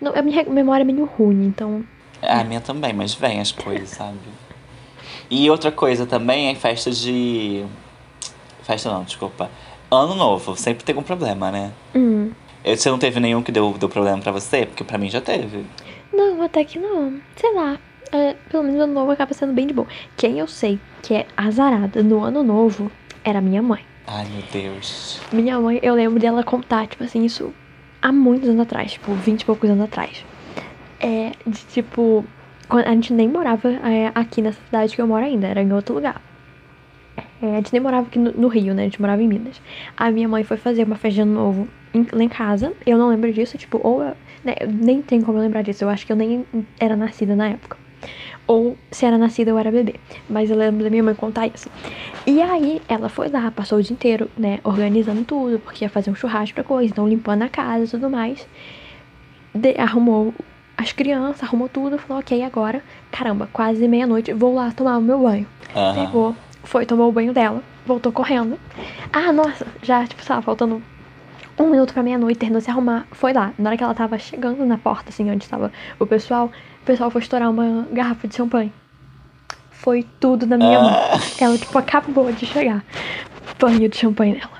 não, 0.00 0.14
a 0.14 0.22
minha 0.22 0.44
memória 0.44 0.82
é 0.82 0.84
meio 0.84 1.04
ruim, 1.04 1.46
então. 1.46 1.84
A 2.20 2.42
minha 2.42 2.60
também, 2.60 2.92
mas 2.92 3.14
vem 3.14 3.40
as 3.40 3.52
coisas, 3.52 3.90
sabe? 3.90 4.18
E 5.30 5.48
outra 5.50 5.70
coisa 5.70 6.06
também 6.06 6.48
é 6.48 6.54
festa 6.54 6.90
de. 6.90 7.64
Festa 8.62 8.90
não, 8.90 9.04
desculpa. 9.04 9.50
Ano 9.90 10.14
novo, 10.14 10.56
sempre 10.56 10.84
tem 10.84 10.96
um 10.96 11.02
problema, 11.02 11.50
né? 11.50 11.72
Hum. 11.94 12.30
Você 12.64 12.90
não 12.90 12.98
teve 12.98 13.20
nenhum 13.20 13.42
que 13.42 13.52
deu, 13.52 13.74
deu 13.78 13.88
problema 13.88 14.18
pra 14.18 14.32
você? 14.32 14.66
Porque 14.66 14.82
pra 14.82 14.98
mim 14.98 15.10
já 15.10 15.20
teve. 15.20 15.64
Não, 16.12 16.42
até 16.42 16.64
que 16.64 16.78
não. 16.78 17.20
Sei 17.36 17.52
lá. 17.54 17.78
É, 18.10 18.34
pelo 18.48 18.62
menos 18.62 18.80
ano 18.80 18.92
novo 18.92 19.10
acaba 19.10 19.34
sendo 19.34 19.52
bem 19.52 19.66
de 19.66 19.74
boa. 19.74 19.88
Quem 20.16 20.38
eu 20.38 20.46
sei 20.46 20.78
que 21.02 21.14
é 21.14 21.26
azarada 21.36 22.02
no 22.02 22.22
ano 22.22 22.42
novo 22.42 22.90
era 23.24 23.40
minha 23.40 23.62
mãe. 23.62 23.84
Ai, 24.06 24.26
meu 24.26 24.42
Deus. 24.52 25.20
Minha 25.32 25.58
mãe, 25.60 25.80
eu 25.82 25.94
lembro 25.94 26.20
dela 26.20 26.42
contar, 26.44 26.86
tipo 26.86 27.02
assim, 27.04 27.24
isso 27.24 27.54
há 28.02 28.12
muitos 28.12 28.48
anos 28.48 28.60
atrás, 28.60 28.92
tipo, 28.92 29.12
20 29.14 29.42
e 29.42 29.44
poucos 29.44 29.68
anos 29.70 29.84
atrás. 29.84 30.24
É, 31.00 31.32
de 31.46 31.64
tipo, 31.66 32.24
a 32.68 32.90
gente 32.92 33.12
nem 33.12 33.28
morava 33.28 33.68
é, 33.70 34.10
aqui 34.14 34.42
nessa 34.42 34.60
cidade 34.64 34.94
que 34.94 35.00
eu 35.00 35.06
moro 35.06 35.24
ainda, 35.24 35.46
era 35.46 35.62
em 35.62 35.72
outro 35.72 35.94
lugar. 35.94 36.20
É, 37.40 37.52
a 37.52 37.56
gente 37.56 37.72
nem 37.72 37.80
morava 37.80 38.06
aqui 38.06 38.18
no, 38.18 38.30
no 38.32 38.48
Rio, 38.48 38.74
né? 38.74 38.82
A 38.82 38.84
gente 38.84 39.00
morava 39.00 39.22
em 39.22 39.28
Minas. 39.28 39.60
A 39.96 40.10
minha 40.10 40.28
mãe 40.28 40.44
foi 40.44 40.56
fazer 40.56 40.84
uma 40.84 40.96
festa 40.96 41.14
de 41.16 41.20
ano 41.22 41.34
novo 41.34 41.68
em- 41.92 42.06
lá 42.12 42.22
em 42.22 42.28
casa. 42.28 42.72
Eu 42.86 42.96
não 42.98 43.08
lembro 43.08 43.32
disso, 43.32 43.56
tipo, 43.58 43.80
ou. 43.82 44.02
eu- 44.02 44.16
né, 44.42 44.54
nem 44.82 45.00
tem 45.02 45.20
como 45.20 45.38
eu 45.38 45.42
lembrar 45.42 45.62
disso. 45.62 45.84
Eu 45.84 45.88
acho 45.88 46.06
que 46.06 46.12
eu 46.12 46.16
nem 46.16 46.46
era 46.78 46.96
nascida 46.96 47.34
na 47.36 47.48
época. 47.48 47.76
Ou 48.46 48.76
se 48.90 49.06
era 49.06 49.16
nascida 49.16 49.52
ou 49.52 49.58
era 49.58 49.70
bebê. 49.70 49.94
Mas 50.28 50.50
eu 50.50 50.56
lembro 50.56 50.84
da 50.84 50.90
minha 50.90 51.02
mãe 51.02 51.14
contar 51.14 51.46
isso. 51.46 51.70
E 52.26 52.40
aí 52.42 52.80
ela 52.88 53.08
foi 53.08 53.28
lá, 53.28 53.50
passou 53.50 53.78
o 53.78 53.82
dia 53.82 53.92
inteiro, 53.92 54.30
né, 54.36 54.58
organizando 54.64 55.24
tudo, 55.24 55.58
porque 55.58 55.84
ia 55.84 55.88
fazer 55.88 56.10
um 56.10 56.14
churrasco 56.14 56.54
pra 56.54 56.64
coisa, 56.64 56.92
então 56.92 57.08
limpando 57.08 57.42
a 57.42 57.48
casa 57.48 57.84
e 57.84 57.88
tudo 57.88 58.10
mais. 58.10 58.46
De, 59.54 59.74
arrumou 59.78 60.34
as 60.76 60.92
crianças, 60.92 61.42
arrumou 61.42 61.68
tudo, 61.68 61.98
falou, 61.98 62.20
ok, 62.20 62.42
agora, 62.42 62.82
caramba, 63.10 63.48
quase 63.52 63.86
meia-noite, 63.86 64.32
vou 64.32 64.54
lá 64.54 64.72
tomar 64.72 64.98
o 64.98 65.02
meu 65.02 65.20
banho. 65.20 65.46
Aham. 65.74 65.94
Pegou, 65.94 66.36
foi, 66.64 66.84
tomou 66.84 67.08
o 67.08 67.12
banho 67.12 67.32
dela, 67.32 67.62
voltou 67.86 68.12
correndo. 68.12 68.58
Ah, 69.12 69.32
nossa, 69.32 69.66
já, 69.82 70.06
tipo, 70.06 70.22
sei 70.22 70.34
lá, 70.34 70.42
faltando 70.42 70.82
um 71.58 71.70
minuto 71.70 71.92
pra 71.92 72.02
meia-noite, 72.02 72.38
terminou 72.38 72.58
de 72.58 72.64
se 72.64 72.70
arrumar, 72.70 73.06
foi 73.12 73.32
lá. 73.32 73.52
Na 73.58 73.70
hora 73.70 73.76
que 73.76 73.84
ela 73.84 73.94
tava 73.94 74.18
chegando 74.18 74.64
na 74.66 74.76
porta, 74.76 75.10
assim, 75.10 75.30
onde 75.30 75.44
estava 75.44 75.70
o 75.98 76.06
pessoal, 76.06 76.50
o 76.84 76.86
pessoal 76.86 77.10
foi 77.10 77.22
estourar 77.22 77.50
uma 77.50 77.86
garrafa 77.90 78.28
de 78.28 78.36
champanhe. 78.36 78.70
Foi 79.70 80.04
tudo 80.20 80.46
na 80.46 80.58
minha 80.58 80.78
mão. 80.82 80.92
Ela, 81.40 81.56
tipo, 81.56 81.78
acabou 81.78 82.30
de 82.30 82.44
chegar. 82.44 82.84
Banho 83.58 83.88
de 83.88 83.96
champanhe 83.96 84.34
nela. 84.34 84.50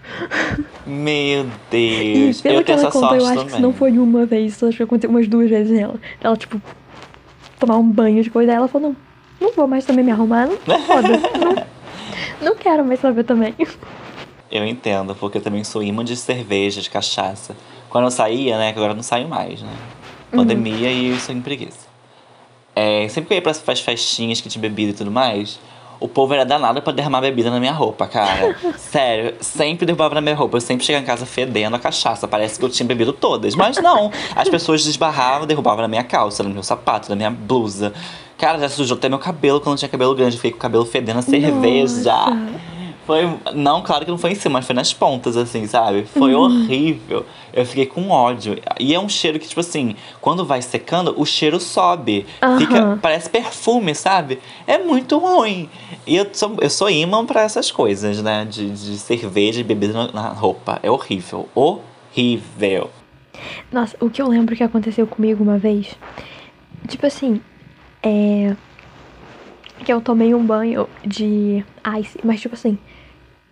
Meu 0.86 1.46
E 1.72 2.24
Deus. 2.24 2.40
pelo 2.40 2.56
eu 2.60 2.64
que 2.64 2.72
ela 2.72 2.90
contou, 2.90 3.10
eu 3.14 3.16
acho 3.16 3.26
também. 3.26 3.44
que 3.46 3.52
isso 3.52 3.60
não 3.60 3.74
foi 3.74 3.98
uma 3.98 4.24
vez, 4.24 4.54
isso 4.54 4.66
acho 4.66 4.78
que 4.78 4.82
aconteceu 4.82 5.10
umas 5.10 5.28
duas 5.28 5.50
vezes 5.50 5.70
nela. 5.78 5.96
Ela, 6.22 6.34
tipo, 6.34 6.60
tomar 7.60 7.76
um 7.76 7.90
banho 7.90 8.22
de 8.22 8.30
coisa. 8.30 8.52
Aí 8.52 8.56
ela 8.56 8.68
falou, 8.68 8.88
não, 8.88 8.96
não 9.48 9.54
vou 9.54 9.66
mais 9.66 9.84
também 9.84 10.02
me 10.02 10.10
arrumar, 10.12 10.46
não 10.46 10.56
foda-se. 10.56 11.22
não, 11.38 11.66
não 12.52 12.56
quero 12.56 12.82
mais 12.86 13.00
saber 13.00 13.24
também. 13.24 13.54
Eu 14.50 14.64
entendo, 14.64 15.14
porque 15.14 15.36
eu 15.38 15.42
também 15.42 15.62
sou 15.62 15.82
imã 15.82 16.02
de 16.02 16.16
cerveja, 16.16 16.80
de 16.80 16.88
cachaça. 16.88 17.54
Quando 17.90 18.04
eu 18.04 18.10
saía, 18.10 18.56
né, 18.56 18.72
que 18.72 18.78
agora 18.78 18.92
eu 18.92 18.96
não 18.96 19.02
saio 19.02 19.28
mais, 19.28 19.60
né? 19.60 19.72
Pandemia 20.30 20.90
e 20.90 21.14
isso 21.14 21.30
em 21.30 21.40
preguiça. 21.42 21.92
É, 22.76 23.06
sempre 23.08 23.28
que 23.28 23.34
eu 23.34 23.36
ia 23.36 23.42
pras 23.42 23.60
fas- 23.60 23.80
festinhas 23.80 24.40
que 24.40 24.48
tinha 24.48 24.60
bebida 24.60 24.90
e 24.90 24.94
tudo 24.94 25.10
mais, 25.10 25.58
o 26.00 26.08
povo 26.08 26.34
era 26.34 26.44
danado 26.44 26.82
pra 26.82 26.92
derramar 26.92 27.20
bebida 27.20 27.50
na 27.50 27.60
minha 27.60 27.72
roupa, 27.72 28.06
cara. 28.06 28.56
Sério, 28.76 29.34
sempre 29.40 29.86
derrubava 29.86 30.14
na 30.16 30.20
minha 30.20 30.34
roupa. 30.34 30.56
Eu 30.56 30.60
sempre 30.60 30.84
chegava 30.84 31.02
em 31.02 31.06
casa 31.06 31.24
fedendo 31.24 31.76
a 31.76 31.78
cachaça. 31.78 32.26
Parece 32.26 32.58
que 32.58 32.64
eu 32.64 32.68
tinha 32.68 32.86
bebido 32.86 33.12
todas. 33.12 33.54
Mas 33.54 33.76
não, 33.78 34.10
as 34.34 34.48
pessoas 34.48 34.84
desbarravam, 34.84 35.46
derrubavam 35.46 35.82
na 35.82 35.88
minha 35.88 36.04
calça, 36.04 36.42
no 36.42 36.50
meu 36.50 36.62
sapato, 36.62 37.08
na 37.08 37.16
minha 37.16 37.30
blusa. 37.30 37.92
Cara, 38.36 38.58
já 38.58 38.68
sujou 38.68 38.96
até 38.96 39.08
meu 39.08 39.18
cabelo 39.20 39.60
quando 39.60 39.74
eu 39.74 39.78
tinha 39.78 39.88
cabelo 39.88 40.14
grande. 40.14 40.34
Eu 40.34 40.38
Fiquei 40.38 40.50
com 40.50 40.58
o 40.58 40.60
cabelo 40.60 40.84
fedendo 40.84 41.20
a 41.20 41.22
cerveja. 41.22 42.12
Nossa. 42.12 42.73
Foi. 43.06 43.22
Não, 43.54 43.82
claro 43.82 44.04
que 44.04 44.10
não 44.10 44.18
foi 44.18 44.32
em 44.32 44.34
cima, 44.34 44.54
mas 44.54 44.66
foi 44.66 44.74
nas 44.74 44.92
pontas, 44.92 45.36
assim, 45.36 45.66
sabe? 45.66 46.04
Foi 46.04 46.34
horrível. 46.34 47.26
Eu 47.52 47.66
fiquei 47.66 47.86
com 47.86 48.10
ódio. 48.10 48.58
E 48.80 48.94
é 48.94 49.00
um 49.00 49.08
cheiro 49.08 49.38
que, 49.38 49.46
tipo 49.46 49.60
assim, 49.60 49.94
quando 50.20 50.44
vai 50.44 50.62
secando, 50.62 51.14
o 51.16 51.24
cheiro 51.26 51.60
sobe. 51.60 52.26
Fica. 52.58 52.78
Aham. 52.78 52.98
Parece 53.00 53.28
perfume, 53.28 53.94
sabe? 53.94 54.38
É 54.66 54.78
muito 54.78 55.18
ruim. 55.18 55.68
E 56.06 56.16
eu 56.16 56.26
sou, 56.32 56.56
eu 56.60 56.70
sou 56.70 56.90
imã 56.90 57.24
pra 57.24 57.42
essas 57.42 57.70
coisas, 57.70 58.22
né? 58.22 58.44
De, 58.44 58.70
de 58.70 58.98
cerveja 58.98 59.60
e 59.60 59.64
bebida 59.64 60.10
na 60.12 60.28
roupa. 60.28 60.78
É 60.82 60.90
horrível. 60.90 61.48
Horrível. 61.54 62.90
Nossa, 63.70 63.96
o 64.00 64.08
que 64.08 64.22
eu 64.22 64.28
lembro 64.28 64.56
que 64.56 64.62
aconteceu 64.62 65.06
comigo 65.06 65.42
uma 65.42 65.58
vez, 65.58 65.94
tipo 66.88 67.06
assim, 67.06 67.40
é. 68.02 68.54
Que 69.84 69.92
eu 69.92 70.00
tomei 70.00 70.34
um 70.34 70.44
banho 70.44 70.88
de 71.04 71.64
ice, 72.00 72.18
mas 72.22 72.40
tipo 72.40 72.54
assim, 72.54 72.78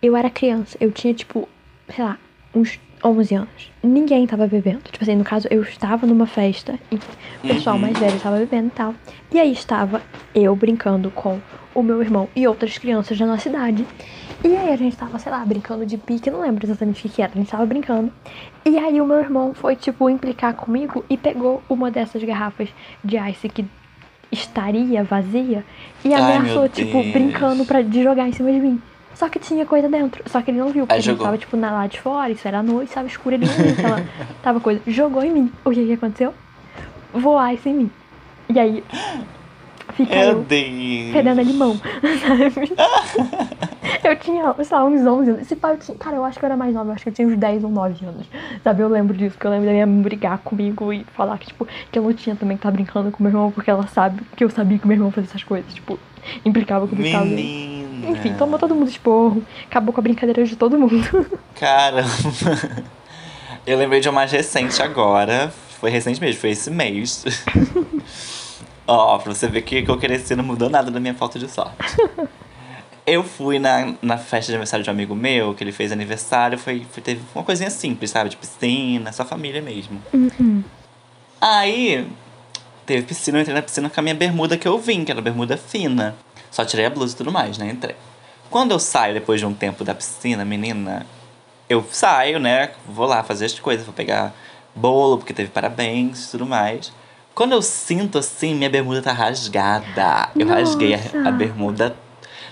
eu 0.03 0.17
era 0.17 0.29
criança, 0.29 0.77
eu 0.81 0.91
tinha 0.91 1.13
tipo, 1.13 1.47
sei 1.87 2.03
lá, 2.03 2.17
uns 2.53 2.77
11 3.03 3.35
anos. 3.35 3.71
Ninguém 3.81 4.27
tava 4.27 4.45
bebendo. 4.45 4.81
Tipo 4.91 5.01
assim, 5.01 5.15
no 5.15 5.23
caso, 5.23 5.47
eu 5.49 5.61
estava 5.61 6.05
numa 6.05 6.27
festa 6.27 6.77
e 6.91 6.95
o 6.95 7.47
pessoal 7.47 7.79
mais 7.79 7.97
velho 7.97 8.15
estava 8.17 8.37
bebendo 8.37 8.67
e 8.67 8.71
tal. 8.71 8.93
E 9.31 9.39
aí 9.39 9.51
estava 9.53 10.01
eu 10.35 10.53
brincando 10.55 11.09
com 11.09 11.39
o 11.73 11.81
meu 11.81 12.01
irmão 12.01 12.27
e 12.35 12.45
outras 12.45 12.77
crianças 12.77 13.17
da 13.17 13.25
nossa 13.25 13.47
idade. 13.47 13.85
E 14.43 14.57
aí 14.57 14.73
a 14.73 14.75
gente 14.75 14.97
tava, 14.97 15.17
sei 15.19 15.31
lá, 15.31 15.43
brincando 15.45 15.85
de 15.85 15.97
pique, 15.97 16.29
não 16.29 16.41
lembro 16.41 16.65
exatamente 16.65 17.07
o 17.07 17.09
que 17.09 17.21
era, 17.21 17.31
a 17.33 17.37
gente 17.37 17.49
tava 17.49 17.65
brincando. 17.65 18.11
E 18.65 18.77
aí 18.77 18.99
o 18.99 19.05
meu 19.05 19.19
irmão 19.19 19.53
foi, 19.53 19.77
tipo, 19.77 20.09
implicar 20.09 20.53
comigo 20.53 21.05
e 21.09 21.15
pegou 21.15 21.63
uma 21.69 21.89
dessas 21.89 22.21
garrafas 22.21 22.67
de 23.01 23.17
ice 23.17 23.47
que 23.47 23.65
estaria 24.29 25.01
vazia 25.03 25.63
e 26.03 26.13
Ai, 26.13 26.21
ameaçou, 26.21 26.63
meu 26.63 26.69
tipo, 26.69 27.01
Deus. 27.01 27.13
brincando 27.13 27.63
pra, 27.65 27.81
de 27.81 28.03
jogar 28.03 28.27
em 28.27 28.33
cima 28.33 28.51
de 28.51 28.59
mim. 28.59 28.81
Só 29.15 29.29
que 29.29 29.39
tinha 29.39 29.65
coisa 29.65 29.87
dentro. 29.87 30.23
Só 30.29 30.41
que 30.41 30.51
ele 30.51 30.57
não 30.59 30.69
viu, 30.69 30.83
porque 30.85 30.95
Aí 30.95 31.01
jogou. 31.01 31.25
tava, 31.25 31.37
tipo, 31.37 31.55
na, 31.55 31.71
lá 31.71 31.87
de 31.87 31.99
fora, 31.99 32.31
isso 32.31 32.47
era 32.47 32.63
noite, 32.63 32.93
tava 32.93 33.07
escuro, 33.07 33.35
ele 33.35 33.45
não 33.45 33.53
viu 33.53 33.75
que 33.75 33.85
ela 33.85 34.03
tava 34.41 34.59
coisa. 34.59 34.81
Jogou 34.87 35.23
em 35.23 35.31
mim. 35.31 35.51
O 35.63 35.71
que 35.71 35.85
que 35.85 35.93
aconteceu? 35.93 36.33
Voar 37.13 37.53
isso 37.53 37.69
em 37.69 37.73
mim. 37.75 37.91
E 38.49 38.59
aí, 38.59 38.83
fica 39.93 40.15
Meu 40.15 40.29
eu 40.29 40.41
Deus. 40.43 41.11
fedendo 41.11 41.39
a 41.39 41.43
limão, 41.43 41.75
sabe? 41.77 42.73
eu 44.03 44.15
tinha, 44.17 44.53
sei 44.63 44.77
lá, 44.77 44.85
uns 44.85 45.05
11 45.05 45.29
anos. 45.29 45.41
Esse 45.41 45.55
pai, 45.55 45.73
eu 45.73 45.77
tinha, 45.77 45.97
cara, 45.97 46.15
eu 46.15 46.25
acho 46.25 46.39
que 46.39 46.45
eu 46.45 46.47
era 46.47 46.57
mais 46.57 46.73
nova, 46.73 46.89
eu 46.89 46.93
acho 46.93 47.03
que 47.03 47.09
eu 47.09 47.13
tinha 47.13 47.27
uns 47.27 47.37
10 47.37 47.63
ou 47.63 47.69
9 47.69 48.05
anos. 48.05 48.25
Sabe, 48.63 48.81
eu 48.81 48.89
lembro 48.89 49.15
disso, 49.15 49.35
porque 49.35 49.47
eu 49.47 49.51
lembro 49.51 49.65
da 49.67 49.71
minha 49.71 49.85
mãe 49.87 50.01
brigar 50.01 50.39
comigo 50.39 50.91
e 50.91 51.03
falar 51.15 51.37
que, 51.37 51.47
tipo, 51.47 51.67
que 51.91 51.97
eu 51.99 52.03
não 52.03 52.13
tinha 52.13 52.35
também 52.35 52.57
que 52.57 52.61
estar 52.61 52.71
brincando 52.71 53.11
com 53.11 53.23
meu 53.23 53.31
irmão, 53.31 53.51
porque 53.51 53.69
ela 53.69 53.87
sabe 53.87 54.21
que 54.35 54.43
eu 54.43 54.49
sabia 54.49 54.77
que 54.79 54.87
meu 54.87 54.95
irmão 54.95 55.11
fazia 55.11 55.29
essas 55.29 55.43
coisas, 55.43 55.71
tipo, 55.73 55.97
implicava 56.45 56.87
com 56.87 56.95
o 56.95 56.97
brincava. 56.97 57.25
Enfim, 58.09 58.33
tomou 58.33 58.59
todo 58.59 58.75
mundo 58.75 58.89
esporro, 58.89 59.43
acabou 59.65 59.93
com 59.93 59.99
a 59.99 60.03
brincadeira 60.03 60.43
de 60.43 60.55
todo 60.55 60.77
mundo. 60.77 61.25
Caramba. 61.55 62.09
Eu 63.65 63.77
lembrei 63.77 63.99
de 64.01 64.09
uma 64.09 64.15
mais 64.15 64.31
recente 64.31 64.81
agora. 64.81 65.53
Foi 65.79 65.89
recente 65.89 66.19
mesmo, 66.19 66.39
foi 66.39 66.51
esse 66.51 66.69
mês. 66.69 67.25
Ó, 68.85 69.17
pra 69.17 69.33
você 69.33 69.47
ver 69.47 69.61
que 69.61 69.81
que 69.81 69.89
eu 69.89 69.97
cresci 69.97 70.35
não 70.35 70.43
mudou 70.43 70.69
nada 70.69 70.91
da 70.91 70.99
minha 70.99 71.13
falta 71.13 71.39
de 71.39 71.49
sorte. 71.49 71.75
Eu 73.05 73.23
fui 73.23 73.59
na, 73.59 73.93
na 74.01 74.17
festa 74.17 74.47
de 74.47 74.53
aniversário 74.53 74.83
de 74.83 74.89
um 74.89 74.93
amigo 74.93 75.13
meu, 75.13 75.53
que 75.53 75.63
ele 75.63 75.73
fez 75.73 75.91
aniversário, 75.91 76.57
foi, 76.57 76.85
foi, 76.89 77.03
teve 77.03 77.21
uma 77.35 77.43
coisinha 77.43 77.69
simples, 77.69 78.11
sabe? 78.11 78.29
De 78.29 78.37
piscina, 78.37 79.11
só 79.11 79.25
família 79.25 79.61
mesmo. 79.61 80.01
Aí, 81.41 82.07
teve 82.85 83.03
piscina, 83.03 83.37
eu 83.37 83.41
entrei 83.41 83.55
na 83.55 83.61
piscina 83.61 83.89
com 83.89 83.99
a 83.99 84.03
minha 84.03 84.15
bermuda 84.15 84.57
que 84.57 84.65
eu 84.65 84.77
vim, 84.77 85.03
que 85.03 85.11
era 85.11 85.21
bermuda 85.21 85.57
fina. 85.57 86.15
Só 86.53 86.63
tirei 86.63 86.85
a 86.85 86.89
blusa 86.91 87.15
e 87.15 87.17
tudo 87.17 87.31
mais, 87.31 87.57
né? 87.57 87.67
Entrei. 87.71 87.95
Quando 88.47 88.69
eu 88.73 88.77
saio 88.79 89.15
depois 89.15 89.39
de 89.39 89.45
um 89.47 89.53
tempo 89.55 89.83
da 89.83 89.95
piscina, 89.95 90.45
menina, 90.45 91.03
eu 91.67 91.83
saio, 91.91 92.37
né? 92.39 92.69
Vou 92.87 93.07
lá 93.07 93.23
fazer 93.23 93.45
as 93.45 93.57
coisas, 93.59 93.83
vou 93.83 93.93
pegar 93.93 94.31
bolo, 94.75 95.17
porque 95.17 95.33
teve 95.33 95.49
parabéns 95.49 96.25
e 96.27 96.31
tudo 96.31 96.45
mais. 96.45 96.93
Quando 97.33 97.53
eu 97.53 97.61
sinto 97.63 98.19
assim, 98.19 98.53
minha 98.53 98.69
bermuda 98.69 99.01
tá 99.01 99.11
rasgada. 99.11 100.29
Eu 100.37 100.47
rasguei 100.47 100.93
a, 100.93 100.97
Nossa. 100.97 101.29
a 101.29 101.31
bermuda. 101.31 101.95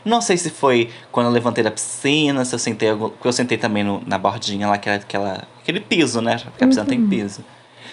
Não 0.03 0.19
sei 0.19 0.35
se 0.35 0.49
foi 0.49 0.89
quando 1.11 1.27
eu 1.27 1.31
levantei 1.31 1.63
da 1.63 1.69
piscina, 1.69 2.43
se 2.43 2.55
eu 2.55 2.59
sentei 2.59 2.89
algum. 2.89 3.09
Porque 3.09 3.27
eu 3.27 3.33
sentei 3.33 3.59
também 3.59 3.83
no- 3.83 4.01
na 4.07 4.17
bordinha 4.17 4.67
lá, 4.67 4.79
que 4.79 4.89
era 4.89 4.97
aquela, 4.99 5.43
aquele 5.61 5.79
piso, 5.79 6.19
né? 6.21 6.37
Porque 6.43 6.63
a 6.63 6.67
piscina 6.67 6.87
tem 6.87 7.07
piso. 7.07 7.45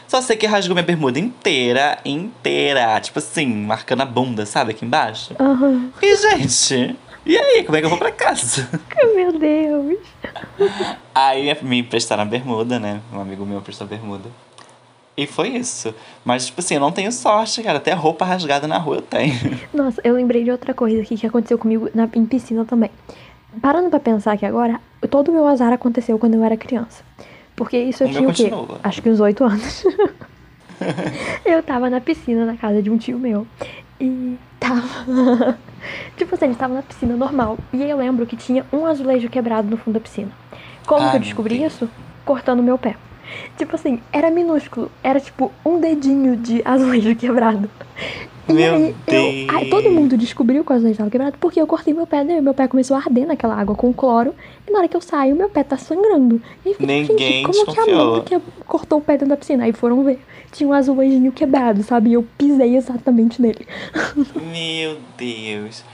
Só 0.09 0.23
sei 0.23 0.37
que 0.37 0.47
rasgou 0.47 0.75
minha 0.75 0.85
bermuda 0.85 1.19
inteira, 1.19 1.99
inteira. 2.03 2.99
Tipo 2.99 3.19
assim, 3.19 3.47
marcando 3.47 4.01
a 4.01 4.07
bunda, 4.07 4.47
sabe? 4.47 4.71
Aqui 4.71 4.87
embaixo. 4.87 5.35
Aham. 5.39 5.91
E, 6.01 6.17
gente, 6.17 6.97
e 7.27 7.37
aí? 7.37 7.63
Como 7.63 7.77
é 7.77 7.81
que 7.81 7.85
eu 7.85 7.91
vou 7.91 7.99
pra 7.99 8.11
casa? 8.11 8.67
Meu 9.15 9.39
Deus. 9.39 9.99
Aí 11.15 11.55
me 11.63 11.81
emprestaram 11.81 12.23
a 12.23 12.27
bermuda, 12.27 12.81
né? 12.81 13.03
Um 13.13 13.21
amigo 13.21 13.45
meu 13.45 13.61
prestou 13.61 13.85
a 13.85 13.89
bermuda. 13.89 14.31
E 15.15 15.27
foi 15.27 15.49
isso. 15.49 15.95
Mas, 16.25 16.47
tipo 16.47 16.61
assim, 16.61 16.77
eu 16.77 16.81
não 16.81 16.91
tenho 16.91 17.13
sorte, 17.13 17.63
cara. 17.63 17.77
Até 17.77 17.93
roupa 17.93 18.25
rasgada 18.25 18.67
na 18.67 18.79
rua 18.79 18.97
eu 18.97 19.03
tenho. 19.03 19.35
Nossa, 19.75 20.01
eu 20.03 20.15
lembrei 20.15 20.43
de 20.43 20.51
outra 20.51 20.73
coisa 20.73 21.03
aqui 21.03 21.19
que 21.19 21.27
aconteceu 21.27 21.59
comigo 21.59 21.91
na, 21.95 22.09
em 22.15 22.25
piscina 22.25 22.65
também. 22.65 22.91
Parando 23.61 23.91
pra 23.91 24.01
pensar 24.01 24.33
aqui 24.33 24.47
agora, 24.47 24.81
todo 25.11 25.29
o 25.29 25.33
meu 25.33 25.47
azar 25.47 25.73
aconteceu 25.73 26.19
quando 26.19 26.35
eu 26.35 26.45
era 26.45 26.57
criança. 26.57 27.05
Porque 27.59 27.77
isso 27.77 28.05
eu 28.05 28.09
O 28.09 28.11
tinha 28.13 28.29
o 28.29 28.33
quê? 28.33 28.51
continua. 28.51 28.81
Acho 28.85 29.03
que 29.03 29.11
uns 29.11 29.19
oito 29.19 29.45
anos. 29.45 29.85
eu 31.45 31.61
tava 31.63 31.91
na 31.91 32.01
piscina 32.01 32.47
na 32.47 32.57
casa 32.57 32.81
de 32.81 32.89
um 32.89 32.97
tio 32.97 33.19
meu. 33.19 33.47
E 34.01 34.37
tava. 34.61 35.59
tipo 36.17 36.35
assim, 36.35 36.45
a 36.45 36.49
gente 36.49 36.59
tava 36.59 36.75
na 36.75 36.83
piscina 36.83 37.17
normal. 37.17 37.59
E 37.73 37.83
aí 37.83 37.91
eu 37.91 37.97
lembro 37.97 38.25
que 38.27 38.37
tinha 38.37 38.65
um 38.73 38.87
azulejo 38.87 39.29
quebrado 39.29 39.69
no 39.69 39.77
fundo 39.77 39.95
da 39.95 40.01
piscina. 40.01 40.31
Como 40.87 41.03
Ai, 41.03 41.11
que 41.11 41.17
eu 41.17 41.21
descobri 41.21 41.63
isso? 41.63 41.91
Cortando 42.25 42.63
meu 42.63 42.79
pé. 42.79 42.95
Tipo 43.57 43.77
assim, 43.77 44.01
era 44.13 44.31
minúsculo. 44.31 44.91
Era 45.03 45.21
tipo 45.21 45.53
um 45.65 45.81
dedinho 45.81 46.37
de 46.37 46.63
azulejo 46.65 47.15
quebrado. 47.17 47.71
E 48.49 48.53
Meu 48.53 48.75
aí, 48.75 48.95
eu, 49.07 49.57
aí 49.57 49.69
todo 49.69 49.91
mundo 49.91 50.17
descobriu 50.17 50.65
que 50.65 50.73
o 50.73 50.75
azulejo 50.75 50.93
estava 50.93 51.11
quebrado 51.11 51.37
porque 51.39 51.61
eu 51.61 51.67
cortei 51.67 51.93
meu 51.93 52.07
pé, 52.07 52.25
né? 52.25 52.41
Meu 52.41 52.55
pé 52.55 52.67
começou 52.67 52.97
a 52.97 53.01
arder 53.01 53.27
naquela 53.27 53.55
água 53.55 53.75
com 53.75 53.93
cloro. 53.93 54.35
E 54.67 54.71
na 54.71 54.79
hora 54.79 54.89
que 54.89 54.97
eu 54.97 55.01
saio, 55.03 55.37
meu 55.37 55.51
pé 55.51 55.63
tá 55.63 55.77
sangrando. 55.77 56.41
E 56.65 56.73
fiquei, 56.73 56.87
Ninguém 56.87 57.45
gente, 57.45 57.47
como 57.47 57.75
que 57.75 57.81
a 57.81 57.87
mãe 57.87 58.23
que 58.23 58.41
cortou 58.67 58.99
o 58.99 59.03
pé 59.03 59.13
dentro 59.15 59.29
da 59.29 59.37
piscina? 59.37 59.65
Aí 59.65 59.73
foram 59.73 60.03
ver. 60.03 60.19
Tinha 60.51 60.69
um 60.69 60.73
azulejinho 60.73 61.31
quebrado, 61.31 61.83
sabe? 61.83 62.11
E 62.11 62.13
eu 62.15 62.27
pisei 62.39 62.75
exatamente 62.75 63.43
nele. 63.43 63.67
Meu 64.35 64.97
Deus. 65.19 65.85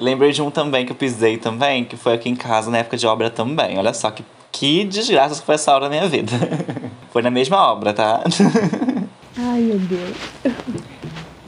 Lembrei 0.00 0.32
de 0.32 0.40
um 0.40 0.50
também 0.50 0.86
que 0.86 0.92
eu 0.92 0.96
pisei 0.96 1.36
também, 1.36 1.84
que 1.84 1.96
foi 1.96 2.14
aqui 2.14 2.28
em 2.30 2.34
casa 2.34 2.70
na 2.70 2.78
época 2.78 2.96
de 2.96 3.06
obra 3.06 3.28
também. 3.28 3.78
Olha 3.78 3.92
só 3.92 4.10
que, 4.10 4.24
que 4.60 4.84
desgraça 4.84 5.40
que 5.40 5.46
foi 5.46 5.54
essa 5.54 5.72
hora 5.72 5.84
da 5.84 5.88
minha 5.88 6.06
vida. 6.06 6.32
foi 7.10 7.22
na 7.22 7.30
mesma 7.30 7.56
obra, 7.72 7.94
tá? 7.94 8.22
Ai, 9.38 9.60
meu 9.60 9.78
Deus. 9.78 10.16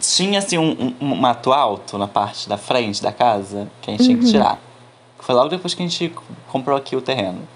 tinha 0.01 0.39
assim 0.39 0.57
um, 0.57 0.95
um, 0.99 1.15
mato 1.15 1.53
alto 1.53 1.99
na 1.99 2.09
parte 2.09 2.49
da 2.49 2.57
frente 2.57 3.03
da 3.03 3.13
casa 3.13 3.69
que 3.83 3.91
a 3.91 3.93
gente 3.93 4.05
tinha 4.05 4.17
que 4.17 4.25
tirar. 4.25 4.59
Foi 5.19 5.35
logo 5.35 5.51
depois 5.51 5.75
que 5.75 5.83
a 5.83 5.87
gente 5.87 6.11
comprou 6.49 6.75
aqui 6.75 6.97
o 6.97 7.03
terreno. 7.03 7.47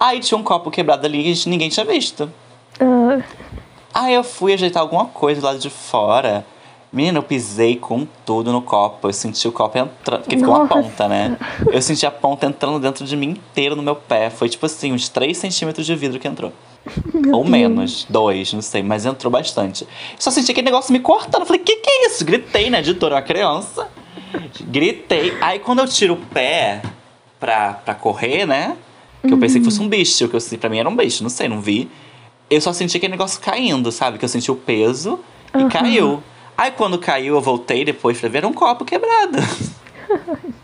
Aí 0.00 0.18
tinha 0.18 0.36
um 0.36 0.42
copo 0.42 0.68
quebrado 0.68 1.06
ali 1.06 1.22
que 1.22 1.30
a 1.30 1.34
gente- 1.34 1.48
ninguém 1.48 1.68
tinha 1.68 1.86
visto. 1.86 2.28
Ah, 2.80 3.22
Aí 3.94 4.14
eu 4.14 4.24
fui 4.24 4.52
ajeitar 4.52 4.82
alguma 4.82 5.04
coisa 5.04 5.40
do 5.40 5.44
lado 5.44 5.60
de 5.60 5.70
fora. 5.70 6.44
Menina, 6.92 7.18
eu 7.18 7.22
pisei 7.22 7.76
com 7.76 8.06
tudo 8.26 8.52
no 8.52 8.60
copo. 8.60 9.08
Eu 9.08 9.12
senti 9.14 9.48
o 9.48 9.52
copo 9.52 9.78
entrando. 9.78 10.20
Porque 10.22 10.36
ficou 10.36 10.54
uma 10.54 10.68
ponta, 10.68 11.08
né? 11.08 11.38
Eu 11.72 11.80
senti 11.80 12.04
a 12.04 12.10
ponta 12.10 12.44
entrando 12.44 12.78
dentro 12.78 13.06
de 13.06 13.16
mim 13.16 13.30
inteiro 13.30 13.74
no 13.74 13.82
meu 13.82 13.96
pé. 13.96 14.28
Foi 14.28 14.46
tipo 14.48 14.66
assim, 14.66 14.92
uns 14.92 15.08
3 15.08 15.34
centímetros 15.34 15.86
de 15.86 15.94
vidro 15.96 16.20
que 16.20 16.28
entrou. 16.28 16.52
Ou 17.32 17.44
menos, 17.44 18.06
dois, 18.10 18.52
não 18.52 18.60
sei, 18.60 18.82
mas 18.82 19.06
entrou 19.06 19.30
bastante. 19.30 19.86
Só 20.18 20.30
senti 20.30 20.50
aquele 20.50 20.66
negócio 20.66 20.92
me 20.92 21.00
cortando. 21.00 21.46
Falei, 21.46 21.62
que 21.62 21.76
que 21.76 21.90
é 21.90 22.06
isso? 22.06 22.24
Gritei, 22.24 22.68
né, 22.68 22.80
editora? 22.80 23.14
Uma 23.14 23.22
criança. 23.22 23.88
Gritei. 24.60 25.32
Aí 25.40 25.60
quando 25.60 25.78
eu 25.78 25.88
tiro 25.88 26.14
o 26.14 26.16
pé 26.16 26.82
pra, 27.40 27.74
pra 27.74 27.94
correr, 27.94 28.44
né? 28.44 28.76
Que 29.26 29.32
eu 29.32 29.38
pensei 29.38 29.60
que 29.60 29.64
fosse 29.64 29.80
um 29.80 29.88
bicho, 29.88 30.28
que 30.28 30.36
eu, 30.36 30.58
pra 30.58 30.68
mim 30.68 30.78
era 30.78 30.88
um 30.88 30.96
bicho, 30.96 31.22
não 31.22 31.30
sei, 31.30 31.48
não 31.48 31.60
vi. 31.60 31.88
Eu 32.50 32.60
só 32.60 32.72
senti 32.72 32.96
aquele 32.96 33.12
negócio 33.12 33.40
caindo, 33.40 33.90
sabe? 33.92 34.18
Que 34.18 34.24
eu 34.24 34.28
senti 34.28 34.50
o 34.50 34.56
peso 34.56 35.20
e 35.54 35.58
Aham. 35.58 35.68
caiu. 35.68 36.22
Aí 36.56 36.70
quando 36.70 36.98
caiu, 36.98 37.34
eu 37.34 37.40
voltei 37.40 37.84
depois 37.84 38.20
pra 38.20 38.28
ver, 38.28 38.44
um 38.44 38.52
copo 38.52 38.84
quebrado. 38.84 39.38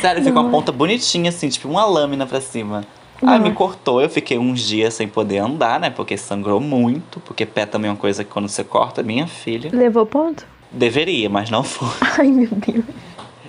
Sério, 0.00 0.22
ficou 0.22 0.42
uma 0.42 0.50
ponta 0.50 0.72
bonitinha, 0.72 1.28
assim, 1.28 1.48
tipo 1.48 1.68
uma 1.68 1.84
lâmina 1.84 2.26
pra 2.26 2.40
cima. 2.40 2.84
Aí 3.24 3.38
me 3.38 3.52
cortou, 3.52 4.02
eu 4.02 4.10
fiquei 4.10 4.36
uns 4.36 4.60
dias 4.60 4.94
sem 4.94 5.06
poder 5.06 5.38
andar, 5.38 5.78
né? 5.78 5.90
Porque 5.90 6.16
sangrou 6.16 6.58
muito. 6.58 7.20
Porque 7.20 7.46
pé 7.46 7.64
também 7.64 7.88
é 7.88 7.92
uma 7.92 7.98
coisa 7.98 8.24
que 8.24 8.30
quando 8.30 8.48
você 8.48 8.64
corta, 8.64 9.00
minha 9.02 9.28
filha. 9.28 9.70
levou 9.72 10.04
ponto? 10.04 10.44
Deveria, 10.72 11.30
mas 11.30 11.48
não 11.48 11.62
foi. 11.62 11.88
Ai, 12.18 12.26
meu 12.28 12.48
Deus. 12.50 12.84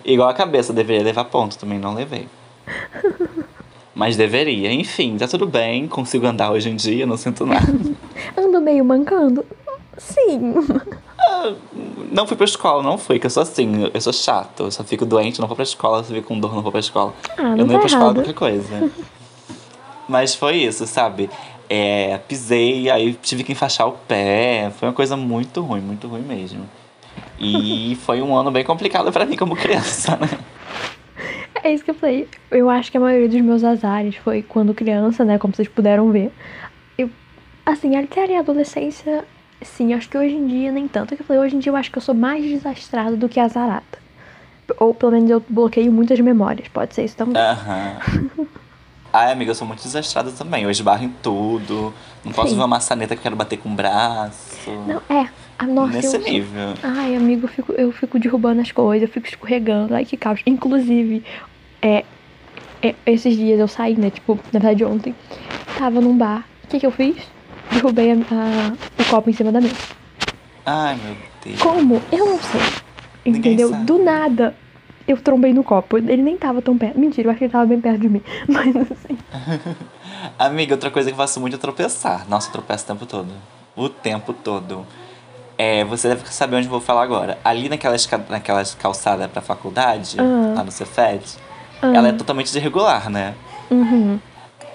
Igual 0.05 0.29
a 0.29 0.33
cabeça, 0.33 0.71
deveria 0.71 1.03
levar 1.03 1.23
ponto, 1.25 1.57
também 1.57 1.79
não 1.79 1.93
levei. 1.93 2.27
Mas 3.95 4.17
deveria, 4.17 4.73
enfim, 4.73 5.17
tá 5.17 5.27
tudo 5.27 5.45
bem, 5.45 5.87
consigo 5.87 6.25
andar 6.25 6.51
hoje 6.51 6.67
em 6.67 6.75
dia, 6.75 7.05
não 7.05 7.15
sinto 7.15 7.45
nada. 7.45 7.67
Ando 8.35 8.59
meio 8.59 8.83
mancando? 8.83 9.45
Sim. 9.99 10.55
Não 12.11 12.27
fui 12.27 12.37
pra 12.37 12.45
escola, 12.45 12.83
não 12.83 12.97
fui, 12.97 13.19
que 13.19 13.25
eu 13.25 13.29
sou 13.29 13.43
assim, 13.43 13.89
eu 13.93 14.01
sou 14.01 14.13
chato, 14.13 14.63
eu 14.63 14.71
só 14.71 14.83
fico 14.83 15.05
doente, 15.05 15.39
não 15.39 15.47
vou 15.47 15.55
pra 15.55 15.63
escola, 15.63 16.03
se 16.03 16.13
fico 16.13 16.27
com 16.27 16.39
dor, 16.39 16.53
não 16.53 16.61
vou 16.61 16.71
pra 16.71 16.79
escola. 16.79 17.13
Ah, 17.37 17.41
não 17.41 17.49
eu 17.51 17.57
não 17.57 17.67
tá 17.67 17.73
ia 17.73 17.79
pra 17.79 17.87
escola 17.87 18.13
qualquer 18.13 18.33
coisa. 18.33 18.91
Mas 20.07 20.35
foi 20.35 20.57
isso, 20.57 20.85
sabe? 20.85 21.29
É, 21.69 22.19
pisei, 22.27 22.89
aí 22.89 23.13
tive 23.13 23.43
que 23.43 23.51
enfaixar 23.51 23.87
o 23.87 23.93
pé, 23.93 24.71
foi 24.77 24.87
uma 24.87 24.93
coisa 24.93 25.17
muito 25.17 25.61
ruim, 25.61 25.81
muito 25.81 26.07
ruim 26.07 26.21
mesmo. 26.21 26.69
E 27.39 27.97
foi 28.05 28.21
um 28.21 28.35
ano 28.35 28.51
bem 28.51 28.63
complicado 28.63 29.11
pra 29.11 29.25
mim 29.25 29.35
como 29.35 29.55
criança, 29.55 30.17
né? 30.17 30.29
É 31.63 31.73
isso 31.73 31.83
que 31.83 31.91
eu 31.91 31.95
falei. 31.95 32.27
Eu 32.51 32.69
acho 32.69 32.91
que 32.91 32.97
a 32.97 32.99
maioria 32.99 33.29
dos 33.29 33.41
meus 33.41 33.63
azares 33.63 34.15
foi 34.17 34.41
quando 34.41 34.73
criança, 34.73 35.23
né? 35.23 35.37
Como 35.37 35.55
vocês 35.55 35.67
puderam 35.67 36.11
ver. 36.11 36.31
Eu, 36.97 37.09
assim, 37.65 37.95
até 37.95 38.35
a 38.35 38.39
adolescência, 38.39 39.23
sim, 39.63 39.93
acho 39.93 40.09
que 40.09 40.17
hoje 40.17 40.35
em 40.35 40.47
dia 40.47 40.71
nem 40.71 40.87
tanto. 40.87 41.13
É 41.13 41.17
que 41.17 41.23
eu 41.23 41.25
falei, 41.25 41.41
hoje 41.41 41.55
em 41.55 41.59
dia 41.59 41.71
eu 41.71 41.75
acho 41.75 41.91
que 41.91 41.97
eu 41.97 42.01
sou 42.01 42.15
mais 42.15 42.43
desastrada 42.43 43.15
do 43.15 43.29
que 43.29 43.39
azarada. 43.39 43.83
Ou 44.79 44.93
pelo 44.93 45.11
menos 45.11 45.29
eu 45.29 45.43
bloqueio 45.49 45.91
muitas 45.91 46.19
memórias, 46.19 46.67
pode 46.67 46.95
ser 46.95 47.03
isso 47.03 47.15
também. 47.17 47.41
Aham. 47.41 47.97
Ai, 49.15 49.31
amiga, 49.31 49.51
eu 49.51 49.55
sou 49.55 49.67
muito 49.67 49.83
desastrada 49.83 50.31
também. 50.31 50.63
Eu 50.63 50.71
esbarro 50.71 51.03
em 51.03 51.09
tudo. 51.21 51.93
Não 52.25 52.31
posso 52.31 52.49
Sim. 52.49 52.55
ver 52.55 52.61
uma 52.61 52.67
maçaneta 52.67 53.13
que 53.13 53.19
eu 53.19 53.23
quero 53.23 53.35
bater 53.35 53.57
com 53.57 53.69
o 53.69 53.75
braço. 53.75 54.71
Não, 54.87 54.99
é. 55.15 55.29
A 55.59 55.67
nossa, 55.67 55.93
Nesse 55.93 56.17
eu, 56.17 56.23
nível. 56.23 56.73
Ai, 56.81 57.15
amigo, 57.15 57.43
eu 57.45 57.47
fico, 57.47 57.73
eu 57.73 57.91
fico 57.91 58.17
derrubando 58.17 58.61
as 58.61 58.71
coisas, 58.71 59.07
eu 59.07 59.13
fico 59.13 59.27
escorregando. 59.27 59.93
Ai, 59.93 60.03
que 60.03 60.17
caos. 60.17 60.41
Inclusive, 60.47 61.23
é, 61.79 62.03
é, 62.81 62.95
esses 63.05 63.35
dias 63.37 63.59
eu 63.59 63.67
saí, 63.67 63.95
né? 63.95 64.09
Tipo, 64.09 64.39
na 64.51 64.59
verdade, 64.59 64.83
ontem. 64.83 65.13
Tava 65.77 66.01
num 66.01 66.17
bar. 66.17 66.47
O 66.63 66.67
que 66.67 66.79
que 66.79 66.85
eu 66.87 66.91
fiz? 66.91 67.32
Derrubei 67.73 68.11
a- 68.11 68.15
a- 68.15 68.73
o 69.01 69.05
copo 69.09 69.29
em 69.29 69.33
cima 69.33 69.51
da 69.51 69.59
mesa. 69.61 69.75
Ai, 70.65 70.95
meu 71.03 71.15
Deus. 71.43 71.59
Como? 71.61 72.01
Eu 72.11 72.25
não 72.25 72.39
sei. 72.39 72.61
Entendeu? 73.25 73.71
Do 73.71 74.03
nada, 74.03 74.55
eu 75.07 75.17
trombei 75.17 75.53
no 75.53 75.63
copo. 75.63 75.97
Ele 75.97 76.21
nem 76.21 76.37
tava 76.37 76.61
tão 76.61 76.77
perto. 76.77 76.99
Mentira, 76.99 77.27
eu 77.27 77.31
acho 77.31 77.37
que 77.39 77.45
ele 77.45 77.51
tava 77.51 77.65
bem 77.65 77.79
perto 77.81 77.99
de 77.99 78.09
mim. 78.09 78.21
Mas 78.47 78.75
assim. 78.75 79.17
Amiga, 80.39 80.73
outra 80.75 80.89
coisa 80.91 81.09
que 81.09 81.13
eu 81.13 81.17
faço 81.17 81.39
muito 81.39 81.55
é 81.55 81.59
tropeçar. 81.59 82.25
Nossa, 82.29 82.47
eu 82.47 82.53
tropeço 82.53 82.83
o 82.83 82.87
tempo 82.87 83.05
todo. 83.05 83.31
O 83.75 83.89
tempo 83.89 84.33
todo. 84.33 84.85
É, 85.57 85.83
você 85.83 86.09
deve 86.09 86.27
saber 86.33 86.55
onde 86.55 86.67
eu 86.67 86.71
vou 86.71 86.81
falar 86.81 87.03
agora. 87.03 87.37
Ali 87.43 87.69
naquela, 87.69 87.95
naquela 88.29 88.63
calçada 88.79 89.27
pra 89.27 89.41
faculdade, 89.41 90.17
Ah. 90.19 90.53
lá 90.57 90.63
no 90.63 90.71
Cefet, 90.71 91.37
Ah. 91.81 91.93
ela 91.93 92.07
é 92.09 92.11
totalmente 92.13 92.53
irregular, 92.57 93.09
né? 93.09 93.33
Uhum. 93.69 94.19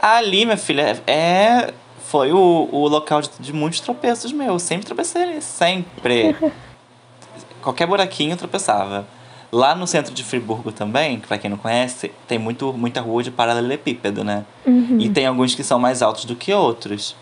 Ali, 0.00 0.44
minha 0.44 0.56
filha, 0.56 1.00
é. 1.06 1.72
Foi 2.08 2.32
o, 2.32 2.68
o 2.72 2.88
local 2.88 3.20
de, 3.20 3.28
de 3.38 3.52
muitos 3.52 3.80
tropeços 3.80 4.32
meus. 4.32 4.62
Sempre 4.62 4.86
tropecei. 4.86 5.42
Sempre. 5.42 6.34
Qualquer 7.60 7.86
buraquinho 7.86 8.32
eu 8.32 8.36
tropeçava. 8.38 9.06
Lá 9.52 9.74
no 9.74 9.86
centro 9.86 10.14
de 10.14 10.24
Friburgo 10.24 10.72
também, 10.72 11.20
que 11.20 11.26
pra 11.26 11.36
quem 11.36 11.50
não 11.50 11.58
conhece, 11.58 12.10
tem 12.26 12.38
muito, 12.38 12.72
muita 12.72 13.02
rua 13.02 13.22
de 13.22 13.30
paralelepípedo, 13.30 14.24
né? 14.24 14.46
Uhum. 14.66 14.96
E 14.98 15.10
tem 15.10 15.26
alguns 15.26 15.54
que 15.54 15.62
são 15.62 15.78
mais 15.78 16.00
altos 16.00 16.24
do 16.24 16.34
que 16.34 16.50
outros. 16.50 17.14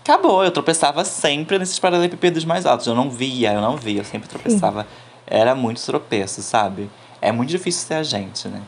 Acabou, 0.00 0.44
eu 0.44 0.50
tropeçava 0.50 1.06
sempre 1.06 1.58
nesses 1.58 1.78
paralelepípedos 1.78 2.44
mais 2.44 2.66
altos. 2.66 2.86
Eu 2.86 2.94
não 2.94 3.08
via, 3.08 3.54
eu 3.54 3.62
não 3.62 3.78
via, 3.78 4.00
eu 4.00 4.04
sempre 4.04 4.28
tropeçava. 4.28 4.86
Era 5.26 5.54
muito 5.54 5.82
tropeço, 5.82 6.42
sabe? 6.42 6.90
É 7.22 7.32
muito 7.32 7.48
difícil 7.48 7.86
ser 7.86 7.94
a 7.94 8.02
gente, 8.02 8.46
né? 8.46 8.60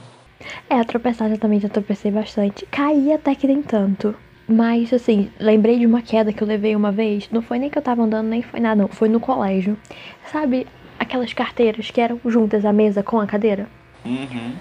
É, 0.70 0.80
a 0.80 0.84
tropeçar 0.84 1.30
eu 1.30 1.38
também 1.38 1.60
já 1.60 1.68
tropecei 1.68 2.10
bastante. 2.10 2.64
Caí 2.66 3.12
até 3.12 3.34
que 3.34 3.46
nem 3.46 3.60
tanto. 3.60 4.14
Mas, 4.50 4.92
assim, 4.92 5.30
lembrei 5.38 5.78
de 5.78 5.86
uma 5.86 6.02
queda 6.02 6.32
que 6.32 6.42
eu 6.42 6.48
levei 6.48 6.74
uma 6.74 6.90
vez. 6.90 7.28
Não 7.30 7.40
foi 7.40 7.56
nem 7.56 7.70
que 7.70 7.78
eu 7.78 7.82
tava 7.82 8.02
andando, 8.02 8.26
nem 8.26 8.42
foi 8.42 8.58
nada, 8.58 8.82
não. 8.82 8.88
Foi 8.88 9.08
no 9.08 9.20
colégio. 9.20 9.78
Sabe 10.26 10.66
aquelas 10.98 11.32
carteiras 11.32 11.88
que 11.88 12.00
eram 12.00 12.18
juntas 12.26 12.64
à 12.64 12.72
mesa 12.72 13.00
com 13.00 13.20
a 13.20 13.26
cadeira? 13.28 13.68
Uhum. 14.04 14.52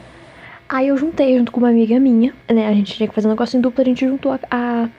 Aí 0.70 0.90
eu 0.90 0.96
juntei 0.96 1.36
junto 1.36 1.52
com 1.52 1.60
uma 1.60 1.70
amiga 1.70 2.00
minha, 2.00 2.36
né? 2.48 2.68
A 2.68 2.74
gente 2.74 2.94
tinha 2.94 3.10
que 3.10 3.16
fazer 3.16 3.28
um 3.28 3.32
negócio 3.32 3.58
em 3.58 3.62
dupla, 3.62 3.82
a 3.82 3.88
gente 3.88 4.06
juntou 4.06 4.32
a, 4.32 4.40
a, 4.52 4.90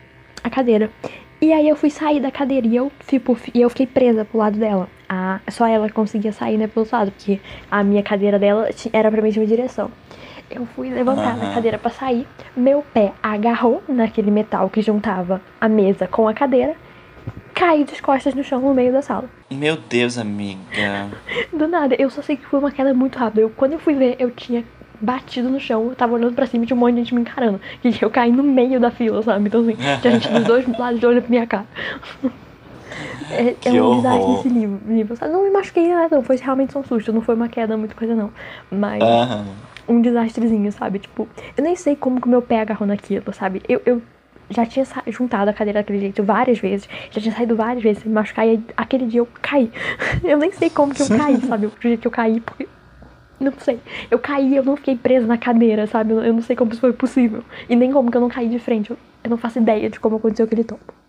a 0.42 0.50
cadeira. 0.50 0.90
E 1.40 1.52
aí 1.52 1.68
eu 1.68 1.76
fui 1.76 1.88
sair 1.88 2.18
da 2.18 2.32
cadeira 2.32 2.66
e 2.66 2.74
eu, 2.74 2.90
tipo, 3.06 3.38
e 3.54 3.60
eu 3.60 3.70
fiquei 3.70 3.86
presa 3.86 4.24
pro 4.24 4.38
lado 4.38 4.58
dela. 4.58 4.88
A, 5.08 5.40
só 5.48 5.68
ela 5.68 5.88
conseguia 5.88 6.32
sair, 6.32 6.58
né, 6.58 6.66
pelo 6.66 6.82
outro 6.82 6.96
lado, 6.96 7.12
porque 7.12 7.40
a 7.70 7.84
minha 7.84 8.02
cadeira 8.02 8.40
dela 8.40 8.68
era 8.92 9.08
pra 9.08 9.22
mesma 9.22 9.46
direção. 9.46 9.90
Eu 10.50 10.66
fui 10.66 10.90
levantar 10.90 11.36
da 11.38 11.44
Aham. 11.44 11.54
cadeira 11.54 11.78
pra 11.78 11.90
sair, 11.92 12.26
meu 12.56 12.84
pé 12.92 13.12
agarrou 13.22 13.84
naquele 13.88 14.32
metal 14.32 14.68
que 14.68 14.82
juntava 14.82 15.40
a 15.60 15.68
mesa 15.68 16.08
com 16.08 16.26
a 16.26 16.34
cadeira, 16.34 16.74
caí 17.54 17.84
de 17.84 18.02
costas 18.02 18.34
no 18.34 18.42
chão 18.42 18.60
no 18.60 18.74
meio 18.74 18.92
da 18.92 19.00
sala. 19.00 19.30
Meu 19.48 19.76
Deus, 19.76 20.18
amiga. 20.18 21.08
Do 21.56 21.68
nada, 21.68 21.94
eu 22.00 22.10
só 22.10 22.20
sei 22.20 22.36
que 22.36 22.44
foi 22.46 22.58
uma 22.58 22.72
queda 22.72 22.92
muito 22.92 23.16
rápida. 23.16 23.42
Eu, 23.42 23.50
quando 23.50 23.74
eu 23.74 23.78
fui 23.78 23.94
ver, 23.94 24.16
eu 24.18 24.28
tinha 24.32 24.64
batido 25.00 25.48
no 25.48 25.60
chão, 25.60 25.86
eu 25.88 25.94
tava 25.94 26.14
olhando 26.14 26.34
pra 26.34 26.46
cima 26.46 26.64
e 26.64 26.66
tinha 26.66 26.76
um 26.76 26.80
monte 26.80 26.94
de 26.94 27.00
gente 27.02 27.14
me 27.14 27.20
encarando. 27.20 27.60
E 27.84 27.96
eu 28.02 28.10
caí 28.10 28.32
no 28.32 28.42
meio 28.42 28.80
da 28.80 28.90
fila, 28.90 29.22
sabe? 29.22 29.46
Então 29.46 29.60
assim, 29.60 29.76
tinha 30.02 30.12
gente 30.12 30.28
dos 30.30 30.46
dois 30.46 30.66
lados 30.76 31.00
olhando 31.02 31.22
pra 31.22 31.30
minha 31.30 31.46
cara. 31.46 31.66
É, 33.30 33.52
Que 33.52 33.68
é 33.68 33.72
um 33.82 33.96
desastre 33.96 34.28
nesse 34.32 34.48
nível? 34.48 35.16
Não 35.30 35.44
me 35.44 35.50
machuquei 35.50 35.88
nada, 35.88 36.16
não. 36.16 36.22
Foi 36.24 36.36
realmente 36.36 36.72
só 36.72 36.80
um 36.80 36.84
susto, 36.84 37.12
não 37.12 37.20
foi 37.20 37.36
uma 37.36 37.48
queda, 37.48 37.76
muita 37.76 37.94
coisa 37.94 38.14
não. 38.14 38.32
Mas 38.70 39.02
Aham. 39.04 39.44
Um 39.90 40.00
desastrezinho, 40.00 40.70
sabe? 40.72 40.98
Tipo, 41.00 41.28
eu 41.56 41.64
nem 41.64 41.74
sei 41.76 41.96
como 41.96 42.20
que 42.20 42.26
o 42.26 42.30
meu 42.30 42.40
pé 42.40 42.60
agarrou 42.60 42.86
naquilo, 42.86 43.32
sabe? 43.32 43.62
Eu, 43.68 43.82
eu 43.84 44.02
já 44.50 44.66
tinha 44.66 44.84
juntado 45.08 45.50
a 45.50 45.52
cadeira 45.52 45.80
daquele 45.80 46.00
jeito 46.00 46.22
várias 46.22 46.58
vezes, 46.58 46.88
já 47.10 47.20
tinha 47.20 47.34
saído 47.34 47.56
várias 47.56 47.82
vezes 47.82 48.04
me 48.04 48.12
machucar, 48.12 48.46
e 48.46 48.62
aquele 48.76 49.06
dia 49.06 49.20
eu 49.20 49.28
caí. 49.40 49.70
Eu 50.22 50.38
nem 50.38 50.52
sei 50.52 50.68
como 50.70 50.94
que 50.94 51.02
eu 51.02 51.08
caí, 51.08 51.40
sabe? 51.40 51.66
O 51.66 51.72
jeito 51.80 52.00
que 52.00 52.06
eu 52.06 52.10
caí, 52.10 52.40
porque. 52.40 52.68
Não 53.38 53.52
sei. 53.58 53.80
Eu 54.10 54.18
caí, 54.18 54.54
eu 54.54 54.62
não 54.62 54.76
fiquei 54.76 54.94
presa 54.94 55.26
na 55.26 55.38
cadeira, 55.38 55.86
sabe? 55.86 56.12
Eu 56.12 56.32
não 56.32 56.42
sei 56.42 56.54
como 56.54 56.72
isso 56.72 56.80
foi 56.80 56.92
possível. 56.92 57.42
E 57.70 57.74
nem 57.74 57.90
como 57.90 58.10
que 58.10 58.16
eu 58.16 58.20
não 58.20 58.28
caí 58.28 58.48
de 58.48 58.58
frente. 58.58 58.90
Eu, 58.90 58.98
eu 59.24 59.30
não 59.30 59.38
faço 59.38 59.58
ideia 59.58 59.88
de 59.88 59.98
como 59.98 60.16
aconteceu 60.16 60.44
aquele 60.44 60.62
tombo. 60.62 60.99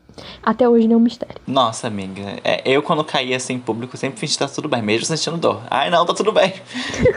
Até 0.44 0.68
hoje 0.68 0.88
não 0.88 0.96
é 0.96 0.98
um 0.98 1.02
mistério. 1.02 1.36
Nossa, 1.48 1.88
amiga. 1.88 2.22
É, 2.44 2.62
eu, 2.66 2.82
quando 2.82 3.04
caía 3.04 3.38
assim 3.38 3.54
em 3.54 3.60
público, 3.60 3.96
sempre 3.98 4.20
fingi 4.20 4.34
que 4.34 4.40
tá 4.40 4.48
tudo 4.48 4.68
bem, 4.68 4.82
mesmo 4.82 5.06
sentindo 5.06 5.38
dor. 5.38 5.62
Ai, 5.70 5.90
não, 5.90 6.06
tá 6.06 6.14
tudo 6.14 6.32
bem. 6.32 6.54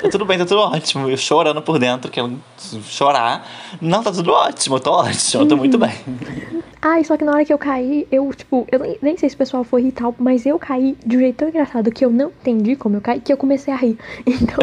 Tá 0.00 0.10
tudo 0.10 0.24
bem, 0.24 0.36
tá 0.36 0.44
tudo 0.44 0.60
ótimo. 0.60 1.08
Eu 1.08 1.16
chorando 1.16 1.62
por 1.62 1.78
dentro, 1.78 2.10
querendo 2.10 2.38
chorar. 2.82 3.46
Não, 3.80 4.02
tá 4.02 4.12
tudo 4.12 4.32
ótimo, 4.32 4.76
eu 4.76 4.80
tô 4.80 4.92
ótimo, 4.92 5.42
eu 5.44 5.48
tô 5.48 5.56
muito 5.56 5.78
bem. 5.78 5.92
Ai, 6.82 7.02
só 7.02 7.16
que 7.16 7.24
na 7.24 7.32
hora 7.32 7.44
que 7.44 7.52
eu 7.52 7.56
caí, 7.56 8.06
eu, 8.12 8.30
tipo, 8.34 8.66
eu 8.70 8.78
nem, 8.78 8.98
nem 9.00 9.16
sei 9.16 9.30
se 9.30 9.34
o 9.34 9.38
pessoal 9.38 9.64
foi 9.64 9.80
rir 9.80 9.88
e 9.88 9.92
tal, 9.92 10.14
mas 10.18 10.44
eu 10.44 10.58
caí 10.58 10.94
de 11.04 11.16
um 11.16 11.20
jeito 11.20 11.36
tão 11.36 11.48
engraçado 11.48 11.90
que 11.90 12.04
eu 12.04 12.10
não 12.10 12.28
entendi 12.28 12.76
como 12.76 12.96
eu 12.96 13.00
caí, 13.00 13.20
que 13.20 13.32
eu 13.32 13.38
comecei 13.38 13.72
a 13.72 13.76
rir. 13.76 13.98
Então, 14.26 14.58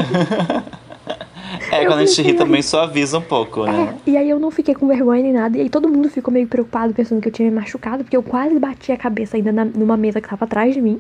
É, 1.72 1.84
Eu 1.84 1.88
quando 1.88 2.00
a 2.00 2.06
gente 2.06 2.22
ri 2.22 2.34
também 2.34 2.62
suaviza 2.62 3.18
um 3.18 3.22
pouco, 3.22 3.66
é, 3.66 3.72
né? 3.72 3.96
e 4.06 4.18
aí 4.18 4.30
eu 4.30 4.40
não 4.40 4.50
fiquei 4.52 4.74
com 4.74 4.88
vergonha 4.88 5.22
nem 5.24 5.34
nada, 5.34 5.58
e 5.58 5.62
aí 5.62 5.70
todo 5.70 5.88
mundo 5.90 6.10
ficou 6.10 6.34
meio 6.34 6.48
preocupado 6.48 6.94
pensando 6.94 7.22
que 7.22 7.28
eu 7.28 7.32
tinha 7.32 7.50
me 7.50 7.56
machucado, 7.56 8.04
porque 8.04 8.16
eu 8.18 8.24
quase 8.24 8.58
bati 8.60 8.92
a 8.92 8.98
cabeça 8.98 9.38
ainda 9.38 9.52
na- 9.52 9.66
numa 9.66 9.98
mesa 9.98 10.20
que 10.22 10.28
tava 10.30 10.46
atrás 10.46 10.74
de 10.74 10.82
mim. 10.82 11.00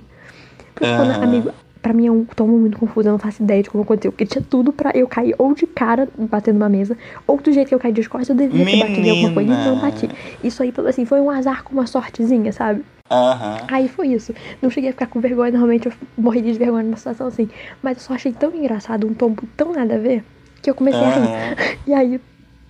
Porque 0.74 0.86
na- 0.90 1.16
Aham. 1.16 1.24
amigo, 1.24 1.52
pra 1.82 1.94
mim 1.94 2.08
é 2.08 2.12
um 2.12 2.24
tombo 2.26 2.58
muito 2.58 2.78
confuso, 2.78 3.08
eu 3.08 3.12
não 3.12 3.20
faço 3.20 3.42
ideia 3.42 3.64
de 3.64 3.70
como 3.70 3.84
aconteceu. 3.84 4.12
Porque 4.12 4.26
tinha 4.26 4.44
tudo 4.48 4.72
pra 4.72 4.92
eu 4.94 5.08
cair 5.08 5.36
ou 5.38 5.54
de 5.54 5.66
cara 5.66 6.08
batendo 6.18 6.60
numa 6.60 6.70
mesa, 6.70 6.98
ou 7.26 7.38
do 7.38 7.52
jeito 7.52 7.70
que 7.70 7.76
eu 7.76 7.80
caí 7.80 7.92
de 7.92 8.08
costas, 8.08 8.30
eu 8.30 8.36
devia 8.36 8.66
ter 8.66 8.78
batido 8.78 9.08
em 9.08 9.10
alguma 9.10 9.32
coisa 9.32 9.52
e 9.52 9.56
não 9.66 9.76
bati. 9.78 10.10
Isso 10.44 10.62
aí, 10.62 10.72
assim, 10.88 11.06
foi 11.06 11.20
um 11.20 11.30
azar 11.30 11.64
com 11.64 11.74
uma 11.74 11.88
sortezinha, 11.88 12.52
sabe? 12.52 12.84
Aham. 13.10 13.58
Aí 13.68 13.88
foi 13.90 14.10
isso. 14.10 14.34
Não 14.62 14.70
cheguei 14.70 14.90
a 14.90 14.94
ficar 14.94 15.08
com 15.08 15.20
vergonha, 15.20 15.52
normalmente 15.52 15.88
eu 15.88 15.94
morreria 16.18 16.54
de 16.54 16.60
vergonha 16.60 16.84
numa 16.84 16.98
situação 16.98 17.28
assim. 17.28 17.50
Mas 17.82 17.98
eu 17.98 18.04
só 18.04 18.14
achei 18.14 18.32
tão 18.32 18.54
engraçado, 18.56 19.08
um 19.08 19.14
tombo 19.14 19.44
tão 19.58 19.74
nada 19.74 19.96
a 19.96 19.98
ver, 19.98 20.24
que 20.62 20.70
eu 20.70 20.76
comecei 20.76 21.02
a 21.02 21.10
Aham. 21.10 21.22
rir. 21.22 21.78
E 21.88 21.94
aí, 21.94 22.22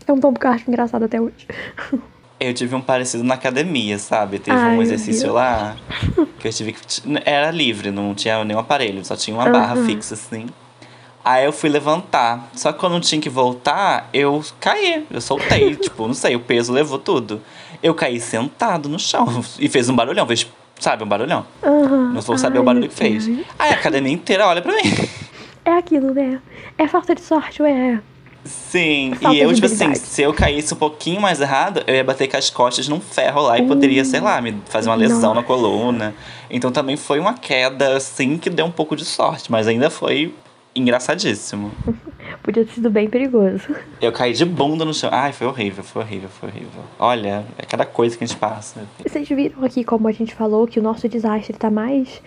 é 0.07 0.13
um 0.13 0.19
tombo 0.19 0.39
que 0.39 0.47
eu 0.47 0.51
acho 0.51 0.69
engraçado 0.69 1.03
até 1.03 1.19
hoje. 1.19 1.45
Eu 2.43 2.55
tive 2.55 2.73
um 2.73 2.81
parecido 2.81 3.23
na 3.23 3.35
academia, 3.35 3.99
sabe? 3.99 4.39
Teve 4.39 4.57
Ai, 4.57 4.75
um 4.75 4.81
exercício 4.81 5.31
lá 5.31 5.75
que 6.39 6.47
eu 6.47 6.51
tive 6.51 6.73
que. 6.73 6.81
Era 7.23 7.51
livre, 7.51 7.91
não 7.91 8.15
tinha 8.15 8.43
nenhum 8.43 8.57
aparelho, 8.59 9.05
só 9.05 9.15
tinha 9.15 9.37
uma 9.37 9.47
barra 9.47 9.75
Aham. 9.75 9.85
fixa 9.85 10.15
assim. 10.15 10.47
Aí 11.23 11.45
eu 11.45 11.53
fui 11.53 11.69
levantar. 11.69 12.49
Só 12.55 12.71
que 12.71 12.79
quando 12.79 12.95
eu 12.95 12.99
tinha 12.99 13.21
que 13.21 13.29
voltar, 13.29 14.09
eu 14.11 14.43
caí. 14.59 15.05
Eu 15.11 15.21
soltei. 15.21 15.75
tipo, 15.77 16.07
não 16.07 16.15
sei, 16.15 16.35
o 16.35 16.39
peso 16.39 16.73
levou 16.73 16.97
tudo. 16.97 17.39
Eu 17.83 17.93
caí 17.93 18.19
sentado 18.19 18.89
no 18.89 18.97
chão. 18.97 19.27
E 19.59 19.69
fez 19.69 19.87
um 19.87 19.95
barulhão, 19.95 20.25
fez, 20.25 20.47
sabe, 20.79 21.03
um 21.03 21.07
barulhão. 21.07 21.45
Aham. 21.63 22.11
Não 22.11 22.21
vou 22.21 22.39
saber 22.39 22.57
Ai, 22.57 22.61
o 22.63 22.65
barulho 22.65 22.89
que 22.89 22.95
fez. 22.95 23.27
Aí 23.59 23.69
a 23.69 23.75
academia 23.75 24.11
inteira 24.11 24.47
olha 24.47 24.63
pra 24.63 24.73
mim. 24.73 24.81
É 25.63 25.73
aquilo, 25.73 26.11
né? 26.11 26.41
É 26.75 26.87
falta 26.87 27.13
de 27.13 27.21
sorte, 27.21 27.61
ué. 27.61 28.01
Sim, 28.43 29.13
Falta 29.21 29.37
e 29.37 29.41
eu, 29.41 29.53
tipo 29.53 29.67
assim, 29.67 29.93
se 29.93 30.21
eu 30.21 30.33
caísse 30.33 30.73
um 30.73 30.77
pouquinho 30.77 31.21
mais 31.21 31.39
errado, 31.39 31.83
eu 31.85 31.93
ia 31.93 32.03
bater 32.03 32.27
com 32.27 32.37
as 32.37 32.49
costas 32.49 32.87
num 32.87 32.99
ferro 32.99 33.41
lá 33.41 33.59
e 33.59 33.67
poderia, 33.67 34.03
sei 34.03 34.19
lá, 34.19 34.41
me 34.41 34.57
fazer 34.65 34.89
uma 34.89 34.95
lesão 34.95 35.33
na 35.33 35.43
coluna. 35.43 36.15
Então 36.49 36.71
também 36.71 36.97
foi 36.97 37.19
uma 37.19 37.35
queda, 37.35 37.95
assim, 37.95 38.37
que 38.37 38.49
deu 38.49 38.65
um 38.65 38.71
pouco 38.71 38.95
de 38.95 39.05
sorte, 39.05 39.51
mas 39.51 39.67
ainda 39.67 39.89
foi 39.89 40.33
engraçadíssimo. 40.75 41.71
Podia 42.41 42.65
ter 42.65 42.73
sido 42.73 42.89
bem 42.89 43.09
perigoso. 43.09 43.75
Eu 44.01 44.11
caí 44.11 44.33
de 44.33 44.45
bunda 44.45 44.85
no 44.85 44.93
chão. 44.93 45.09
Ai, 45.11 45.31
foi 45.33 45.45
horrível, 45.45 45.83
foi 45.83 46.01
horrível, 46.01 46.29
foi 46.29 46.49
horrível. 46.49 46.81
Olha, 46.97 47.45
é 47.57 47.65
cada 47.65 47.85
coisa 47.85 48.17
que 48.17 48.23
a 48.23 48.27
gente 48.27 48.37
passa. 48.39 48.81
Vocês 49.05 49.27
viram 49.27 49.63
aqui 49.63 49.83
como 49.83 50.07
a 50.07 50.11
gente 50.11 50.33
falou 50.33 50.65
que 50.65 50.79
o 50.79 50.83
nosso 50.83 51.07
desastre 51.07 51.55
tá 51.57 51.69
mais. 51.69 52.21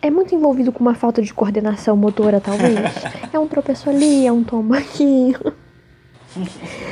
É 0.00 0.10
muito 0.10 0.34
envolvido 0.34 0.70
com 0.70 0.80
uma 0.80 0.94
falta 0.94 1.20
de 1.20 1.34
coordenação 1.34 1.96
motora, 1.96 2.40
talvez. 2.40 2.78
é 3.32 3.38
um 3.38 3.48
tropeço 3.48 3.90
ali, 3.90 4.26
é 4.26 4.32
um 4.32 4.44
tombo 4.44 4.74
aqui. 4.74 5.34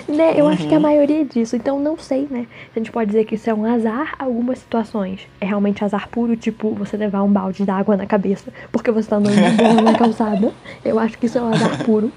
Né? 0.08 0.34
Eu 0.36 0.46
acho 0.48 0.66
que 0.66 0.74
a 0.74 0.80
maioria 0.80 1.22
é 1.22 1.24
disso. 1.24 1.56
Então 1.56 1.78
não 1.78 1.98
sei, 1.98 2.26
né? 2.30 2.46
A 2.74 2.78
gente 2.78 2.90
pode 2.90 3.08
dizer 3.08 3.24
que 3.24 3.34
isso 3.34 3.48
é 3.48 3.54
um 3.54 3.64
azar, 3.64 4.14
algumas 4.18 4.58
situações. 4.58 5.20
É 5.40 5.46
realmente 5.46 5.84
azar 5.84 6.08
puro, 6.08 6.36
tipo 6.36 6.70
você 6.74 6.96
levar 6.96 7.22
um 7.22 7.32
balde 7.32 7.64
d'água 7.64 7.96
na 7.96 8.06
cabeça 8.06 8.52
porque 8.72 8.90
você 8.90 9.08
tá 9.08 9.16
andando 9.16 9.34
de 9.34 9.82
na 9.82 9.94
calçada. 9.94 10.52
Eu 10.84 10.98
acho 10.98 11.18
que 11.18 11.26
isso 11.26 11.38
é 11.38 11.42
um 11.42 11.48
azar 11.52 11.84
puro. 11.84 12.12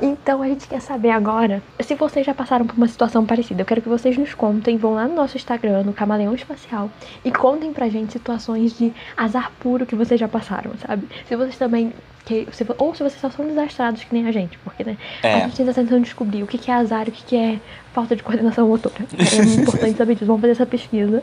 Então 0.00 0.42
a 0.42 0.48
gente 0.48 0.68
quer 0.68 0.80
saber 0.80 1.10
agora 1.10 1.62
se 1.80 1.94
vocês 1.94 2.24
já 2.24 2.32
passaram 2.32 2.66
por 2.66 2.76
uma 2.76 2.86
situação 2.86 3.26
parecida. 3.26 3.62
Eu 3.62 3.66
quero 3.66 3.82
que 3.82 3.88
vocês 3.88 4.16
nos 4.16 4.32
contem, 4.34 4.76
vão 4.76 4.94
lá 4.94 5.08
no 5.08 5.14
nosso 5.14 5.36
Instagram, 5.36 5.82
no 5.82 5.92
Camaleão 5.92 6.34
Espacial, 6.34 6.90
e 7.24 7.32
contem 7.32 7.72
pra 7.72 7.88
gente 7.88 8.12
situações 8.12 8.76
de 8.76 8.92
azar 9.16 9.50
puro 9.58 9.84
que 9.84 9.96
vocês 9.96 10.18
já 10.20 10.28
passaram, 10.28 10.72
sabe? 10.86 11.06
Se 11.26 11.36
vocês 11.36 11.56
também. 11.56 11.92
Que, 12.28 12.46
ou 12.76 12.94
se 12.94 13.02
vocês 13.02 13.20
só 13.22 13.30
são 13.30 13.46
desastrados 13.46 14.04
que 14.04 14.12
nem 14.14 14.26
a 14.26 14.32
gente, 14.32 14.58
porque, 14.58 14.84
né? 14.84 14.98
É. 15.22 15.34
A 15.34 15.38
gente 15.48 15.62
ainda 15.62 15.72
tá 15.72 15.80
tentando 15.80 16.02
descobrir 16.02 16.42
o 16.42 16.46
que 16.46 16.58
que 16.58 16.70
é 16.70 16.74
azar 16.74 17.06
e 17.06 17.08
o 17.08 17.12
que 17.12 17.24
que 17.24 17.36
é 17.36 17.58
falta 17.94 18.14
de 18.14 18.22
coordenação 18.22 18.68
motora. 18.68 18.94
É 19.18 19.42
muito 19.42 19.60
importante 19.62 19.96
saber 19.96 20.12
disso. 20.14 20.26
Vamos 20.26 20.42
fazer 20.42 20.52
essa 20.52 20.66
pesquisa. 20.66 21.22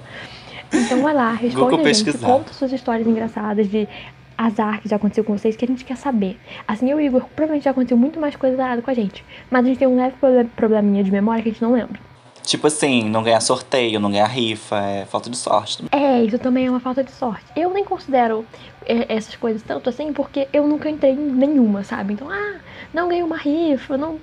Então 0.73 1.03
vai 1.03 1.13
lá, 1.13 1.31
responde 1.33 1.75
a 1.75 1.93
gente, 1.93 2.17
conta 2.17 2.51
suas 2.53 2.71
histórias 2.73 3.05
engraçadas 3.07 3.69
de 3.69 3.87
azar 4.35 4.81
que 4.81 4.89
já 4.89 4.95
aconteceu 4.95 5.23
com 5.23 5.37
vocês, 5.37 5.55
que 5.55 5.63
a 5.63 5.67
gente 5.67 5.85
quer 5.85 5.95
saber. 5.95 6.39
Assim, 6.67 6.89
eu 6.89 6.99
e 6.99 7.03
o 7.03 7.05
Igor, 7.05 7.21
provavelmente 7.35 7.65
já 7.65 7.71
aconteceu 7.71 7.95
muito 7.97 8.19
mais 8.19 8.35
coisa 8.35 8.57
com 8.81 8.89
a 8.91 8.93
gente. 8.95 9.23
Mas 9.51 9.63
a 9.63 9.67
gente 9.67 9.77
tem 9.77 9.87
um 9.87 9.95
leve 9.95 10.15
proble- 10.19 10.49
probleminha 10.55 11.03
de 11.03 11.11
memória 11.11 11.43
que 11.43 11.49
a 11.49 11.51
gente 11.51 11.61
não 11.61 11.71
lembra. 11.73 11.99
Tipo 12.45 12.67
assim, 12.67 13.09
não 13.09 13.23
ganhar 13.23 13.39
sorteio, 13.41 13.99
não 13.99 14.11
ganhar 14.11 14.27
rifa, 14.27 14.77
é 14.77 15.05
falta 15.05 15.29
de 15.29 15.37
sorte. 15.37 15.83
É, 15.91 16.21
isso 16.23 16.37
também 16.39 16.67
é 16.67 16.69
uma 16.69 16.79
falta 16.79 17.03
de 17.03 17.11
sorte. 17.11 17.45
Eu 17.55 17.71
nem 17.71 17.83
considero 17.83 18.45
é, 18.85 19.13
essas 19.15 19.35
coisas 19.35 19.61
tanto 19.63 19.89
assim, 19.89 20.13
porque 20.13 20.47
eu 20.53 20.67
nunca 20.67 20.89
entrei 20.89 21.11
em 21.13 21.17
nenhuma, 21.17 21.83
sabe? 21.83 22.13
Então, 22.13 22.29
ah, 22.29 22.55
não 22.93 23.07
ganhei 23.07 23.23
uma 23.23 23.37
rifa, 23.37 23.97
não. 23.97 24.19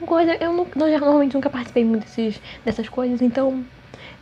não 0.00 0.06
Coisa, 0.06 0.34
eu 0.40 0.52
não, 0.52 0.66
não- 0.74 0.98
normalmente 0.98 1.34
nunca 1.34 1.48
participei 1.48 1.84
muito 1.84 2.04
desses, 2.04 2.40
dessas 2.64 2.88
coisas, 2.88 3.22
então 3.22 3.64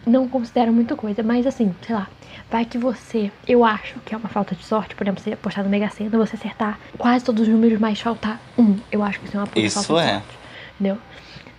não 0.06 0.28
considero 0.28 0.72
muita 0.72 0.94
coisa. 0.94 1.22
Mas 1.22 1.46
assim, 1.46 1.74
sei 1.86 1.94
lá, 1.94 2.08
vai 2.50 2.64
que 2.64 2.76
você, 2.78 3.30
eu 3.48 3.64
acho 3.64 3.98
que 4.00 4.14
é 4.14 4.18
uma 4.18 4.28
falta 4.28 4.54
de 4.54 4.64
sorte, 4.64 4.94
por 4.94 5.04
exemplo, 5.04 5.22
você 5.22 5.32
apostar 5.32 5.64
no 5.64 5.70
Mega 5.70 5.88
Sena, 5.90 6.10
você 6.18 6.36
acertar 6.36 6.78
quase 6.98 7.24
todos 7.24 7.42
os 7.42 7.48
números, 7.48 7.78
mas 7.80 8.00
faltar 8.00 8.40
um. 8.58 8.76
Eu 8.92 9.02
acho 9.02 9.18
que 9.20 9.26
isso 9.26 9.36
é 9.36 9.40
uma 9.40 9.48
Isso 9.56 9.82
falta 9.82 10.02
de 10.04 10.08
é. 10.10 10.12
sorte. 10.14 10.40
Entendeu? 10.78 10.98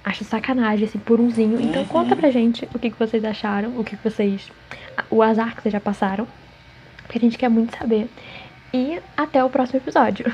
Acho 0.04 0.24
sacanagem, 0.24 0.88
assim, 0.88 1.00
por 1.00 1.20
umzinho. 1.20 1.62
Então 1.62 1.86
conta 1.86 2.16
pra 2.16 2.32
gente 2.32 2.68
o 2.74 2.80
que, 2.80 2.90
que 2.90 2.98
vocês 3.00 3.24
acharam, 3.24 3.78
o 3.80 3.84
que, 3.84 3.96
que 3.96 4.04
vocês. 4.04 4.52
o 5.10 5.22
azar 5.22 5.56
que 5.56 5.62
vocês 5.62 5.74
já 5.74 5.80
passaram. 5.80 6.28
Porque 7.04 7.18
a 7.18 7.22
gente 7.22 7.38
quer 7.38 7.50
muito 7.50 7.78
saber. 7.78 8.10
E 8.74 9.00
até 9.16 9.44
o 9.44 9.50
próximo 9.50 9.80
episódio. 9.80 10.32